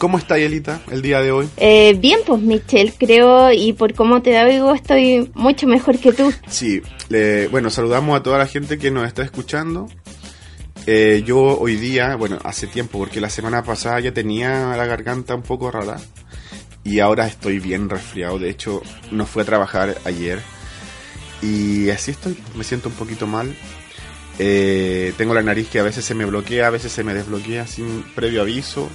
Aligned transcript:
¿Cómo 0.00 0.16
está 0.16 0.38
Yelita 0.38 0.80
el 0.90 1.02
día 1.02 1.20
de 1.20 1.30
hoy? 1.30 1.46
Eh, 1.58 1.94
bien, 2.00 2.20
pues 2.26 2.40
Michelle, 2.40 2.90
creo, 2.96 3.52
y 3.52 3.74
por 3.74 3.92
cómo 3.92 4.22
te 4.22 4.42
oigo, 4.42 4.74
estoy 4.74 5.30
mucho 5.34 5.66
mejor 5.66 5.98
que 5.98 6.14
tú. 6.14 6.32
Sí, 6.48 6.80
bueno, 7.50 7.68
saludamos 7.68 8.18
a 8.18 8.22
toda 8.22 8.38
la 8.38 8.46
gente 8.46 8.78
que 8.78 8.90
nos 8.90 9.06
está 9.06 9.22
escuchando. 9.22 9.88
Eh, 10.86 11.22
yo 11.26 11.36
hoy 11.36 11.76
día, 11.76 12.16
bueno, 12.16 12.38
hace 12.44 12.66
tiempo, 12.66 12.98
porque 12.98 13.20
la 13.20 13.28
semana 13.28 13.62
pasada 13.62 14.00
ya 14.00 14.14
tenía 14.14 14.74
la 14.74 14.86
garganta 14.86 15.34
un 15.34 15.42
poco 15.42 15.70
rara 15.70 15.98
y 16.82 17.00
ahora 17.00 17.26
estoy 17.26 17.58
bien 17.58 17.90
resfriado. 17.90 18.38
De 18.38 18.48
hecho, 18.48 18.80
no 19.10 19.26
fui 19.26 19.42
a 19.42 19.44
trabajar 19.44 19.98
ayer 20.06 20.40
y 21.42 21.90
así 21.90 22.12
estoy, 22.12 22.38
me 22.56 22.64
siento 22.64 22.88
un 22.88 22.94
poquito 22.94 23.26
mal. 23.26 23.54
Eh, 24.38 25.12
tengo 25.18 25.34
la 25.34 25.42
nariz 25.42 25.68
que 25.68 25.78
a 25.78 25.82
veces 25.82 26.06
se 26.06 26.14
me 26.14 26.24
bloquea, 26.24 26.68
a 26.68 26.70
veces 26.70 26.90
se 26.90 27.04
me 27.04 27.12
desbloquea 27.12 27.66
sin 27.66 28.02
previo 28.14 28.40
aviso 28.40 28.88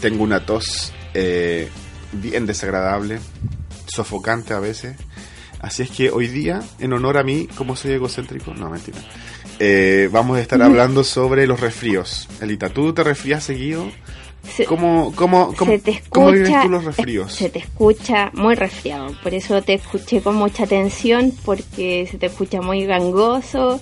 tengo 0.00 0.22
una 0.22 0.44
tos 0.44 0.92
eh, 1.14 1.68
bien 2.12 2.46
desagradable, 2.46 3.18
sofocante 3.86 4.54
a 4.54 4.60
veces. 4.60 4.96
Así 5.60 5.82
es 5.82 5.90
que 5.90 6.10
hoy 6.10 6.28
día, 6.28 6.62
en 6.78 6.92
honor 6.92 7.16
a 7.16 7.22
mí, 7.22 7.48
como 7.56 7.74
soy 7.74 7.92
egocéntrico, 7.92 8.52
no, 8.52 8.68
mentira, 8.68 8.98
eh, 9.58 10.10
vamos 10.12 10.36
a 10.36 10.40
estar 10.40 10.60
hablando 10.62 11.04
sobre 11.04 11.46
los 11.46 11.60
resfríos. 11.60 12.28
Elita, 12.40 12.68
¿tú 12.68 12.92
te 12.92 13.02
resfrías 13.02 13.44
seguido? 13.44 13.86
¿Cómo, 14.68 15.12
cómo, 15.16 15.54
cómo, 15.56 15.72
¿Cómo 16.10 16.30
vives 16.30 16.62
tú 16.62 16.68
los 16.68 16.84
resfríos? 16.84 17.32
Se 17.32 17.48
te 17.48 17.60
escucha 17.60 18.30
muy 18.34 18.54
resfriado, 18.54 19.14
por 19.22 19.32
eso 19.32 19.62
te 19.62 19.74
escuché 19.74 20.20
con 20.20 20.36
mucha 20.36 20.64
atención, 20.64 21.32
porque 21.44 22.06
se 22.10 22.18
te 22.18 22.26
escucha 22.26 22.60
muy 22.60 22.84
gangoso. 22.84 23.80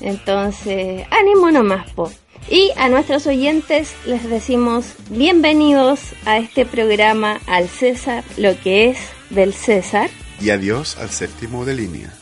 Entonces, 0.00 1.06
ánimo 1.10 1.50
nomás, 1.52 1.88
po. 1.92 2.10
Y 2.48 2.72
a 2.76 2.88
nuestros 2.88 3.26
oyentes 3.26 3.94
les 4.04 4.28
decimos 4.28 4.84
bienvenidos 5.08 6.00
a 6.26 6.36
este 6.36 6.66
programa 6.66 7.40
al 7.46 7.68
César, 7.68 8.22
lo 8.36 8.58
que 8.60 8.90
es 8.90 8.98
del 9.30 9.54
César. 9.54 10.10
Y 10.40 10.50
adiós 10.50 10.98
al 10.98 11.08
séptimo 11.08 11.64
de 11.64 11.74
línea. 11.74 12.12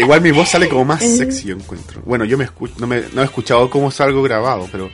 igual 0.00 0.20
mi 0.22 0.32
voz 0.32 0.50
sale 0.50 0.68
como 0.68 0.84
más 0.84 1.02
sexy, 1.18 1.48
yo 1.48 1.54
encuentro. 1.54 2.02
Bueno, 2.04 2.24
yo 2.24 2.36
me 2.36 2.44
escucho, 2.44 2.74
no, 2.78 2.88
me, 2.88 3.04
no 3.12 3.22
he 3.22 3.24
escuchado 3.24 3.70
cómo 3.70 3.92
salgo 3.92 4.22
grabado, 4.22 4.68
pero 4.72 4.90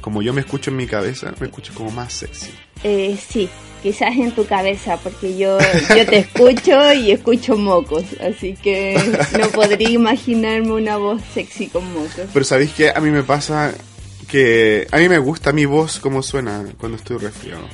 como 0.00 0.22
yo 0.22 0.32
me 0.32 0.40
escucho 0.40 0.70
en 0.70 0.78
mi 0.78 0.86
cabeza, 0.86 1.34
me 1.38 1.46
escucho 1.46 1.74
como 1.74 1.90
más 1.90 2.14
sexy. 2.14 2.50
Eh, 2.82 3.18
sí, 3.28 3.48
quizás 3.82 4.16
en 4.16 4.32
tu 4.32 4.46
cabeza, 4.46 4.96
porque 4.98 5.36
yo, 5.36 5.58
yo 5.96 6.06
te 6.06 6.18
escucho 6.18 6.92
y 6.92 7.12
escucho 7.12 7.56
mocos, 7.56 8.04
así 8.20 8.54
que 8.54 8.98
no 9.38 9.48
podría 9.48 9.90
imaginarme 9.90 10.72
una 10.72 10.96
voz 10.96 11.22
sexy 11.34 11.66
con 11.66 11.92
mocos. 11.92 12.26
Pero 12.32 12.44
sabéis 12.44 12.72
que 12.72 12.90
a 12.90 13.00
mí 13.00 13.10
me 13.10 13.22
pasa 13.22 13.72
que 14.28 14.86
a 14.92 14.98
mí 14.98 15.08
me 15.08 15.18
gusta 15.18 15.52
mi 15.52 15.64
voz 15.64 15.98
como 15.98 16.22
suena 16.22 16.64
cuando 16.78 16.96
estoy 16.96 17.18
resfriado. 17.18 17.68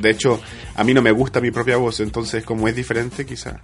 De 0.00 0.10
hecho, 0.10 0.40
a 0.74 0.82
mí 0.82 0.92
no 0.94 1.02
me 1.02 1.12
gusta 1.12 1.40
mi 1.40 1.50
propia 1.50 1.76
voz, 1.76 2.00
entonces 2.00 2.42
como 2.44 2.66
es 2.66 2.74
diferente, 2.74 3.24
quizás 3.24 3.54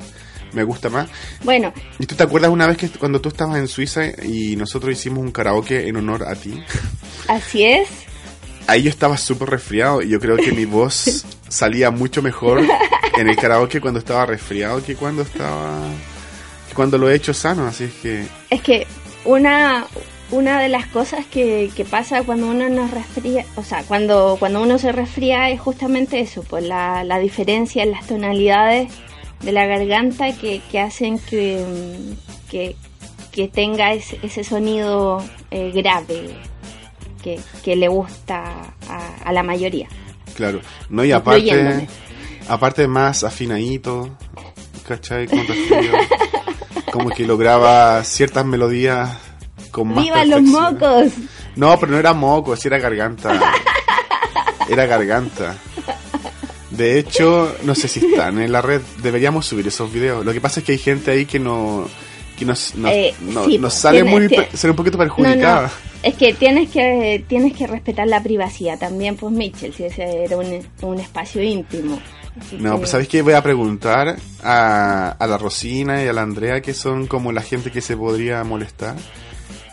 me 0.53 0.63
gusta 0.65 0.89
más. 0.89 1.09
Bueno. 1.43 1.73
¿Y 1.99 2.07
tú 2.07 2.15
te 2.15 2.23
acuerdas 2.23 2.51
una 2.51 2.67
vez 2.67 2.77
que 2.77 2.89
cuando 2.89 3.21
tú 3.21 3.31
estabas 3.31 3.59
en 3.59 3.69
Suiza 3.69 4.05
y 4.23 4.55
nosotros 4.57 4.93
hicimos 4.93 5.21
un 5.21 5.33
karaoke 5.33 5.89
en 5.89 5.97
honor 5.97 6.25
a 6.29 6.35
ti? 6.35 6.63
Así 7.27 7.65
es 7.65 7.89
ahí 8.67 8.83
yo 8.83 8.91
estaba 8.91 9.17
súper 9.17 9.51
resfriado 9.51 10.03
y 10.03 10.09
yo 10.09 10.21
creo 10.21 10.37
que 10.37 10.53
mi 10.53 10.65
voz 10.65 11.25
salía 11.49 11.91
mucho 11.91 12.23
mejor 12.23 12.61
en 13.19 13.29
el 13.29 13.37
karaoke 13.37 13.81
cuando 13.81 13.99
estaba 13.99 14.27
resfriado 14.27 14.83
que 14.83 14.97
cuando 14.97 15.23
estaba 15.23 15.81
que 16.69 16.75
cuando 16.75 16.99
lo 16.99 17.11
he 17.11 17.15
hecho 17.15 17.35
sano, 17.35 17.67
así 17.67 17.85
es 17.85 17.93
que 17.95 18.27
es 18.51 18.63
que 18.63 18.87
una 19.25 19.87
una 20.31 20.61
de 20.61 20.69
las 20.69 20.87
cosas 20.87 21.27
que, 21.27 21.71
que 21.75 21.85
pasa 21.85 22.23
cuando 22.23 22.49
uno 22.49 22.69
nos 22.69 22.91
resfría, 22.91 23.45
o 23.57 23.65
sea, 23.65 23.83
cuando, 23.83 24.37
cuando 24.39 24.63
uno 24.63 24.79
se 24.79 24.93
resfría 24.93 25.51
es 25.51 25.61
justamente 25.61 26.21
eso, 26.21 26.45
pues 26.45 26.65
la, 26.65 27.05
la 27.05 27.19
diferencia 27.19 27.83
en 27.83 27.91
las 27.91 28.07
tonalidades 28.07 28.93
de 29.43 29.53
la 29.53 29.67
garganta 29.67 30.33
que, 30.37 30.61
que 30.71 30.79
hacen 30.79 31.19
que, 31.19 31.97
que, 32.51 32.77
tenga 33.49 33.95
ese, 33.95 34.19
ese 34.23 34.45
sonido 34.45 35.25
eh, 35.51 35.73
grave, 35.75 36.37
que, 37.23 37.77
le 37.77 37.89
gusta 37.89 38.75
a, 39.25 39.33
la 39.33 39.43
mayoría. 39.43 39.89
Claro, 40.35 40.61
no, 40.89 41.05
y 41.05 41.13
aparte, 41.13 41.89
aparte 42.49 42.87
más 42.87 43.25
afinadito, 43.25 44.17
¿cachai? 44.87 45.29
como 46.93 47.11
que 47.11 47.25
lograba 47.27 48.03
ciertas 48.05 48.45
melodías 48.45 49.11
con 49.71 49.89
más 49.89 50.05
¡Viva 50.05 50.25
los 50.25 50.43
mocos! 50.43 51.13
No, 51.57 51.79
pero 51.79 51.93
no 51.93 51.99
era 51.99 52.13
mocos, 52.13 52.65
era 52.67 52.79
garganta. 52.79 53.41
Era 54.69 54.87
garganta. 54.87 55.57
De 56.71 56.99
hecho, 56.99 57.57
no 57.65 57.75
sé 57.75 57.89
si 57.89 58.07
están 58.07 58.41
en 58.41 58.53
la 58.53 58.63
red, 58.63 58.81
deberíamos 59.03 59.47
subir 59.47 59.67
esos 59.67 59.93
videos. 59.93 60.25
Lo 60.25 60.33
que 60.33 60.41
pasa 60.41 60.61
es 60.61 60.67
que 60.67 60.73
hay 60.73 60.79
gente 60.79 61.11
ahí 61.11 61.27
que 61.27 61.39
no 61.39 61.89
que 62.39 62.47
nos, 62.47 62.73
eh, 62.87 63.15
sale 63.69 64.03
muy 64.03 64.23
un 64.25 64.77
poquito 64.77 64.97
perjudicada. 64.97 65.71
Es 66.03 66.15
que 66.15 66.33
tienes 66.33 66.71
que 66.71 67.25
tienes 67.29 67.53
que 67.53 67.67
respetar 67.67 68.07
la 68.09 68.23
privacidad 68.23 68.79
también, 68.79 69.17
pues 69.17 69.33
Mitchell, 69.33 69.75
si 69.75 69.85
ese 69.85 70.25
era 70.25 70.37
un, 70.37 70.99
espacio 70.99 71.43
íntimo. 71.43 72.01
no, 72.59 72.79
pues 72.79 72.91
sabes 72.91 73.07
que 73.07 73.21
voy 73.21 73.35
a 73.35 73.43
preguntar 73.43 74.17
a, 74.43 75.11
a 75.11 75.27
la 75.27 75.37
Rosina 75.37 76.03
y 76.03 76.09
a 76.09 76.13
la 76.13 76.23
Andrea, 76.23 76.63
que 76.63 76.73
son 76.73 77.07
como 77.07 77.33
la 77.33 77.43
gente 77.43 77.71
que 77.71 77.83
se 77.83 77.97
podría 77.97 78.43
molestar, 78.45 78.97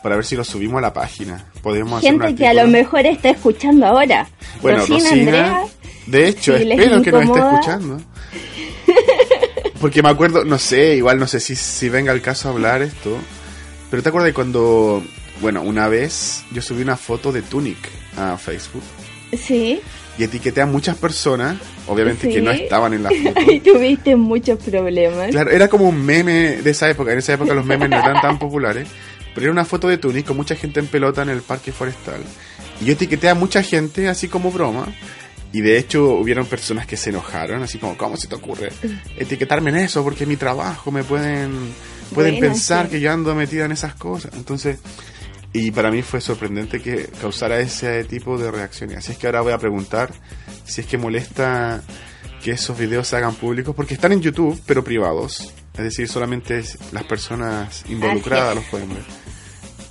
para 0.04 0.16
ver 0.16 0.26
si 0.26 0.36
lo 0.36 0.44
subimos 0.44 0.80
a 0.80 0.82
la 0.82 0.94
página. 0.94 1.46
Podemos 1.62 2.02
gente 2.02 2.36
que 2.36 2.48
a 2.48 2.54
lo 2.54 2.68
mejor 2.68 3.06
está 3.06 3.30
escuchando 3.30 3.86
ahora. 3.86 4.28
Bueno, 4.62 4.80
Rosina, 4.80 5.10
Andrea, 5.12 5.64
de 6.08 6.28
hecho, 6.28 6.56
espero 6.56 7.02
que 7.02 7.12
nos 7.12 7.24
esté 7.24 7.40
escuchando. 7.40 8.02
Porque 9.80 10.02
me 10.02 10.10
acuerdo, 10.10 10.44
no 10.44 10.58
sé, 10.58 10.96
igual 10.96 11.20
no 11.20 11.28
sé 11.28 11.40
si, 11.40 11.56
si 11.56 11.88
venga 11.88 12.12
el 12.12 12.22
caso 12.22 12.50
a 12.50 12.52
hablar 12.52 12.82
esto, 12.82 13.16
pero 13.92 14.02
te 14.02 14.10
acuerdas 14.10 14.28
de 14.28 14.34
cuando 14.34 15.04
bueno, 15.42 15.62
una 15.62 15.88
vez 15.88 16.44
yo 16.52 16.62
subí 16.62 16.82
una 16.82 16.98
foto 16.98 17.32
de 17.32 17.42
Tunic 17.42 17.78
a 18.18 18.38
Facebook. 18.38 18.84
Sí. 19.38 19.82
Y 20.18 20.24
etiqueté 20.24 20.62
a 20.62 20.66
muchas 20.66 20.98
personas, 20.98 21.58
obviamente 21.88 22.28
que 22.30 22.42
no 22.42 22.52
estaban 22.52 22.94
en 22.94 23.04
la 23.04 23.10
foto. 23.24 23.52
y 23.52 23.60
tuviste 23.60 24.16
muchos 24.16 24.60
problemas. 24.64 25.30
Claro, 25.30 25.52
era 25.52 25.68
como 25.68 25.88
un 25.88 26.04
meme 26.04 26.58
de 26.62 26.70
esa 26.72 26.90
época. 26.90 27.12
En 27.12 27.20
esa 27.20 27.34
época 27.34 27.54
los 27.54 27.66
memes 27.66 27.90
no 27.90 27.98
eran 27.98 28.22
tan 28.22 28.40
populares. 28.40 28.88
Pero 29.36 29.46
era 29.46 29.52
una 29.52 29.66
foto 29.66 29.88
de 29.88 30.00
Tunic 30.00 30.26
con 30.26 30.36
mucha 30.36 30.56
gente 30.56 30.80
en 30.80 30.88
pelota 30.88 31.22
en 31.22 31.30
el 31.30 31.42
parque 31.42 31.72
forestal. 31.72 32.22
Y 32.82 32.86
yo 32.86 32.94
etiqueté 32.94 33.30
a 33.30 33.36
mucha 33.36 33.62
gente 33.62 34.08
así 34.08 34.28
como 34.28 34.52
broma. 34.52 34.88
Y 35.54 35.62
de 35.62 35.78
hecho 35.78 36.10
hubieron 36.10 36.46
personas 36.46 36.88
que 36.88 36.98
se 36.98 37.12
enojaron, 37.12 37.62
así 37.64 37.78
como, 37.78 37.96
¿cómo 37.96 38.18
se 38.18 38.28
te 38.28 38.36
ocurre 38.36 38.70
etiquetarme 39.16 39.70
en 39.70 39.78
eso? 39.78 40.04
Porque 40.04 40.26
mi 40.26 40.36
trabajo 40.36 40.92
me 40.92 41.04
pueden, 41.04 41.52
pueden 42.14 42.40
pensar 42.40 42.90
que 42.90 43.00
yo 43.00 43.12
ando 43.12 43.34
metida 43.34 43.66
en 43.66 43.72
esas 43.72 43.94
cosas. 43.96 44.34
Entonces, 44.36 44.80
y 45.60 45.72
para 45.72 45.90
mí 45.90 46.04
fue 46.04 46.22
sorprendente 46.22 46.80
que 46.80 47.08
causara 47.20 47.60
ese 47.60 48.04
tipo 48.04 48.38
de 48.38 48.52
reacciones. 48.52 49.00
Así 49.00 49.14
es 49.14 49.18
que 49.18 49.26
ahora 49.26 49.42
voy 49.42 49.54
a 49.54 49.58
preguntar 49.58 50.12
si 50.64 50.82
es 50.82 50.88
que 50.88 51.00
molesta 51.00 51.82
que 52.44 52.52
esos 52.52 52.78
videos 52.78 53.08
se 53.08 53.18
hagan 53.18 53.34
públicos, 53.34 53.76
porque 53.76 53.96
están 53.96 54.12
en 54.12 54.22
YouTube, 54.22 54.62
pero 54.68 54.84
privados. 54.84 55.52
Es 55.74 55.84
decir, 55.84 56.08
solamente 56.08 56.64
las 56.92 57.04
personas 57.06 57.84
involucradas 57.90 58.54
los 58.54 58.66
pueden 58.66 58.90
ver. 58.90 59.04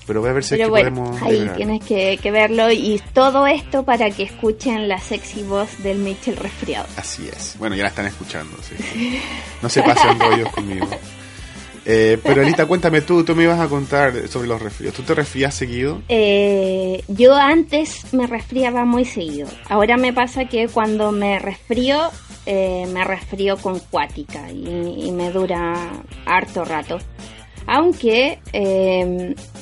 Pero 0.06 0.20
voy 0.20 0.30
a 0.30 0.34
ver 0.34 0.44
si 0.44 0.54
es 0.54 0.60
que 0.60 0.68
podemos. 0.68 1.20
Ahí 1.20 1.50
tienes 1.56 1.84
que, 1.84 2.30
verlo 2.30 2.70
y 2.70 3.02
todo 3.12 3.48
esto 3.48 3.84
para 3.84 4.08
que 4.10 4.22
escuchen 4.22 4.86
la 4.86 5.00
sexy 5.00 5.42
voz 5.42 5.82
del 5.82 5.98
Mitchell 5.98 6.36
resfriado. 6.36 6.86
Así 6.96 7.28
es. 7.28 7.56
Bueno, 7.58 7.74
ya 7.74 7.82
la 7.82 7.88
están 7.88 8.06
escuchando. 8.06 8.56
¿sí? 8.62 9.20
No 9.60 9.68
se 9.68 9.82
pasen 9.82 10.16
rollos 10.20 10.52
conmigo. 10.52 10.88
Eh, 11.88 12.18
pero 12.20 12.42
Anita, 12.42 12.66
cuéntame 12.66 13.00
tú, 13.00 13.24
tú 13.24 13.36
me 13.36 13.44
ibas 13.44 13.60
a 13.60 13.68
contar 13.68 14.26
sobre 14.26 14.48
los 14.48 14.60
resfríos. 14.60 14.92
¿Tú 14.92 15.02
te 15.02 15.14
resfrías 15.14 15.54
seguido? 15.54 16.02
Eh, 16.08 17.04
yo 17.06 17.34
antes 17.36 18.12
me 18.12 18.26
resfriaba 18.26 18.84
muy 18.84 19.04
seguido. 19.04 19.48
Ahora 19.68 19.96
me 19.96 20.12
pasa 20.12 20.46
que 20.46 20.66
cuando 20.66 21.12
me 21.12 21.38
resfrío, 21.38 22.10
eh, 22.44 22.88
me 22.92 23.04
resfrío 23.04 23.56
con 23.56 23.78
cuática 23.78 24.50
y, 24.50 25.12
me 25.12 25.30
dura 25.30 25.74
harto 26.26 26.64
rato. 26.64 26.98
Aunque 27.68 28.38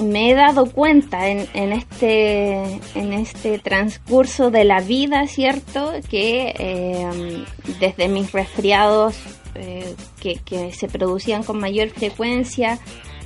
me 0.00 0.30
he 0.30 0.34
dado 0.34 0.66
cuenta 0.66 1.28
en, 1.28 1.46
en, 1.54 1.72
este, 1.72 2.80
en 2.94 3.12
este 3.12 3.58
transcurso 3.58 4.50
de 4.50 4.64
la 4.64 4.80
vida, 4.80 5.26
¿cierto? 5.26 5.92
Que 6.10 7.44
desde 7.80 8.08
mis 8.08 8.32
resfriados 8.32 9.16
eh, 9.54 9.94
que, 10.20 10.72
se 10.72 10.88
producían 10.88 11.42
con 11.42 11.58
mayor 11.58 11.90
frecuencia 11.90 12.78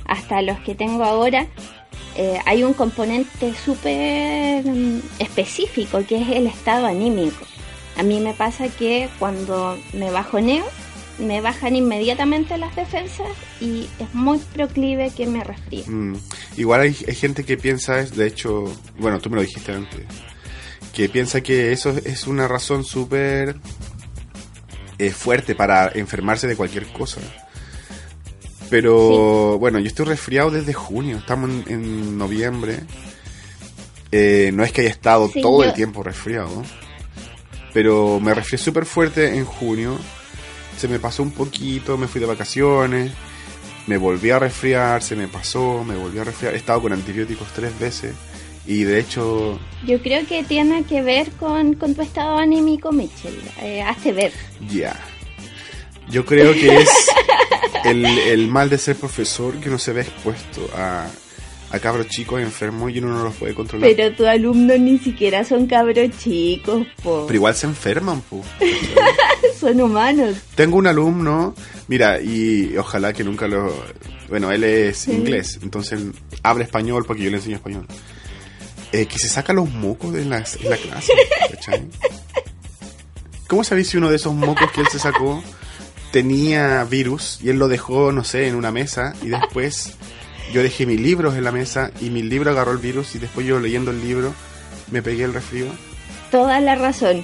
hasta 0.05 0.41
los 0.41 0.59
que 0.59 0.75
tengo 0.75 1.03
ahora, 1.03 1.47
eh, 2.15 2.39
hay 2.45 2.63
un 2.63 2.73
componente 2.73 3.53
súper 3.53 4.65
mm, 4.65 5.01
específico 5.19 6.03
que 6.07 6.21
es 6.21 6.29
el 6.29 6.47
estado 6.47 6.87
anímico. 6.87 7.45
A 7.97 8.03
mí 8.03 8.19
me 8.19 8.33
pasa 8.33 8.67
que 8.69 9.09
cuando 9.19 9.77
me 9.93 10.09
bajoneo, 10.09 10.65
me 11.19 11.41
bajan 11.41 11.75
inmediatamente 11.75 12.57
las 12.57 12.75
defensas 12.75 13.27
y 13.59 13.87
es 13.99 14.13
muy 14.13 14.39
proclive 14.39 15.11
que 15.11 15.27
me 15.27 15.43
resfríe. 15.43 15.83
Mm. 15.85 16.15
Igual 16.57 16.81
hay, 16.81 16.93
gente 16.93 17.43
que 17.43 17.57
piensa, 17.57 18.03
de 18.03 18.27
hecho, 18.27 18.65
bueno, 18.97 19.19
tú 19.19 19.29
me 19.29 19.35
lo 19.35 19.41
dijiste 19.41 19.71
antes, 19.71 20.05
que 20.93 21.09
piensa 21.09 21.41
que 21.41 21.71
eso 21.71 21.89
es 21.89 22.27
una 22.27 22.47
razón 22.47 22.83
súper 22.83 23.55
fuerte 25.13 25.55
para 25.55 25.91
enfermarse 25.95 26.47
de 26.47 26.55
cualquier 26.55 26.85
cosa. 26.87 27.21
Pero 28.69 29.57
bueno, 29.57 29.79
yo 29.79 29.87
estoy 29.87 30.05
resfriado 30.05 30.51
desde 30.51 30.73
junio, 30.73 31.17
estamos 31.17 31.49
en, 31.67 32.17
noviembre. 32.17 32.81
Eh, 34.11 34.51
no 34.53 34.63
es 34.63 34.71
que 34.71 34.81
haya 34.81 34.89
estado 34.89 35.29
todo 35.41 35.63
el 35.63 35.73
tiempo 35.73 36.03
resfriado, 36.03 36.63
pero 37.73 38.19
me 38.19 38.33
resfrié 38.33 38.57
súper 38.57 38.85
fuerte 38.85 39.35
en 39.35 39.45
junio. 39.45 39.97
Se 40.77 40.87
me 40.87 40.99
pasó 40.99 41.23
un 41.23 41.31
poquito, 41.31 41.97
me 41.97 42.07
fui 42.07 42.21
de 42.21 42.27
vacaciones, 42.27 43.11
me 43.87 43.97
volví 43.97 44.29
a 44.29 44.39
resfriar, 44.39 45.01
se 45.01 45.15
me 45.15 45.27
pasó, 45.27 45.83
me 45.83 45.95
volví 45.95 46.19
a 46.19 46.23
resfriar. 46.23 46.53
He 46.53 46.57
estado 46.57 46.81
con 46.81 46.93
antibióticos 46.93 47.47
tres 47.53 47.77
veces 47.79 48.13
y 48.65 48.83
de 48.83 48.99
hecho... 48.99 49.59
Yo 49.85 50.01
creo 50.01 50.25
que 50.27 50.43
tiene 50.43 50.83
que 50.83 51.01
ver 51.01 51.31
con, 51.31 51.75
tu 51.75 52.01
estado 52.01 52.37
anímico, 52.37 52.91
Mitchell. 52.91 53.39
Eh, 53.61 53.81
hace 53.81 54.11
ver. 54.11 54.31
Ya. 54.69 54.95
Yo 56.09 56.25
creo 56.25 56.53
que 56.53 56.77
es 56.81 56.89
el, 57.85 58.47
mal 58.47 58.69
de 58.69 58.77
ser 58.77 58.95
profesor 58.95 59.59
que 59.59 59.69
no 59.69 59.77
se 59.77 59.93
ve 59.93 60.01
expuesto 60.01 60.67
a, 60.75 61.07
a 61.71 61.79
cabros 61.79 62.07
chicos 62.07 62.41
enfermos 62.41 62.91
y 62.91 62.99
uno 62.99 63.09
no 63.09 63.23
los 63.23 63.35
puede 63.35 63.53
controlar. 63.53 63.89
Pero 63.95 64.15
tus 64.15 64.25
alumnos 64.25 64.79
ni 64.79 64.97
siquiera 64.97 65.43
son 65.43 65.67
cabros 65.67 66.09
chicos, 66.17 66.85
po. 67.03 67.25
Pero 67.27 67.35
igual 67.35 67.55
se 67.55 67.67
enferman, 67.67 68.21
po. 68.21 68.43
son 69.59 69.79
humanos. 69.81 70.35
Tengo 70.55 70.77
un 70.77 70.87
alumno, 70.87 71.53
mira, 71.87 72.21
y 72.21 72.75
ojalá 72.77 73.13
que 73.13 73.23
nunca 73.23 73.47
lo... 73.47 73.73
Bueno, 74.29 74.51
él 74.51 74.63
es 74.63 75.07
inglés, 75.07 75.59
entonces 75.61 75.99
habla 76.43 76.63
español 76.63 77.03
porque 77.05 77.23
yo 77.23 77.29
le 77.29 77.37
enseño 77.37 77.55
español. 77.55 77.85
Eh, 78.91 79.05
que 79.05 79.19
se 79.19 79.29
saca 79.29 79.53
los 79.53 79.69
mocos 79.69 80.13
de 80.13 80.25
la, 80.25 80.43
la 80.63 80.77
clase, 80.77 81.13
¿Cómo 83.47 83.63
sabéis 83.63 83.89
si 83.89 83.97
uno 83.97 84.09
de 84.09 84.15
esos 84.15 84.33
mocos 84.33 84.71
que 84.71 84.81
él 84.81 84.87
se 84.91 84.99
sacó 84.99 85.43
tenía 86.11 86.83
virus 86.85 87.39
y 87.41 87.49
él 87.49 87.57
lo 87.57 87.67
dejó, 87.67 88.11
no 88.11 88.23
sé, 88.23 88.47
en 88.47 88.55
una 88.55 88.71
mesa 88.71 89.13
y 89.21 89.29
después 89.29 89.93
yo 90.53 90.63
dejé 90.63 90.85
mis 90.85 90.99
libros 90.99 91.35
en 91.35 91.43
la 91.43 91.51
mesa 91.51 91.91
y 92.01 92.09
mi 92.09 92.23
libro 92.23 92.51
agarró 92.51 92.71
el 92.71 92.79
virus 92.79 93.15
y 93.15 93.19
después 93.19 93.45
yo 93.45 93.59
leyendo 93.59 93.91
el 93.91 94.01
libro 94.01 94.33
me 94.91 95.01
pegué 95.01 95.23
el 95.23 95.33
resfrío. 95.33 95.67
Toda 96.31 96.59
la 96.59 96.75
razón. 96.75 97.23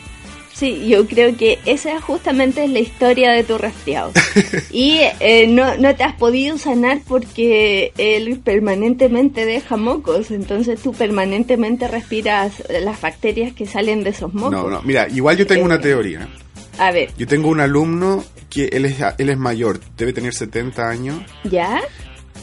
Sí, 0.56 0.88
yo 0.88 1.06
creo 1.06 1.36
que 1.36 1.60
esa 1.66 2.00
justamente 2.00 2.64
es 2.64 2.70
la 2.70 2.80
historia 2.80 3.32
de 3.32 3.44
tu 3.44 3.58
resfriado. 3.58 4.14
y 4.72 5.02
eh, 5.20 5.48
no, 5.48 5.76
no 5.76 5.94
te 5.96 6.04
has 6.06 6.16
podido 6.16 6.58
sanar 6.58 7.02
porque 7.06 7.92
él 7.98 8.40
permanentemente 8.40 9.46
deja 9.46 9.76
mocos, 9.76 10.32
entonces 10.32 10.82
tú 10.82 10.94
permanentemente 10.94 11.90
respiras 11.90 12.64
las 12.70 13.02
bacterias 13.02 13.52
que 13.52 13.66
salen 13.66 14.06
de 14.06 14.12
esos 14.12 14.34
mocos. 14.34 14.54
No, 14.54 14.70
no, 14.70 14.82
mira, 14.84 15.10
igual 15.10 15.36
yo 15.36 15.46
tengo 15.46 15.66
una 15.66 15.76
eh, 15.76 15.80
teoría. 15.80 16.30
A 16.78 16.92
ver. 16.92 17.12
Yo 17.18 17.28
tengo 17.28 17.50
un 17.50 17.60
alumno 17.60 18.24
que 18.50 18.68
él 18.68 18.86
es, 18.86 18.96
él 19.18 19.30
es 19.30 19.38
mayor, 19.38 19.82
debe 19.98 20.14
tener 20.14 20.34
70 20.34 20.88
años. 20.88 21.20
¿Ya? 21.44 21.82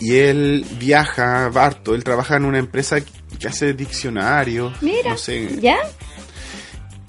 Y 0.00 0.16
él 0.16 0.66
viaja 0.78 1.46
harto, 1.46 1.94
él 1.94 2.04
trabaja 2.04 2.36
en 2.36 2.44
una 2.44 2.58
empresa 2.58 2.98
que 3.00 3.48
hace 3.48 3.72
diccionarios. 3.72 4.82
Mira, 4.82 5.12
no 5.12 5.16
sé. 5.16 5.48
¿ya? 5.60 5.78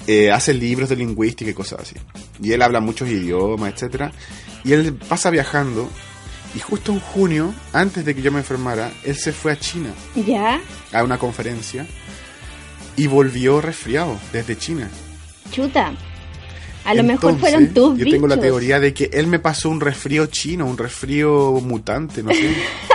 Eh, 0.06 0.32
hace 0.32 0.54
libros 0.54 0.90
de 0.90 0.98
lingüística 0.98 1.50
y 1.50 1.54
cosas 1.54 1.82
así. 1.82 1.96
Y 2.42 2.52
él 2.52 2.62
habla 2.62 2.80
muchos 2.82 3.10
idiomas, 3.10 3.74
etcétera. 3.74 4.12
Y 4.64 4.74
él 4.74 4.94
pasa 4.94 5.30
viajando. 5.30 5.90
Y 6.56 6.60
justo 6.60 6.92
en 6.92 7.00
junio, 7.00 7.54
antes 7.72 8.06
de 8.06 8.14
que 8.14 8.22
yo 8.22 8.32
me 8.32 8.40
enfermara, 8.40 8.92
él 9.04 9.16
se 9.16 9.32
fue 9.32 9.52
a 9.54 9.60
China. 9.60 9.92
¿Ya? 10.16 10.62
A 10.92 11.04
una 11.04 11.18
conferencia. 11.18 11.88
Y 12.96 13.08
volvió 13.08 13.60
resfriado 13.62 14.20
desde 14.32 14.58
China. 14.58 14.90
Chuta. 15.52 15.94
A 16.86 16.94
lo 16.94 17.04
mejor 17.04 17.40
fueron 17.40 17.74
tus 17.74 17.98
Yo 17.98 18.06
tengo 18.06 18.28
la 18.28 18.40
teoría 18.40 18.80
de 18.80 18.94
que 18.94 19.10
él 19.14 19.28
me 19.28 19.40
pasó 19.40 19.70
un 19.70 19.80
resfrío 19.80 20.26
chino, 20.28 20.66
un 20.66 20.78
resfrío 20.78 21.54
mutante, 21.64 22.22
no 22.22 22.32
sé. 22.34 22.54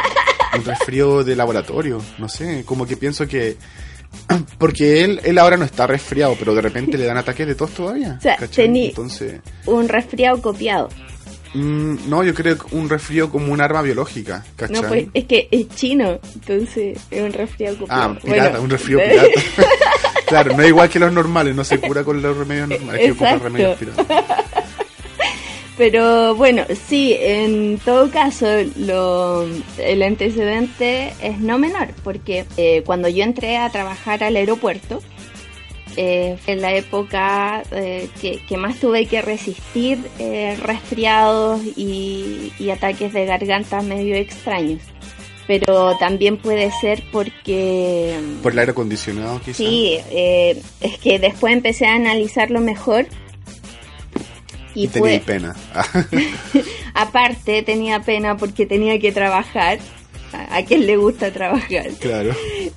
un 0.56 0.64
resfrío 0.64 1.24
de 1.24 1.34
laboratorio, 1.34 2.02
no 2.18 2.28
sé. 2.28 2.64
Como 2.64 2.86
que 2.86 2.96
pienso 2.96 3.26
que. 3.26 3.56
Porque 4.58 5.04
él, 5.04 5.20
él 5.24 5.38
ahora 5.38 5.56
no 5.56 5.64
está 5.64 5.86
resfriado, 5.86 6.36
pero 6.38 6.54
de 6.54 6.62
repente 6.62 6.98
le 6.98 7.04
dan 7.04 7.16
ataques 7.18 7.46
de 7.46 7.54
tos 7.54 7.70
todavía. 7.70 8.16
O 8.18 8.22
sea, 8.22 8.36
Entonces, 8.40 9.40
un 9.66 9.88
resfriado 9.88 10.40
copiado. 10.40 10.88
Mm, 11.54 12.10
no, 12.10 12.22
yo 12.24 12.34
creo 12.34 12.58
que 12.58 12.76
un 12.76 12.88
resfrío 12.90 13.30
como 13.30 13.52
un 13.52 13.60
arma 13.60 13.80
biológica, 13.80 14.44
¿cachai? 14.54 14.82
No, 14.82 14.88
pues 14.88 15.06
es 15.14 15.24
que 15.24 15.48
es 15.50 15.68
chino, 15.70 16.20
entonces 16.34 16.98
es 17.10 17.22
un 17.22 17.32
resfriado 17.32 17.76
ah, 17.76 17.78
copiado. 17.78 18.12
Ah, 18.12 18.18
pirata, 18.22 18.60
un 18.60 18.70
resfrío 18.70 18.98
pirata. 18.98 19.28
claro, 20.26 20.54
no 20.54 20.62
es 20.62 20.68
igual 20.68 20.90
que 20.90 20.98
los 20.98 21.12
normales, 21.12 21.54
no 21.54 21.64
se 21.64 21.78
cura 21.78 22.04
con 22.04 22.20
los 22.20 22.36
remedios 22.36 22.68
normales, 22.68 23.00
hay 23.00 23.06
que 23.06 23.12
ocupar 23.12 23.42
remedios 23.42 23.78
piratas. 23.78 24.06
Pero 25.78 26.34
bueno, 26.34 26.64
sí, 26.88 27.16
en 27.18 27.78
todo 27.78 28.10
caso, 28.10 28.46
lo, 28.76 29.46
el 29.78 30.02
antecedente 30.02 31.14
es 31.22 31.38
no 31.38 31.58
menor, 31.58 31.88
porque 32.04 32.44
eh, 32.56 32.82
cuando 32.84 33.08
yo 33.08 33.22
entré 33.22 33.56
a 33.56 33.70
trabajar 33.70 34.24
al 34.24 34.36
aeropuerto, 34.36 35.00
eh, 36.00 36.38
en 36.46 36.60
la 36.60 36.74
época 36.74 37.64
eh, 37.72 38.08
que, 38.20 38.56
más 38.56 38.78
tuve 38.78 39.06
que 39.06 39.20
resistir 39.20 39.98
eh, 40.20 40.56
resfriados 40.62 41.60
y, 41.76 42.52
ataques 42.70 43.12
de 43.12 43.26
garganta 43.26 43.82
medio 43.82 44.14
extraños. 44.14 44.80
Pero 45.48 45.96
también 45.98 46.36
puede 46.36 46.70
ser 46.80 47.02
porque... 47.10 48.16
¿Por 48.44 48.52
el 48.52 48.60
aire 48.60 48.70
acondicionado 48.70 49.40
quizás? 49.40 49.56
Sí, 49.56 49.98
es 50.08 50.98
que 51.02 51.18
después 51.18 51.52
empecé 51.52 51.86
a 51.86 51.94
analizarlo 51.94 52.60
mejor. 52.60 53.06
Y, 54.74 54.84
y 54.84 54.88
tenía 54.88 55.20
pena. 55.20 55.56
Aparte 56.94 57.62
tenía 57.62 58.00
pena 58.00 58.36
porque 58.36 58.66
tenía 58.66 58.98
que 58.98 59.12
trabajar 59.12 59.78
a 60.32 60.62
quien 60.62 60.86
le 60.86 60.96
gusta 60.96 61.30
trabajar. 61.32 61.90
Claro. 62.00 62.34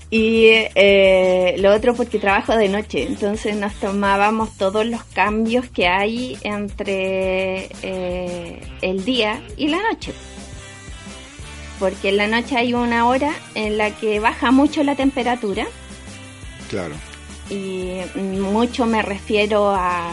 Y 0.10 0.48
eh, 0.76 1.56
lo 1.60 1.74
otro 1.74 1.96
porque 1.96 2.20
trabajo 2.20 2.56
de 2.56 2.70
noche, 2.70 3.04
entonces 3.04 3.56
nos 3.56 3.74
tomábamos 3.76 4.58
todos 4.58 4.86
los 4.86 5.04
cambios 5.04 5.70
que 5.70 5.88
hay 5.88 6.38
entre 6.44 7.70
eh, 7.82 8.62
el 8.82 9.04
día 9.06 9.42
y 9.58 9.68
la 9.68 9.82
noche. 9.92 10.14
Porque 11.80 12.10
en 12.10 12.18
la 12.18 12.28
noche 12.28 12.58
hay 12.58 12.74
una 12.74 13.08
hora 13.08 13.34
en 13.56 13.78
la 13.78 13.92
que 13.92 14.20
baja 14.20 14.52
mucho 14.52 14.84
la 14.84 14.96
temperatura. 14.96 15.66
Claro. 16.70 16.96
Y 17.50 17.98
mucho 18.16 18.86
me 18.86 19.02
refiero 19.02 19.72
a 19.72 20.12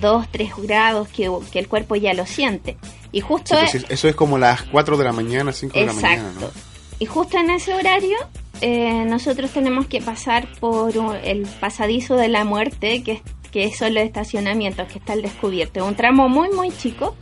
2, 0.00 0.28
3 0.30 0.50
grados 0.58 1.08
que, 1.08 1.30
que 1.50 1.58
el 1.58 1.68
cuerpo 1.68 1.96
ya 1.96 2.14
lo 2.14 2.26
siente. 2.26 2.76
Y 3.12 3.20
justo 3.20 3.54
pues, 3.54 3.84
eso 3.88 4.08
es 4.08 4.14
como 4.14 4.38
las 4.38 4.62
4 4.62 4.96
de 4.96 5.04
la 5.04 5.12
mañana, 5.12 5.52
5 5.52 5.78
de 5.78 5.86
la 5.86 5.92
mañana, 5.92 6.32
¿no? 6.40 6.50
Y 6.98 7.06
justo 7.06 7.36
en 7.38 7.50
ese 7.50 7.74
horario 7.74 8.16
eh, 8.60 9.04
nosotros 9.06 9.50
tenemos 9.50 9.86
que 9.86 10.00
pasar 10.00 10.46
por 10.60 10.92
el 11.24 11.46
pasadizo 11.60 12.16
de 12.16 12.28
la 12.28 12.44
muerte, 12.44 13.02
que, 13.02 13.20
que 13.52 13.72
son 13.72 13.94
los 13.94 14.02
estacionamientos, 14.02 14.88
que 14.88 14.98
está 14.98 15.12
al 15.12 15.22
descubierto. 15.22 15.84
Un 15.84 15.94
tramo 15.94 16.28
muy, 16.28 16.48
muy 16.50 16.70
chico, 16.70 17.14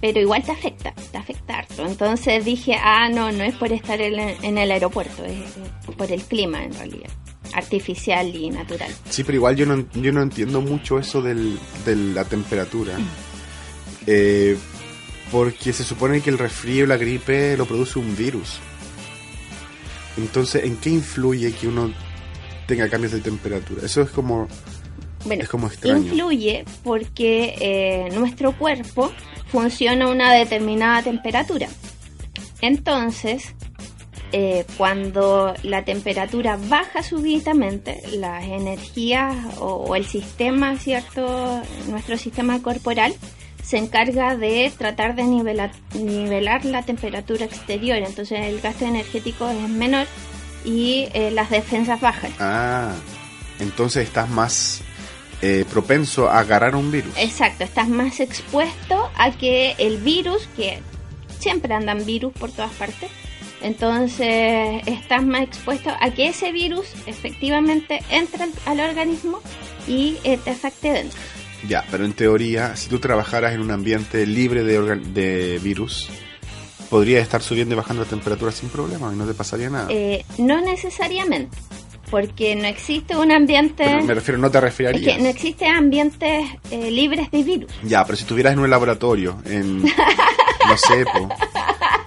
pero 0.00 0.18
igual 0.18 0.42
te 0.42 0.52
afecta, 0.52 0.92
te 1.12 1.18
afecta 1.18 1.58
harto. 1.58 1.86
Entonces 1.86 2.44
dije, 2.44 2.76
ah, 2.82 3.08
no, 3.10 3.30
no 3.30 3.44
es 3.44 3.54
por 3.54 3.70
estar 3.72 4.00
en, 4.00 4.58
el 4.58 4.70
aeropuerto, 4.70 5.24
es, 5.24 5.94
por 5.96 6.10
el 6.10 6.22
clima 6.22 6.64
en 6.64 6.72
realidad 6.72 7.10
artificial 7.52 8.34
y 8.34 8.50
natural. 8.50 8.90
Sí, 9.08 9.22
pero 9.22 9.36
igual 9.36 9.54
yo 9.54 9.64
no, 9.64 9.86
yo 9.94 10.10
no 10.10 10.22
entiendo 10.22 10.60
mucho 10.60 10.98
eso 10.98 11.22
del, 11.22 11.56
de 11.84 11.94
la 11.94 12.24
temperatura. 12.24 12.94
Eh, 14.06 14.56
porque 15.30 15.72
se 15.72 15.84
supone 15.84 16.20
que 16.20 16.30
el 16.30 16.38
resfrío 16.38 16.86
la 16.86 16.96
gripe 16.96 17.56
lo 17.56 17.66
produce 17.66 17.98
un 17.98 18.16
virus. 18.16 18.58
Entonces, 20.16 20.64
¿en 20.64 20.76
qué 20.76 20.90
influye 20.90 21.52
que 21.52 21.68
uno 21.68 21.92
tenga 22.66 22.88
cambios 22.88 23.12
de 23.12 23.20
temperatura? 23.20 23.84
Eso 23.84 24.02
es 24.02 24.10
como, 24.10 24.48
bueno, 25.24 25.42
es 25.42 25.48
como 25.48 25.66
extraño. 25.66 25.98
Influye 25.98 26.64
porque 26.82 27.54
eh, 27.60 28.08
nuestro 28.14 28.52
cuerpo 28.52 29.12
funciona 29.48 30.06
a 30.06 30.08
una 30.08 30.32
determinada 30.32 31.02
temperatura. 31.02 31.68
Entonces, 32.60 33.54
eh, 34.32 34.64
cuando 34.76 35.54
la 35.62 35.84
temperatura 35.84 36.58
baja 36.68 37.02
súbitamente, 37.02 38.02
las 38.16 38.44
energías 38.44 39.36
o, 39.60 39.94
el 39.94 40.06
sistema, 40.06 40.76
¿cierto? 40.76 41.62
Nuestro 41.88 42.18
sistema 42.18 42.60
corporal 42.60 43.14
se 43.62 43.78
encarga 43.78 44.36
de 44.36 44.72
tratar 44.76 45.14
de 45.14 45.24
nivelar, 45.24 45.70
nivelar 45.94 46.64
la 46.64 46.82
temperatura 46.82 47.44
exterior, 47.44 47.98
entonces 47.98 48.40
el 48.40 48.60
gasto 48.60 48.84
energético 48.84 49.48
es 49.48 49.68
menor 49.68 50.06
y 50.64 51.08
eh, 51.14 51.30
las 51.30 51.50
defensas 51.50 52.00
bajan. 52.00 52.32
Ah, 52.40 52.92
entonces 53.60 54.04
estás 54.08 54.28
más 54.28 54.82
eh, 55.46 55.64
propenso 55.66 56.30
a 56.30 56.38
agarrar 56.38 56.74
un 56.74 56.90
virus. 56.90 57.12
Exacto, 57.18 57.64
estás 57.64 57.88
más 57.88 58.18
expuesto 58.18 59.10
a 59.14 59.30
que 59.32 59.74
el 59.76 59.98
virus, 59.98 60.48
que 60.56 60.80
siempre 61.38 61.74
andan 61.74 62.06
virus 62.06 62.32
por 62.32 62.50
todas 62.50 62.72
partes, 62.72 63.10
Entonces 63.60 64.82
estás 64.86 65.22
más 65.24 65.42
expuesto 65.42 65.90
a 66.00 66.10
que 66.10 66.28
ese 66.28 66.50
virus 66.50 66.86
efectivamente 67.06 68.02
entre 68.10 68.46
al 68.64 68.80
organismo 68.80 69.40
y 69.86 70.16
eh, 70.24 70.38
te 70.42 70.50
afecte 70.50 70.92
dentro. 70.92 71.18
Ya, 71.68 71.84
pero 71.90 72.04
en 72.04 72.14
teoría, 72.14 72.74
si 72.76 72.88
tú 72.88 72.98
trabajaras 72.98 73.52
en 73.52 73.60
un 73.60 73.70
ambiente 73.70 74.26
libre 74.26 74.64
de, 74.64 74.96
de 74.96 75.58
virus, 75.62 76.08
podría 76.88 77.20
estar 77.20 77.42
subiendo 77.42 77.74
y 77.74 77.76
bajando 77.76 78.02
la 78.04 78.08
temperatura 78.08 78.52
sin 78.52 78.68
problema 78.68 79.12
y 79.12 79.16
no 79.16 79.26
te 79.26 79.34
pasaría 79.34 79.68
nada. 79.68 79.88
Eh, 79.90 80.24
no 80.38 80.60
necesariamente, 80.60 81.56
porque 82.14 82.54
no 82.54 82.68
existe 82.68 83.16
un 83.16 83.32
ambiente... 83.32 83.84
me 84.04 84.14
refiero, 84.14 84.38
no 84.38 84.48
te 84.48 84.60
resfriarías. 84.60 85.04
Es 85.04 85.16
que 85.16 85.20
no 85.20 85.28
existe 85.28 85.66
ambientes 85.66 86.48
eh, 86.70 86.88
libres 86.88 87.28
de 87.32 87.42
virus. 87.42 87.72
Ya, 87.82 88.04
pero 88.04 88.14
si 88.14 88.22
estuvieras 88.22 88.52
en 88.52 88.60
un 88.60 88.70
laboratorio, 88.70 89.42
en... 89.44 89.82
no 90.68 90.76
sé, 90.76 91.04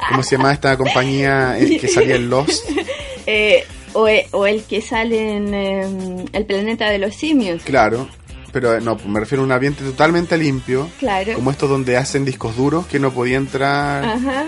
¿cómo 0.07 0.23
se 0.23 0.37
llama 0.37 0.53
esta 0.53 0.77
compañía 0.77 1.59
eh, 1.59 1.77
que 1.77 1.89
salía 1.89 2.15
en 2.15 2.29
Lost? 2.29 2.69
o, 3.93 4.07
o, 4.31 4.47
el 4.47 4.63
que 4.63 4.79
sale 4.79 5.35
en 5.35 5.53
em, 5.53 6.25
El 6.31 6.45
planeta 6.45 6.89
de 6.89 6.99
los 6.99 7.13
simios. 7.13 7.63
Claro, 7.63 8.07
pero 8.53 8.79
no, 8.79 8.95
me 9.07 9.19
refiero 9.19 9.41
a 9.41 9.45
un 9.45 9.51
ambiente 9.51 9.83
totalmente 9.83 10.37
limpio. 10.37 10.89
Claro. 10.99 11.33
Como 11.33 11.51
estos 11.51 11.69
donde 11.69 11.97
hacen 11.97 12.23
discos 12.23 12.55
duros 12.55 12.87
que 12.87 12.97
no 12.97 13.11
podía 13.11 13.35
entrar. 13.35 14.05
Ajá. 14.05 14.45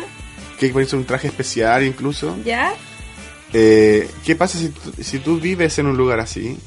Que 0.58 0.68
hay 0.68 0.70
que 0.70 0.74
ponerse 0.74 0.96
un 0.96 1.04
traje 1.04 1.28
especial 1.28 1.84
incluso. 1.84 2.38
¿Ya? 2.46 2.74
Eh, 3.54 4.10
¿Qué 4.26 4.36
pasa 4.36 4.58
si, 4.58 4.72
si 5.04 5.20
tú 5.20 5.40
vives 5.40 5.80
en 5.80 5.88
un 5.88 5.98
lugar 5.98 6.20
así? 6.20 6.58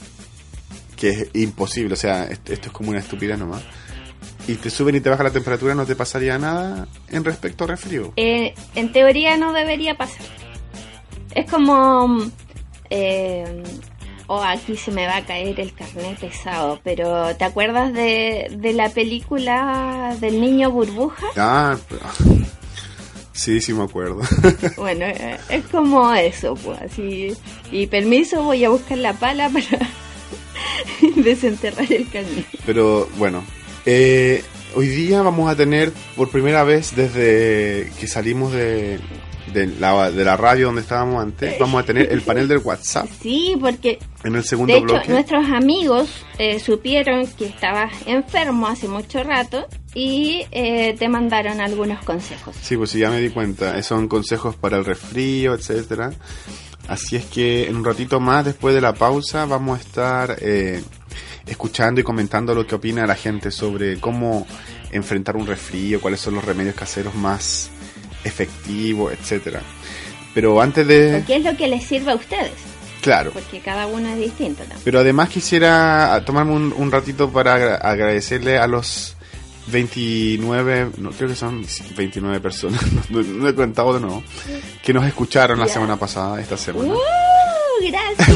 Que 0.96 1.10
es 1.10 1.28
imposible, 1.34 1.94
o 1.94 1.96
sea, 1.96 2.24
esto, 2.24 2.52
es 2.52 2.60
como 2.70 2.90
una 2.90 3.00
estupidez 3.00 3.38
nomás. 3.38 3.62
Y 4.48 4.56
te 4.56 4.70
suben 4.70 4.96
y 4.96 5.00
te 5.00 5.08
baja 5.08 5.22
la 5.22 5.30
temperatura, 5.30 5.74
¿no 5.74 5.86
te 5.86 5.94
pasaría 5.94 6.36
nada 6.38 6.88
en 7.08 7.24
respecto 7.24 7.64
a 7.64 7.68
resfrío? 7.68 8.12
Eh, 8.16 8.54
en 8.74 8.92
teoría 8.92 9.36
no 9.36 9.52
debería 9.52 9.96
pasar. 9.96 10.26
Es 11.34 11.50
como... 11.50 12.18
Eh, 12.90 13.62
oh, 14.26 14.42
aquí 14.42 14.76
se 14.76 14.90
me 14.90 15.06
va 15.06 15.18
a 15.18 15.24
caer 15.24 15.58
el 15.60 15.72
carnet 15.72 16.18
pesado, 16.18 16.80
pero 16.82 17.34
¿te 17.36 17.44
acuerdas 17.44 17.92
de, 17.92 18.54
de 18.58 18.72
la 18.72 18.90
película 18.90 20.16
del 20.20 20.40
niño 20.40 20.70
burbuja? 20.70 21.26
Ah, 21.36 21.76
sí, 23.42 23.61
sí 23.61 23.72
me 23.72 23.84
acuerdo. 23.84 24.20
bueno, 24.76 25.04
eh, 25.04 25.38
es 25.49 25.64
como 25.66 26.12
eso, 26.14 26.54
pues 26.54 26.80
así. 26.80 27.34
Y 27.70 27.87
permiso, 27.87 28.42
voy 28.42 28.64
a 28.64 28.68
buscar 28.68 28.99
la 28.99 29.12
pala 29.14 29.50
para 29.50 29.88
desenterrar 31.16 31.92
el 31.92 32.08
carnet. 32.08 32.46
Pero 32.64 33.08
bueno, 33.16 33.42
eh, 33.84 34.44
hoy 34.76 34.87
día 34.88 35.22
vamos 35.22 35.50
a 35.50 35.56
tener 35.56 35.92
por 36.16 36.30
primera 36.30 36.62
vez 36.62 36.94
desde 36.94 37.90
que 37.99 38.06
salimos 38.06 38.52
de, 38.52 39.00
de 39.52 39.66
la, 39.66 40.11
de 40.11 40.25
la 40.25 40.37
radio 40.37 40.66
donde 40.66 40.82
estábamos 40.82 41.22
antes, 41.22 41.58
vamos 41.58 41.82
a 41.82 41.87
tener 41.87 42.12
el 42.12 42.22
panel 42.22 42.49
del 42.49 42.58
WhatsApp. 42.58 43.08
Sí, 43.22 43.56
porque 43.61 43.99
en 44.25 44.34
el 44.34 44.44
segundo 44.44 44.72
de 44.72 44.80
hecho, 44.80 45.00
nuestros 45.08 45.46
amigos 45.46 46.25
eh, 46.38 46.58
supieron 46.58 47.26
que 47.26 47.46
estabas 47.46 47.92
enfermo 48.06 48.66
hace 48.66 48.88
mucho 48.88 49.22
rato 49.22 49.66
y 49.94 50.46
eh, 50.50 50.94
te 50.99 51.08
mandaron 51.08 51.61
algunos 51.61 52.02
consejos. 52.04 52.56
Sí, 52.61 52.76
pues 52.76 52.90
sí, 52.90 52.99
ya 53.00 53.11
me 53.11 53.20
di 53.20 53.30
cuenta. 53.30 53.80
Son 53.82 54.08
consejos 54.08 54.56
para 54.56 54.78
el 54.78 54.84
resfrío, 54.84 55.54
etcétera. 55.54 56.12
Así 56.88 57.16
es 57.16 57.25
que 57.26 57.68
en 57.68 57.76
un 57.76 57.84
ratito 57.84 58.18
más, 58.20 58.44
después 58.44 58.75
de 58.75 58.80
la 58.80 58.94
pausa, 58.94 59.44
vamos 59.46 59.78
a 59.78 59.82
estar 59.82 60.37
eh, 60.40 60.82
escuchando 61.46 62.00
y 62.00 62.04
comentando 62.04 62.54
lo 62.54 62.66
que 62.66 62.75
opina 62.75 63.06
la 63.06 63.14
gente 63.14 63.50
sobre 63.50 64.00
cómo 64.00 64.46
enfrentar 64.90 65.37
un 65.37 65.46
resfrío, 65.46 66.00
cuáles 66.00 66.20
son 66.20 66.34
los 66.34 66.44
remedios 66.44 66.75
caseros 66.75 67.14
más 67.14 67.70
efectivo, 68.25 69.11
etcétera. 69.11 69.61
Pero 70.34 70.61
antes 70.61 70.87
de... 70.87 71.22
¿Qué 71.26 71.37
es 71.37 71.44
lo 71.44 71.56
que 71.56 71.68
les 71.68 71.84
sirve 71.84 72.12
a 72.12 72.14
ustedes? 72.14 72.52
Claro. 73.02 73.32
Porque 73.32 73.61
cada 73.61 73.87
uno 73.87 74.08
es 74.08 74.18
distinto. 74.18 74.62
Pero 74.84 75.00
además 75.00 75.28
quisiera 75.28 76.22
tomarme 76.25 76.52
un, 76.52 76.92
ratito 76.92 77.30
para 77.30 77.75
agradecerle 77.76 78.58
a 78.58 78.66
los 78.66 79.16
29, 79.66 80.90
no 80.99 81.11
creo 81.11 81.28
que 81.28 81.35
son 81.35 81.64
29 81.97 82.40
personas, 82.40 82.81
no, 83.11 83.49
he 83.49 83.54
contado 83.54 83.95
de 83.95 84.00
nuevo, 84.00 84.23
que 84.83 84.92
nos 84.92 85.07
escucharon 85.07 85.59
la 85.59 85.69
semana 85.69 85.97
pasada, 85.97 86.40
esta 86.40 86.57
semana. 86.57 86.95
¡Uh! 86.95 86.99
Gracias. 88.16 88.28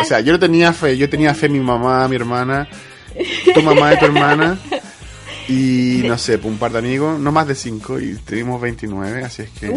o 0.00 0.04
sea, 0.04 0.20
yo 0.20 0.32
no 0.32 0.38
tenía 0.38 0.72
fe, 0.72 0.96
yo 0.96 1.10
tenía 1.10 1.34
fe 1.34 1.48
mi 1.48 1.60
mamá, 1.60 2.08
mi 2.08 2.16
hermana, 2.16 2.68
tu 3.52 3.62
mamá 3.62 3.92
y 3.92 3.98
tu 3.98 4.06
hermana. 4.06 4.58
Y 5.48 6.02
no 6.06 6.18
sé, 6.18 6.38
un 6.42 6.58
par 6.58 6.72
de 6.72 6.78
amigos, 6.78 7.18
no 7.18 7.32
más 7.32 7.46
de 7.48 7.54
cinco, 7.54 7.98
y 7.98 8.14
tuvimos 8.16 8.60
29, 8.60 9.24
así 9.24 9.42
es 9.42 9.50
que... 9.50 9.72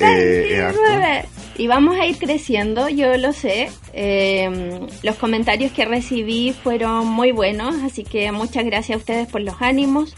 Eh, 0.00 1.24
y 1.56 1.66
vamos 1.66 1.98
a 1.98 2.06
ir 2.06 2.16
creciendo, 2.18 2.88
yo 2.88 3.16
lo 3.16 3.32
sé. 3.32 3.70
Em, 3.92 4.86
los 5.02 5.16
comentarios 5.16 5.72
que 5.72 5.84
recibí 5.84 6.52
fueron 6.52 7.06
muy 7.06 7.32
buenos, 7.32 7.74
así 7.82 8.04
que 8.04 8.32
muchas 8.32 8.64
gracias 8.64 8.96
a 8.96 8.98
ustedes 8.98 9.28
por 9.28 9.42
los 9.42 9.60
ánimos, 9.60 10.14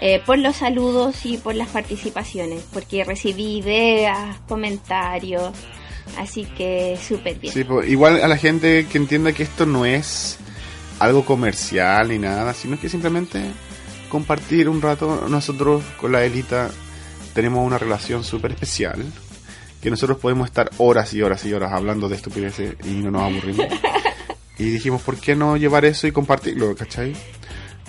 eh, 0.00 0.20
por 0.26 0.38
los 0.38 0.56
saludos 0.56 1.24
y 1.24 1.36
por 1.36 1.54
las 1.54 1.68
participaciones, 1.68 2.64
porque 2.72 3.04
recibí 3.04 3.58
ideas, 3.58 4.38
comentarios, 4.48 5.52
así 6.18 6.44
que 6.44 6.98
súper 7.00 7.38
bien. 7.38 7.54
Sí, 7.54 7.64
pues, 7.64 7.88
igual 7.88 8.20
a 8.20 8.26
la 8.26 8.36
gente 8.36 8.86
que 8.90 8.98
entienda 8.98 9.32
que 9.32 9.44
esto 9.44 9.66
no 9.66 9.84
es 9.84 10.38
algo 10.98 11.24
comercial 11.24 12.08
ni 12.08 12.18
nada, 12.18 12.54
sino 12.54 12.80
que 12.80 12.88
simplemente 12.88 13.40
compartir 14.08 14.68
un 14.68 14.82
rato. 14.82 15.26
Nosotros 15.28 15.82
con 16.00 16.12
la 16.12 16.24
Elita 16.24 16.70
tenemos 17.34 17.66
una 17.66 17.78
relación 17.78 18.24
súper 18.24 18.52
especial, 18.52 19.02
que 19.80 19.90
nosotros 19.90 20.18
podemos 20.18 20.46
estar 20.46 20.70
horas 20.78 21.12
y 21.14 21.22
horas 21.22 21.44
y 21.44 21.52
horas 21.52 21.72
hablando 21.72 22.08
de 22.08 22.16
estupideces 22.16 22.76
y 22.84 22.90
no 23.02 23.10
nos 23.10 23.22
aburrimos. 23.22 23.66
y 24.58 24.64
dijimos, 24.64 25.02
¿por 25.02 25.18
qué 25.18 25.34
no 25.34 25.56
llevar 25.56 25.84
eso 25.84 26.06
y 26.06 26.12
compartirlo, 26.12 26.74
cachai? 26.76 27.14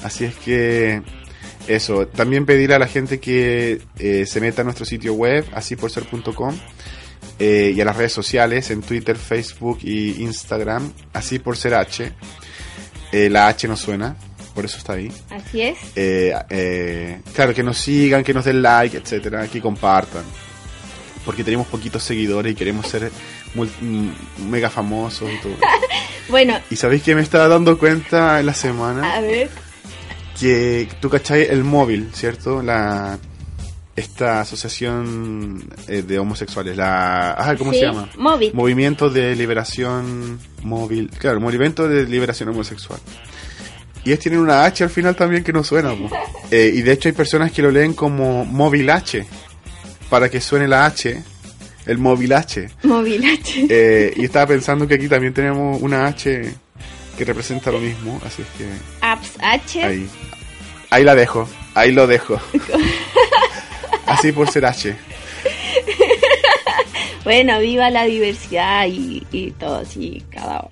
Así 0.03 0.25
es 0.25 0.35
que 0.35 1.01
eso, 1.67 2.07
también 2.07 2.45
pedir 2.45 2.73
a 2.73 2.79
la 2.79 2.87
gente 2.87 3.19
que 3.19 3.81
eh, 3.97 4.25
se 4.25 4.41
meta 4.41 4.61
a 4.61 4.65
nuestro 4.65 4.85
sitio 4.85 5.13
web, 5.13 5.45
así 5.53 5.75
por 5.75 5.91
ser.com, 5.91 6.55
eh, 7.39 7.73
y 7.75 7.79
a 7.79 7.85
las 7.85 7.95
redes 7.95 8.13
sociales, 8.13 8.69
en 8.69 8.81
Twitter, 8.81 9.15
Facebook 9.15 9.79
y 9.81 10.23
Instagram, 10.23 10.91
así 11.13 11.39
por 11.39 11.55
ser 11.57 11.75
H. 11.75 12.11
Eh, 13.11 13.29
la 13.29 13.47
H 13.47 13.67
no 13.67 13.77
suena, 13.77 14.17
por 14.53 14.65
eso 14.65 14.77
está 14.77 14.93
ahí. 14.93 15.11
Así 15.29 15.61
es. 15.61 15.77
Eh, 15.95 16.33
eh, 16.49 17.21
claro, 17.33 17.53
que 17.53 17.63
nos 17.63 17.77
sigan, 17.77 18.23
que 18.23 18.33
nos 18.33 18.45
den 18.45 18.61
like, 18.61 18.97
etcétera, 18.97 19.47
que 19.47 19.61
compartan. 19.61 20.23
Porque 21.25 21.43
tenemos 21.43 21.67
poquitos 21.67 22.03
seguidores 22.03 22.51
y 22.51 22.55
queremos 22.55 22.87
ser 22.87 23.11
mm, 23.55 24.49
mega 24.49 24.69
famosos 24.69 25.29
y 25.31 25.37
todo. 25.41 25.55
bueno. 26.29 26.59
¿Y 26.69 26.75
sabéis 26.75 27.03
que 27.03 27.15
me 27.15 27.21
estaba 27.21 27.47
dando 27.47 27.77
cuenta 27.77 28.39
en 28.39 28.45
la 28.45 28.53
semana? 28.53 29.15
A 29.15 29.21
ver. 29.21 29.49
Que 30.39 30.87
tú 30.99 31.09
cachai 31.09 31.43
el 31.43 31.63
móvil, 31.63 32.09
¿cierto? 32.13 32.61
La 32.61 33.17
esta 33.95 34.41
asociación 34.41 35.69
de 35.85 36.17
homosexuales, 36.17 36.75
la 36.75 37.35
ah, 37.37 37.55
¿cómo 37.55 37.71
se 37.71 37.81
llama? 37.81 38.09
Movimiento 38.17 39.11
de 39.11 39.35
Liberación 39.35 40.39
Móvil, 40.63 41.11
claro, 41.11 41.39
Movimiento 41.39 41.87
de 41.87 42.05
Liberación 42.07 42.49
Homosexual. 42.49 42.99
Y 44.05 44.09
ellos 44.11 44.19
tienen 44.19 44.39
una 44.41 44.65
H 44.65 44.83
al 44.83 44.89
final 44.89 45.15
también 45.15 45.43
que 45.43 45.53
no 45.53 45.63
suena. 45.63 45.95
Eh, 46.51 46.71
y 46.73 46.81
de 46.81 46.91
hecho 46.91 47.09
hay 47.09 47.13
personas 47.13 47.51
que 47.51 47.61
lo 47.61 47.71
leen 47.71 47.93
como 47.93 48.45
móvil 48.45 48.89
H, 48.89 49.25
para 50.09 50.29
que 50.29 50.41
suene 50.41 50.67
la 50.67 50.85
H, 50.85 51.23
el 51.85 51.97
móvil 51.97 52.33
H. 52.33 52.69
Móvil 52.83 53.23
H. 53.25 53.67
Eh, 53.69 54.13
y 54.15 54.25
estaba 54.25 54.47
pensando 54.47 54.87
que 54.87 54.95
aquí 54.95 55.07
también 55.07 55.33
tenemos 55.33 55.81
una 55.81 56.07
H 56.07 56.53
que 57.17 57.25
representa 57.25 57.71
lo 57.71 57.79
mismo, 57.79 58.19
así 58.25 58.41
es 58.41 58.47
que... 58.57 58.67
Apps 59.01 59.33
H. 59.39 59.83
Ahí, 59.83 60.09
ahí 60.89 61.03
la 61.03 61.15
dejo, 61.15 61.47
ahí 61.73 61.91
lo 61.91 62.07
dejo. 62.07 62.39
así 64.05 64.31
por 64.31 64.49
ser 64.49 64.65
H. 64.65 64.95
bueno, 67.23 67.59
viva 67.59 67.89
la 67.89 68.05
diversidad 68.05 68.87
y, 68.87 69.25
y 69.31 69.51
todo, 69.51 69.85
sí, 69.85 70.23
cada 70.29 70.67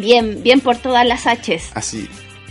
Bien, 0.00 0.42
bien 0.42 0.60
por 0.60 0.76
todas 0.76 1.06
las 1.06 1.24
Hs. 1.26 1.70
Así. 1.74 2.08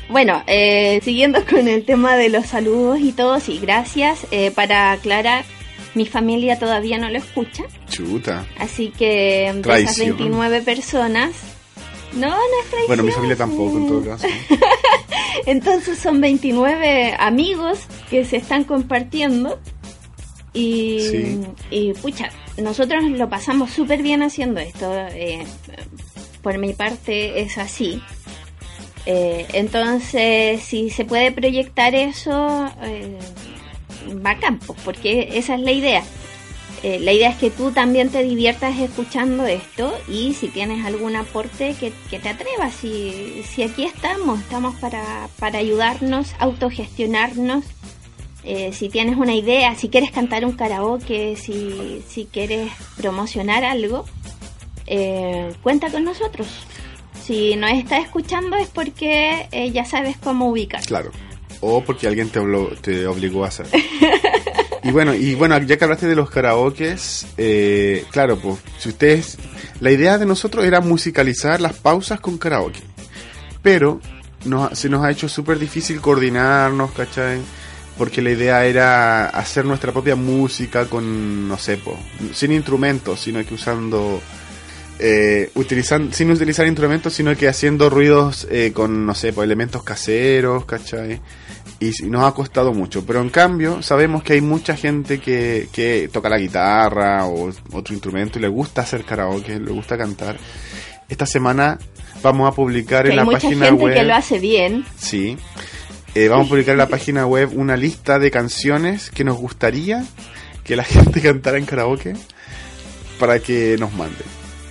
Bueno, 0.10 0.44
eh, 0.48 1.00
siguiendo 1.04 1.46
con 1.50 1.68
el 1.68 1.86
tema 1.86 2.16
de 2.16 2.30
los 2.30 2.48
saludos 2.48 3.00
y 3.00 3.12
todo, 3.12 3.40
sí, 3.40 3.60
gracias. 3.62 4.28
Eh, 4.32 4.52
para 4.52 4.92
aclarar, 4.92 5.46
mi 5.94 6.06
familia 6.06 6.60
todavía 6.60 6.98
no 6.98 7.10
lo 7.10 7.18
escucha. 7.18 7.64
Chuta. 7.90 8.46
Así 8.58 8.90
que 8.90 9.54
de 9.54 9.82
esas 9.82 9.98
29 9.98 10.62
personas... 10.62 11.32
No, 12.14 12.30
no 12.30 12.36
es 12.36 12.88
Bueno, 12.88 13.04
mi 13.04 13.12
familia 13.12 13.36
tampoco, 13.36 13.78
en 13.78 13.88
todo 13.88 14.06
caso. 14.06 14.28
Entonces 15.46 16.00
son 16.00 16.22
29 16.22 17.16
amigos 17.20 17.80
que 18.10 18.24
se 18.24 18.38
están 18.38 18.64
compartiendo. 18.64 19.60
Y, 20.54 21.40
y 21.70 21.94
pucha, 21.96 22.30
nosotros 22.58 23.04
lo 23.04 23.30
pasamos 23.30 23.72
súper 23.72 24.02
bien 24.02 24.24
haciendo 24.24 24.62
esto. 24.62 24.90
Eh, 25.10 25.46
por 26.46 26.60
mi 26.60 26.74
parte 26.74 27.42
es 27.42 27.58
así. 27.58 28.04
Eh, 29.08 29.48
entonces, 29.54 30.62
si 30.62 30.92
se 30.92 31.04
puede 31.04 31.32
proyectar 31.32 31.96
eso, 31.96 32.70
eh, 32.84 33.18
bacán, 34.22 34.60
pues, 34.60 34.80
porque 34.86 35.30
esa 35.34 35.56
es 35.56 35.62
la 35.62 35.72
idea. 35.72 36.04
Eh, 36.84 37.00
la 37.00 37.14
idea 37.14 37.32
es 37.32 37.38
que 37.38 37.50
tú 37.50 37.72
también 37.72 38.10
te 38.10 38.22
diviertas 38.22 38.78
escuchando 38.78 39.48
esto 39.48 39.92
y 40.08 40.36
si 40.36 40.50
tienes 40.50 40.86
algún 40.86 41.16
aporte 41.16 41.74
que, 41.80 41.92
te 42.20 42.30
atrevas. 42.30 42.76
Si, 42.76 43.42
si 43.50 43.64
aquí 43.64 43.84
estamos, 43.84 44.40
estamos 44.40 44.76
para, 44.76 45.28
para 45.40 45.58
ayudarnos, 45.58 46.36
autogestionarnos. 46.38 47.66
Eh, 48.44 48.72
si 48.72 48.90
tienes 48.90 49.18
una 49.18 49.34
idea, 49.34 49.74
si 49.74 49.90
quieres 49.90 50.12
cantar 50.12 50.46
un 50.46 50.52
karaoke, 50.52 51.36
si, 51.38 52.04
si 52.08 52.26
quieres 52.26 52.72
promocionar 52.98 53.64
algo, 53.64 54.06
eh, 54.88 55.54
cuenta 55.62 55.90
con 55.90 56.04
nosotros. 56.04 56.48
Si 57.24 57.56
no 57.56 57.68
estás 57.68 58.04
escuchando 58.04 58.56
es 58.56 58.68
porque 58.68 59.48
ya 59.74 59.86
sabes 59.86 60.18
cómo 60.18 60.50
ubicar. 60.50 60.86
Claro. 60.86 61.12
O 61.62 61.82
porque 61.82 62.08
alguien 62.08 62.30
te, 62.30 62.40
te 62.82 63.08
obligó 63.08 63.46
a 63.46 63.48
hacer. 63.48 63.68
Y 64.86 64.92
bueno, 64.92 65.16
y 65.16 65.34
bueno, 65.34 65.58
ya 65.58 65.78
que 65.78 65.84
hablaste 65.84 66.06
de 66.06 66.16
los 66.16 66.30
karaokes, 66.30 67.26
eh, 67.40 68.06
claro, 68.12 68.38
pues, 68.38 68.60
si 68.78 68.90
ustedes, 68.90 69.36
la 69.80 69.90
idea 69.90 70.20
de 70.20 70.28
nosotros 70.28 70.64
era 70.64 70.80
musicalizar 70.80 71.60
las 71.60 71.74
pausas 71.74 72.20
con 72.20 72.38
karaoke, 72.38 72.82
pero 73.64 74.00
se 74.74 74.90
nos 74.90 75.04
ha 75.04 75.10
hecho 75.10 75.28
súper 75.28 75.58
difícil 75.58 76.00
coordinarnos, 76.02 76.92
¿cachai? 76.92 77.40
Porque 77.98 78.22
la 78.22 78.30
idea 78.30 78.64
era 78.64 79.26
hacer 79.30 79.66
nuestra 79.66 79.92
propia 79.92 80.16
música 80.16 80.86
con, 80.86 81.48
no 81.48 81.58
sé, 81.58 81.78
pues, 81.78 81.98
sin 82.34 82.52
instrumentos, 82.52 83.20
sino 83.20 83.44
que 83.44 83.56
usando, 83.56 84.22
eh, 85.00 85.52
utilizando, 85.56 86.14
sin 86.14 86.32
utilizar 86.32 86.66
instrumentos, 86.68 87.14
sino 87.14 87.36
que 87.36 87.48
haciendo 87.48 87.90
ruidos 87.90 88.48
eh, 88.50 88.72
con, 88.74 89.06
no 89.06 89.14
sé, 89.14 89.34
pues, 89.34 89.46
elementos 89.46 89.84
caseros, 89.84 90.66
¿cachai? 90.66 91.22
y 91.80 91.92
nos 92.06 92.24
ha 92.24 92.32
costado 92.34 92.74
mucho. 92.74 93.06
Pero 93.06 93.22
en 93.22 93.30
cambio, 93.30 93.82
sabemos 93.82 94.24
que 94.24 94.34
hay 94.34 94.42
mucha 94.42 94.76
gente 94.76 95.20
que, 95.20 95.68
que 95.72 96.10
toca 96.12 96.30
la 96.30 96.38
guitarra 96.38 97.26
o 97.26 97.52
otro 97.74 97.94
instrumento 97.94 98.40
y 98.40 98.42
le 98.42 98.48
gusta 98.48 98.82
hacer 98.82 99.04
karaoke, 99.04 99.60
le 99.60 99.72
gusta 99.72 99.98
cantar. 99.98 100.38
Esta 101.08 101.26
semana 101.26 101.78
vamos 102.24 102.52
a 102.52 102.56
publicar 102.56 103.08
en 103.08 103.16
la 103.16 103.26
página 103.26 103.68
gente 103.68 103.84
web. 103.84 103.94
que 103.94 104.04
lo 104.04 104.16
hace 104.16 104.40
bien. 104.40 104.86
Sí. 104.98 105.38
Eh, 106.16 106.28
vamos 106.30 106.48
a 106.48 106.50
publicar 106.50 106.74
en 106.74 106.80
la 106.80 106.90
página 106.90 107.26
web 107.26 107.50
una 107.54 107.76
lista 107.76 108.20
de 108.20 108.32
canciones 108.32 109.12
que 109.12 109.24
nos 109.24 109.38
gustaría 109.38 110.06
que 110.64 110.76
la 110.76 110.84
gente 110.86 111.22
cantara 111.22 111.58
en 111.58 111.66
karaoke 111.66 112.14
para 113.20 113.40
que 113.40 113.76
nos 113.80 113.94
mande. 113.94 114.24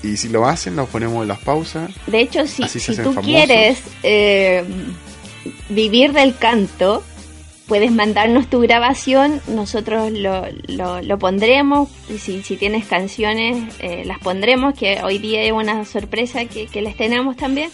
Y 0.04 0.16
si 0.18 0.28
lo 0.28 0.46
hacen, 0.46 0.76
nos 0.76 0.88
ponemos 0.90 1.23
en 1.23 1.28
las 1.28 1.40
pausas. 1.40 1.90
De 2.06 2.20
hecho, 2.20 2.46
si, 2.46 2.68
si 2.68 2.96
tú 2.96 3.14
quieres 3.14 3.82
eh, 4.02 4.62
vivir 5.70 6.12
del 6.12 6.37
canto, 6.37 7.02
puedes 7.66 7.90
mandarnos 7.90 8.49
tu 8.49 8.61
grabación, 8.61 9.40
nosotros 9.49 10.12
lo, 10.12 10.44
lo, 10.68 11.18
pondremos, 11.18 11.88
si, 12.18 12.42
si 12.42 12.56
tienes 12.56 12.87
canciones 12.87 13.75
eh, 13.80 14.04
las 14.04 14.18
pondremos, 14.18 14.75
que 14.75 15.00
hoy 15.02 15.18
día 15.18 15.42
es 15.42 15.52
una 15.52 15.84
sorpresa 15.84 16.44
que, 16.44 16.68
les 16.82 16.96
tenemos 16.96 17.37
también. 17.37 17.70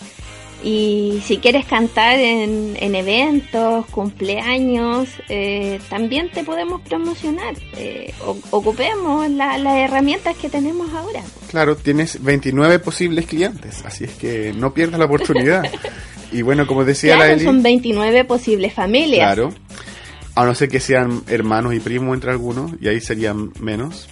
Y 0.63 1.23
si 1.25 1.39
quieres 1.39 1.65
cantar 1.65 2.19
en, 2.19 2.77
en 2.79 2.95
eventos, 2.95 3.87
cumpleaños, 3.87 5.09
eh, 5.29 5.81
también 5.89 6.31
te 6.31 6.45
podemos 6.45 6.81
promocionar. 6.83 7.55
Eh, 7.77 8.13
ocupemos 8.51 9.29
las 9.31 9.77
herramientas 9.79 10.37
que 10.37 10.51
tenemos 10.51 10.93
ahora. 10.93 11.23
Claro, 11.49 11.77
tienes 11.77 12.23
29 12.23 12.79
posibles 12.79 13.27
clientes, 13.27 13.83
así 13.85 14.05
es 14.05 14.13
que 14.13 14.53
no 14.53 14.75
pierdas 14.75 14.99
la 14.99 15.07
oportunidad. 15.07 15.65
Y 16.33 16.43
bueno, 16.43 16.65
como 16.65 16.85
decía 16.85 17.17
la 17.17 17.33
Eli, 17.33 17.45
son 17.45 17.61
29 17.61 18.25
posibles 18.25 18.73
familias. 18.73 19.35
Claro. 19.35 19.53
A 20.37 20.45
no 20.45 20.55
ser 20.55 20.69
que 20.69 20.79
sean 20.79 21.23
hermanos 21.27 21.75
y 21.75 21.81
primos 21.81 22.15
entre 22.15 22.31
algunos, 22.31 22.71
y 22.81 22.87
ahí 22.87 23.01
serían 23.01 23.53
menos. 23.59 24.09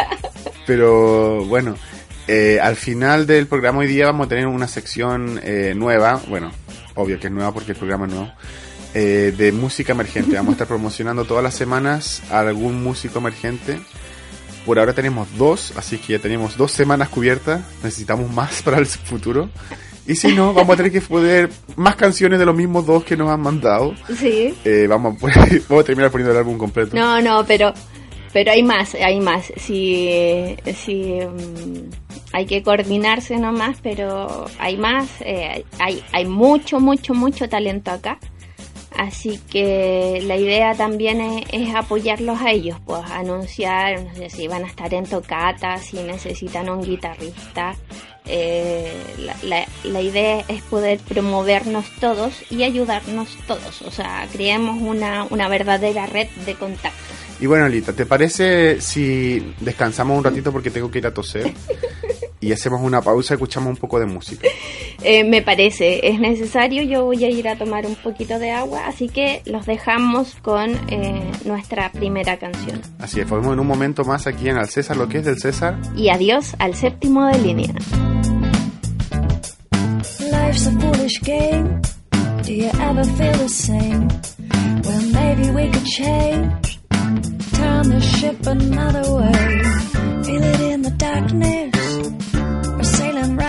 Pero 0.66 1.44
bueno, 1.44 1.74
eh, 2.26 2.58
al 2.60 2.76
final 2.76 3.26
del 3.26 3.46
programa 3.46 3.80
hoy 3.80 3.86
día 3.86 4.06
vamos 4.06 4.26
a 4.26 4.28
tener 4.28 4.46
una 4.46 4.66
sección 4.66 5.40
eh, 5.42 5.74
nueva, 5.76 6.20
bueno, 6.28 6.50
obvio 6.94 7.18
que 7.20 7.26
es 7.26 7.32
nueva 7.32 7.52
porque 7.52 7.72
el 7.72 7.78
programa 7.78 8.06
es 8.06 8.12
nuevo, 8.12 8.32
eh, 8.94 9.34
de 9.36 9.52
música 9.52 9.92
emergente. 9.92 10.36
Vamos 10.36 10.50
a 10.50 10.52
estar 10.52 10.68
promocionando 10.68 11.24
todas 11.24 11.42
las 11.42 11.54
semanas 11.54 12.22
a 12.30 12.40
algún 12.40 12.82
músico 12.82 13.18
emergente. 13.18 13.78
Por 14.64 14.78
ahora 14.78 14.94
tenemos 14.94 15.28
dos, 15.36 15.74
así 15.76 15.98
que 15.98 16.14
ya 16.14 16.18
tenemos 16.18 16.56
dos 16.56 16.72
semanas 16.72 17.08
cubiertas. 17.08 17.62
Necesitamos 17.82 18.32
más 18.32 18.62
para 18.62 18.78
el 18.78 18.86
futuro. 18.86 19.50
Y 20.06 20.16
si 20.16 20.34
no, 20.34 20.52
vamos 20.54 20.74
a 20.74 20.76
tener 20.76 20.92
que 20.92 21.00
poner 21.00 21.50
más 21.76 21.96
canciones 21.96 22.38
de 22.38 22.46
los 22.46 22.54
mismos 22.54 22.86
dos 22.86 23.04
que 23.04 23.16
nos 23.16 23.30
han 23.30 23.40
mandado. 23.40 23.94
Sí. 24.16 24.54
Eh, 24.64 24.86
vamos, 24.88 25.16
a, 25.24 25.82
terminar 25.84 26.10
poniendo 26.10 26.32
el 26.32 26.38
álbum 26.38 26.56
completo. 26.56 26.94
No, 26.94 27.20
no, 27.20 27.44
pero 27.44 27.74
pero 28.34 28.50
hay 28.50 28.64
más, 28.64 28.94
hay 28.96 29.20
más. 29.20 29.52
Si, 29.56 30.56
si 30.74 31.20
mm, 31.20 32.03
hay 32.34 32.46
que 32.46 32.64
coordinarse 32.64 33.36
nomás, 33.36 33.78
pero 33.80 34.46
hay 34.58 34.76
más. 34.76 35.08
Eh, 35.20 35.64
hay, 35.78 36.02
hay 36.10 36.26
mucho, 36.26 36.80
mucho, 36.80 37.14
mucho 37.14 37.48
talento 37.48 37.92
acá. 37.92 38.18
Así 38.90 39.38
que 39.48 40.20
la 40.26 40.36
idea 40.36 40.74
también 40.74 41.20
es, 41.20 41.74
apoyarlos 41.76 42.40
a 42.40 42.50
ellos, 42.50 42.76
pues 42.84 43.02
anunciar, 43.08 44.02
no 44.02 44.14
sé 44.16 44.30
si 44.30 44.48
van 44.48 44.64
a 44.64 44.66
estar 44.66 44.92
en 44.94 45.04
tocata, 45.04 45.78
si 45.78 45.98
necesitan 45.98 46.68
un 46.68 46.82
guitarrista, 46.82 47.76
eh, 48.26 48.92
la, 49.44 49.66
la, 49.84 50.00
idea 50.00 50.44
es 50.48 50.62
poder 50.62 50.98
promovernos 51.00 51.84
todos 52.00 52.34
y 52.50 52.64
ayudarnos 52.64 53.28
todos. 53.46 53.82
O 53.82 53.92
sea, 53.92 54.26
creemos 54.32 54.80
una, 54.80 55.24
una 55.30 55.48
verdadera 55.48 56.06
red 56.06 56.28
de 56.46 56.54
contactos. 56.54 57.16
Y 57.40 57.46
bueno, 57.46 57.64
Alita, 57.66 57.92
¿te 57.92 58.06
parece 58.06 58.80
si 58.80 59.54
descansamos 59.60 60.16
un 60.16 60.24
ratito 60.24 60.52
porque 60.52 60.70
tengo 60.70 60.90
que 60.90 60.98
ir 60.98 61.06
a 61.06 61.14
toser? 61.14 61.52
y 62.44 62.52
hacemos 62.52 62.82
una 62.82 63.00
pausa, 63.00 63.34
escuchamos 63.34 63.70
un 63.70 63.76
poco 63.76 63.98
de 63.98 64.06
música. 64.06 64.48
Eh, 65.06 65.22
me 65.22 65.42
parece, 65.42 66.08
es 66.08 66.18
necesario, 66.18 66.82
yo 66.82 67.04
voy 67.04 67.22
a 67.24 67.28
ir 67.28 67.46
a 67.46 67.58
tomar 67.58 67.84
un 67.84 67.94
poquito 67.94 68.38
de 68.38 68.52
agua, 68.52 68.86
así 68.86 69.10
que 69.10 69.42
los 69.44 69.66
dejamos 69.66 70.34
con 70.36 70.70
eh, 70.88 71.30
nuestra 71.44 71.92
primera 71.92 72.38
canción. 72.38 72.80
Así 73.00 73.20
es, 73.20 73.30
en 73.30 73.60
un 73.60 73.66
momento 73.66 74.04
más 74.04 74.26
aquí 74.26 74.48
en 74.48 74.56
Al 74.56 74.70
César, 74.70 74.96
lo 74.96 75.06
que 75.06 75.18
es 75.18 75.26
del 75.26 75.38
César. 75.38 75.78
Y 75.94 76.08
adiós 76.08 76.54
al 76.58 76.74
séptimo 76.74 77.26
de 77.26 77.38
línea. 77.38 77.74
Life's 80.20 80.66
a 80.68 80.70
foolish 80.80 81.20
game. 81.20 81.82
Do 82.44 82.52
you 82.54 82.70
ever 82.80 83.04
feel 83.04 83.32
the 83.32 83.48
same? 83.48 84.08
Well, 84.84 85.02
maybe 85.12 85.50
we 85.50 85.70
could 85.70 85.84
change. 85.84 86.80
Turn 87.52 87.90
the 87.90 88.00
ship 88.00 88.46
another 88.46 89.04
way. 89.12 90.24
Feel 90.24 90.42
it 90.42 90.60
in 90.60 90.82
the 90.82 90.94
darkness. 90.96 91.73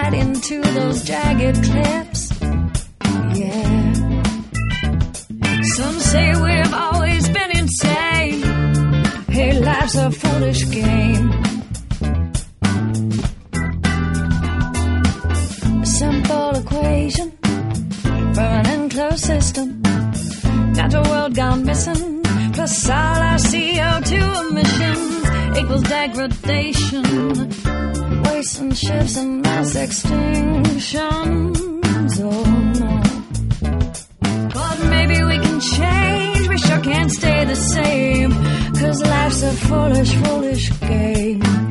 Right 0.06 0.13
into 0.13 0.62
those 0.62 1.04
jagged 1.04 1.63
cliffs. 1.63 2.32
Yeah. 3.39 3.94
Some 5.78 6.00
say 6.12 6.28
we've 6.46 6.74
always 6.74 7.28
been 7.30 7.52
insane. 7.58 8.41
Hey, 9.36 9.60
life's 9.60 9.96
a 9.96 10.12
foolish 10.12 10.70
game. 10.70 11.26
Simple 15.84 16.50
equation 16.62 17.32
from 18.36 18.52
an 18.60 18.65
enclosed 18.80 19.26
system. 19.26 19.82
The 20.96 21.02
world 21.10 21.36
gone 21.36 21.65
missing. 21.65 22.22
Plus 22.54 22.89
all 22.89 23.22
our 23.30 23.39
CO2 23.50 24.13
emissions 24.50 25.58
equals 25.58 25.84
degradation 25.84 27.06
and 28.60 28.78
shifts 28.78 29.18
and 29.18 29.44
mass 29.76 30.04
extinctions. 30.04 31.60
Oh 32.22 32.46
no. 32.80 33.02
But 34.54 34.78
maybe 34.90 35.24
we 35.24 35.40
can 35.40 35.60
change. 35.60 36.48
We 36.48 36.58
sure 36.58 36.80
can't 36.80 37.12
stay 37.12 37.46
the 37.46 37.56
same. 37.56 38.32
Cause 38.80 39.02
life's 39.02 39.44
a 39.44 39.52
foolish, 39.54 40.16
foolish 40.16 40.80
game. 40.82 41.64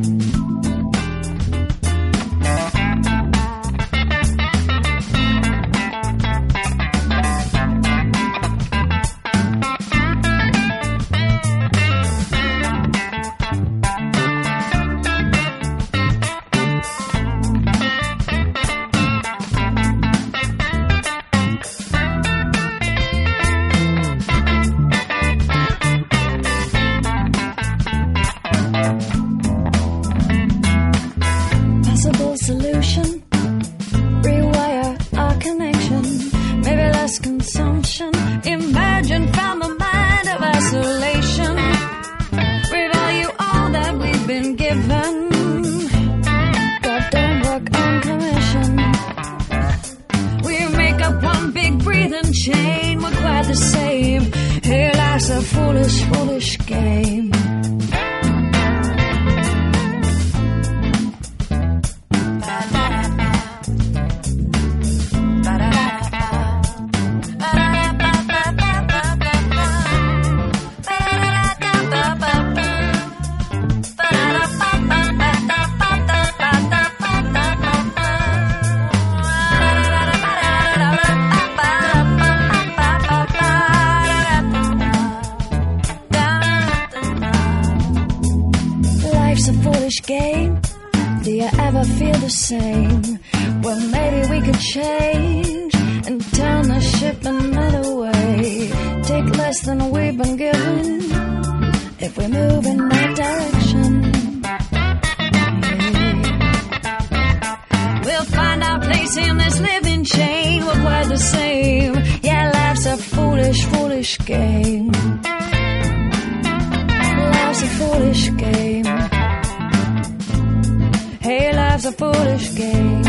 Hey, 121.24 121.54
life's 121.54 121.87
a 121.87 121.92
foolish 121.92 122.54
game. 122.54 123.02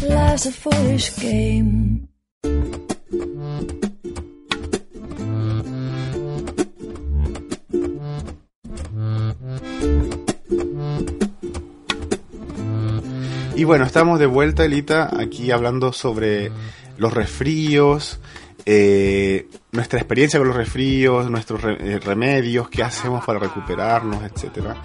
Life's 0.00 0.46
a 0.46 0.52
foolish 0.52 1.10
game. 1.20 2.06
Y 13.56 13.64
bueno, 13.64 13.84
estamos 13.84 14.20
de 14.20 14.26
vuelta, 14.26 14.64
Elita, 14.64 15.10
aquí 15.20 15.50
hablando 15.50 15.92
sobre 15.92 16.52
los 16.96 17.12
resfríos, 17.12 18.20
eh, 18.66 19.48
nuestra 19.72 19.98
experiencia 19.98 20.38
con 20.38 20.48
los 20.48 20.56
resfríos, 20.56 21.30
nuestros 21.30 21.60
re- 21.62 21.76
eh, 21.94 21.98
remedios, 21.98 22.68
qué 22.68 22.82
hacemos 22.82 23.24
para 23.24 23.38
recuperarnos, 23.38 24.22
etcétera. 24.24 24.76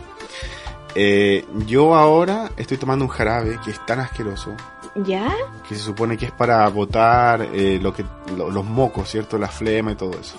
Eh, 0.95 1.45
yo 1.67 1.93
ahora 1.95 2.51
estoy 2.57 2.77
tomando 2.77 3.05
un 3.05 3.09
jarabe 3.11 3.59
que 3.63 3.69
es 3.71 3.85
tan 3.85 3.99
asqueroso 3.99 4.55
¿Ya? 5.05 5.31
que 5.67 5.75
se 5.75 5.81
supone 5.81 6.17
que 6.17 6.25
es 6.25 6.31
para 6.31 6.67
botar 6.69 7.41
eh, 7.53 7.77
lo 7.81 7.93
que, 7.93 8.03
lo- 8.35 8.49
los 8.49 8.65
mocos, 8.65 9.07
¿cierto? 9.09 9.37
La 9.37 9.47
flema 9.47 9.91
y 9.91 9.95
todo 9.95 10.17
eso. 10.19 10.37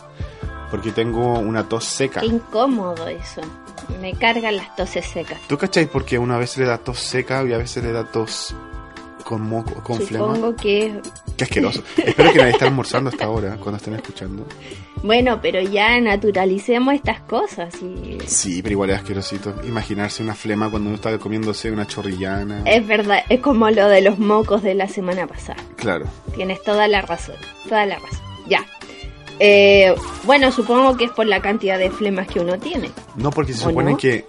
Porque 0.70 0.90
tengo 0.90 1.38
una 1.38 1.62
tos 1.68 1.85
seca. 1.85 2.20
Qué 2.20 2.27
incómodo 2.27 3.07
eso. 3.09 3.40
Me 4.03 4.12
cargan 4.14 4.57
las 4.57 4.74
toses 4.77 5.07
secas. 5.07 5.40
¿Tú 5.46 5.57
cacháis 5.57 5.88
por 5.88 6.05
qué 6.05 6.18
una 6.18 6.37
vez 6.37 6.59
le 6.59 6.66
da 6.66 6.77
tos 6.79 6.98
seca 6.98 7.42
y 7.44 7.53
a 7.53 7.59
veces 7.59 7.83
le 7.85 7.92
da 7.92 8.05
tos 8.05 8.55
con 9.28 9.42
moco, 9.42 9.74
con 9.82 10.00
flema? 10.00 10.24
Supongo 10.24 10.56
que... 10.56 11.02
Qué 11.36 11.44
asqueroso. 11.44 11.82
Espero 11.98 12.32
que 12.32 12.38
nadie 12.38 12.52
esté 12.52 12.64
almorzando 12.64 13.10
hasta 13.10 13.26
ahora, 13.26 13.58
cuando 13.60 13.76
estén 13.76 13.94
escuchando. 13.94 14.46
Bueno, 15.00 15.38
pero 15.40 15.60
ya 15.60 16.00
naturalicemos 16.00 16.92
estas 16.92 17.20
cosas 17.20 17.72
y... 17.80 18.18
Sí, 18.26 18.62
pero 18.62 18.72
igual 18.72 18.90
es 18.90 18.96
asquerosito. 18.96 19.54
Imaginarse 19.64 20.24
una 20.24 20.34
flema 20.34 20.68
cuando 20.68 20.88
uno 20.88 20.96
está 20.96 21.16
comiéndose 21.18 21.70
una 21.70 21.86
chorrillana. 21.86 22.62
Es 22.64 22.84
verdad, 22.84 23.20
es 23.28 23.38
como 23.38 23.70
lo 23.70 23.86
de 23.88 24.00
los 24.00 24.18
mocos 24.18 24.64
de 24.64 24.74
la 24.74 24.88
semana 24.88 25.28
pasada. 25.28 25.62
Claro. 25.76 26.06
Tienes 26.34 26.60
toda 26.64 26.88
la 26.88 27.00
razón, 27.02 27.36
toda 27.68 27.86
la 27.86 28.00
razón. 28.00 28.18
Ya. 28.48 28.66
Eh, 29.38 29.94
bueno, 30.24 30.50
supongo 30.50 30.96
que 30.96 31.04
es 31.04 31.12
por 31.12 31.26
la 31.26 31.40
cantidad 31.40 31.78
de 31.78 31.92
flemas 31.92 32.26
que 32.26 32.40
uno 32.40 32.58
tiene. 32.58 32.90
No, 33.14 33.30
porque 33.30 33.52
se 33.52 33.66
¿O 33.66 33.68
supone 33.68 33.92
no? 33.92 33.96
que 33.96 34.26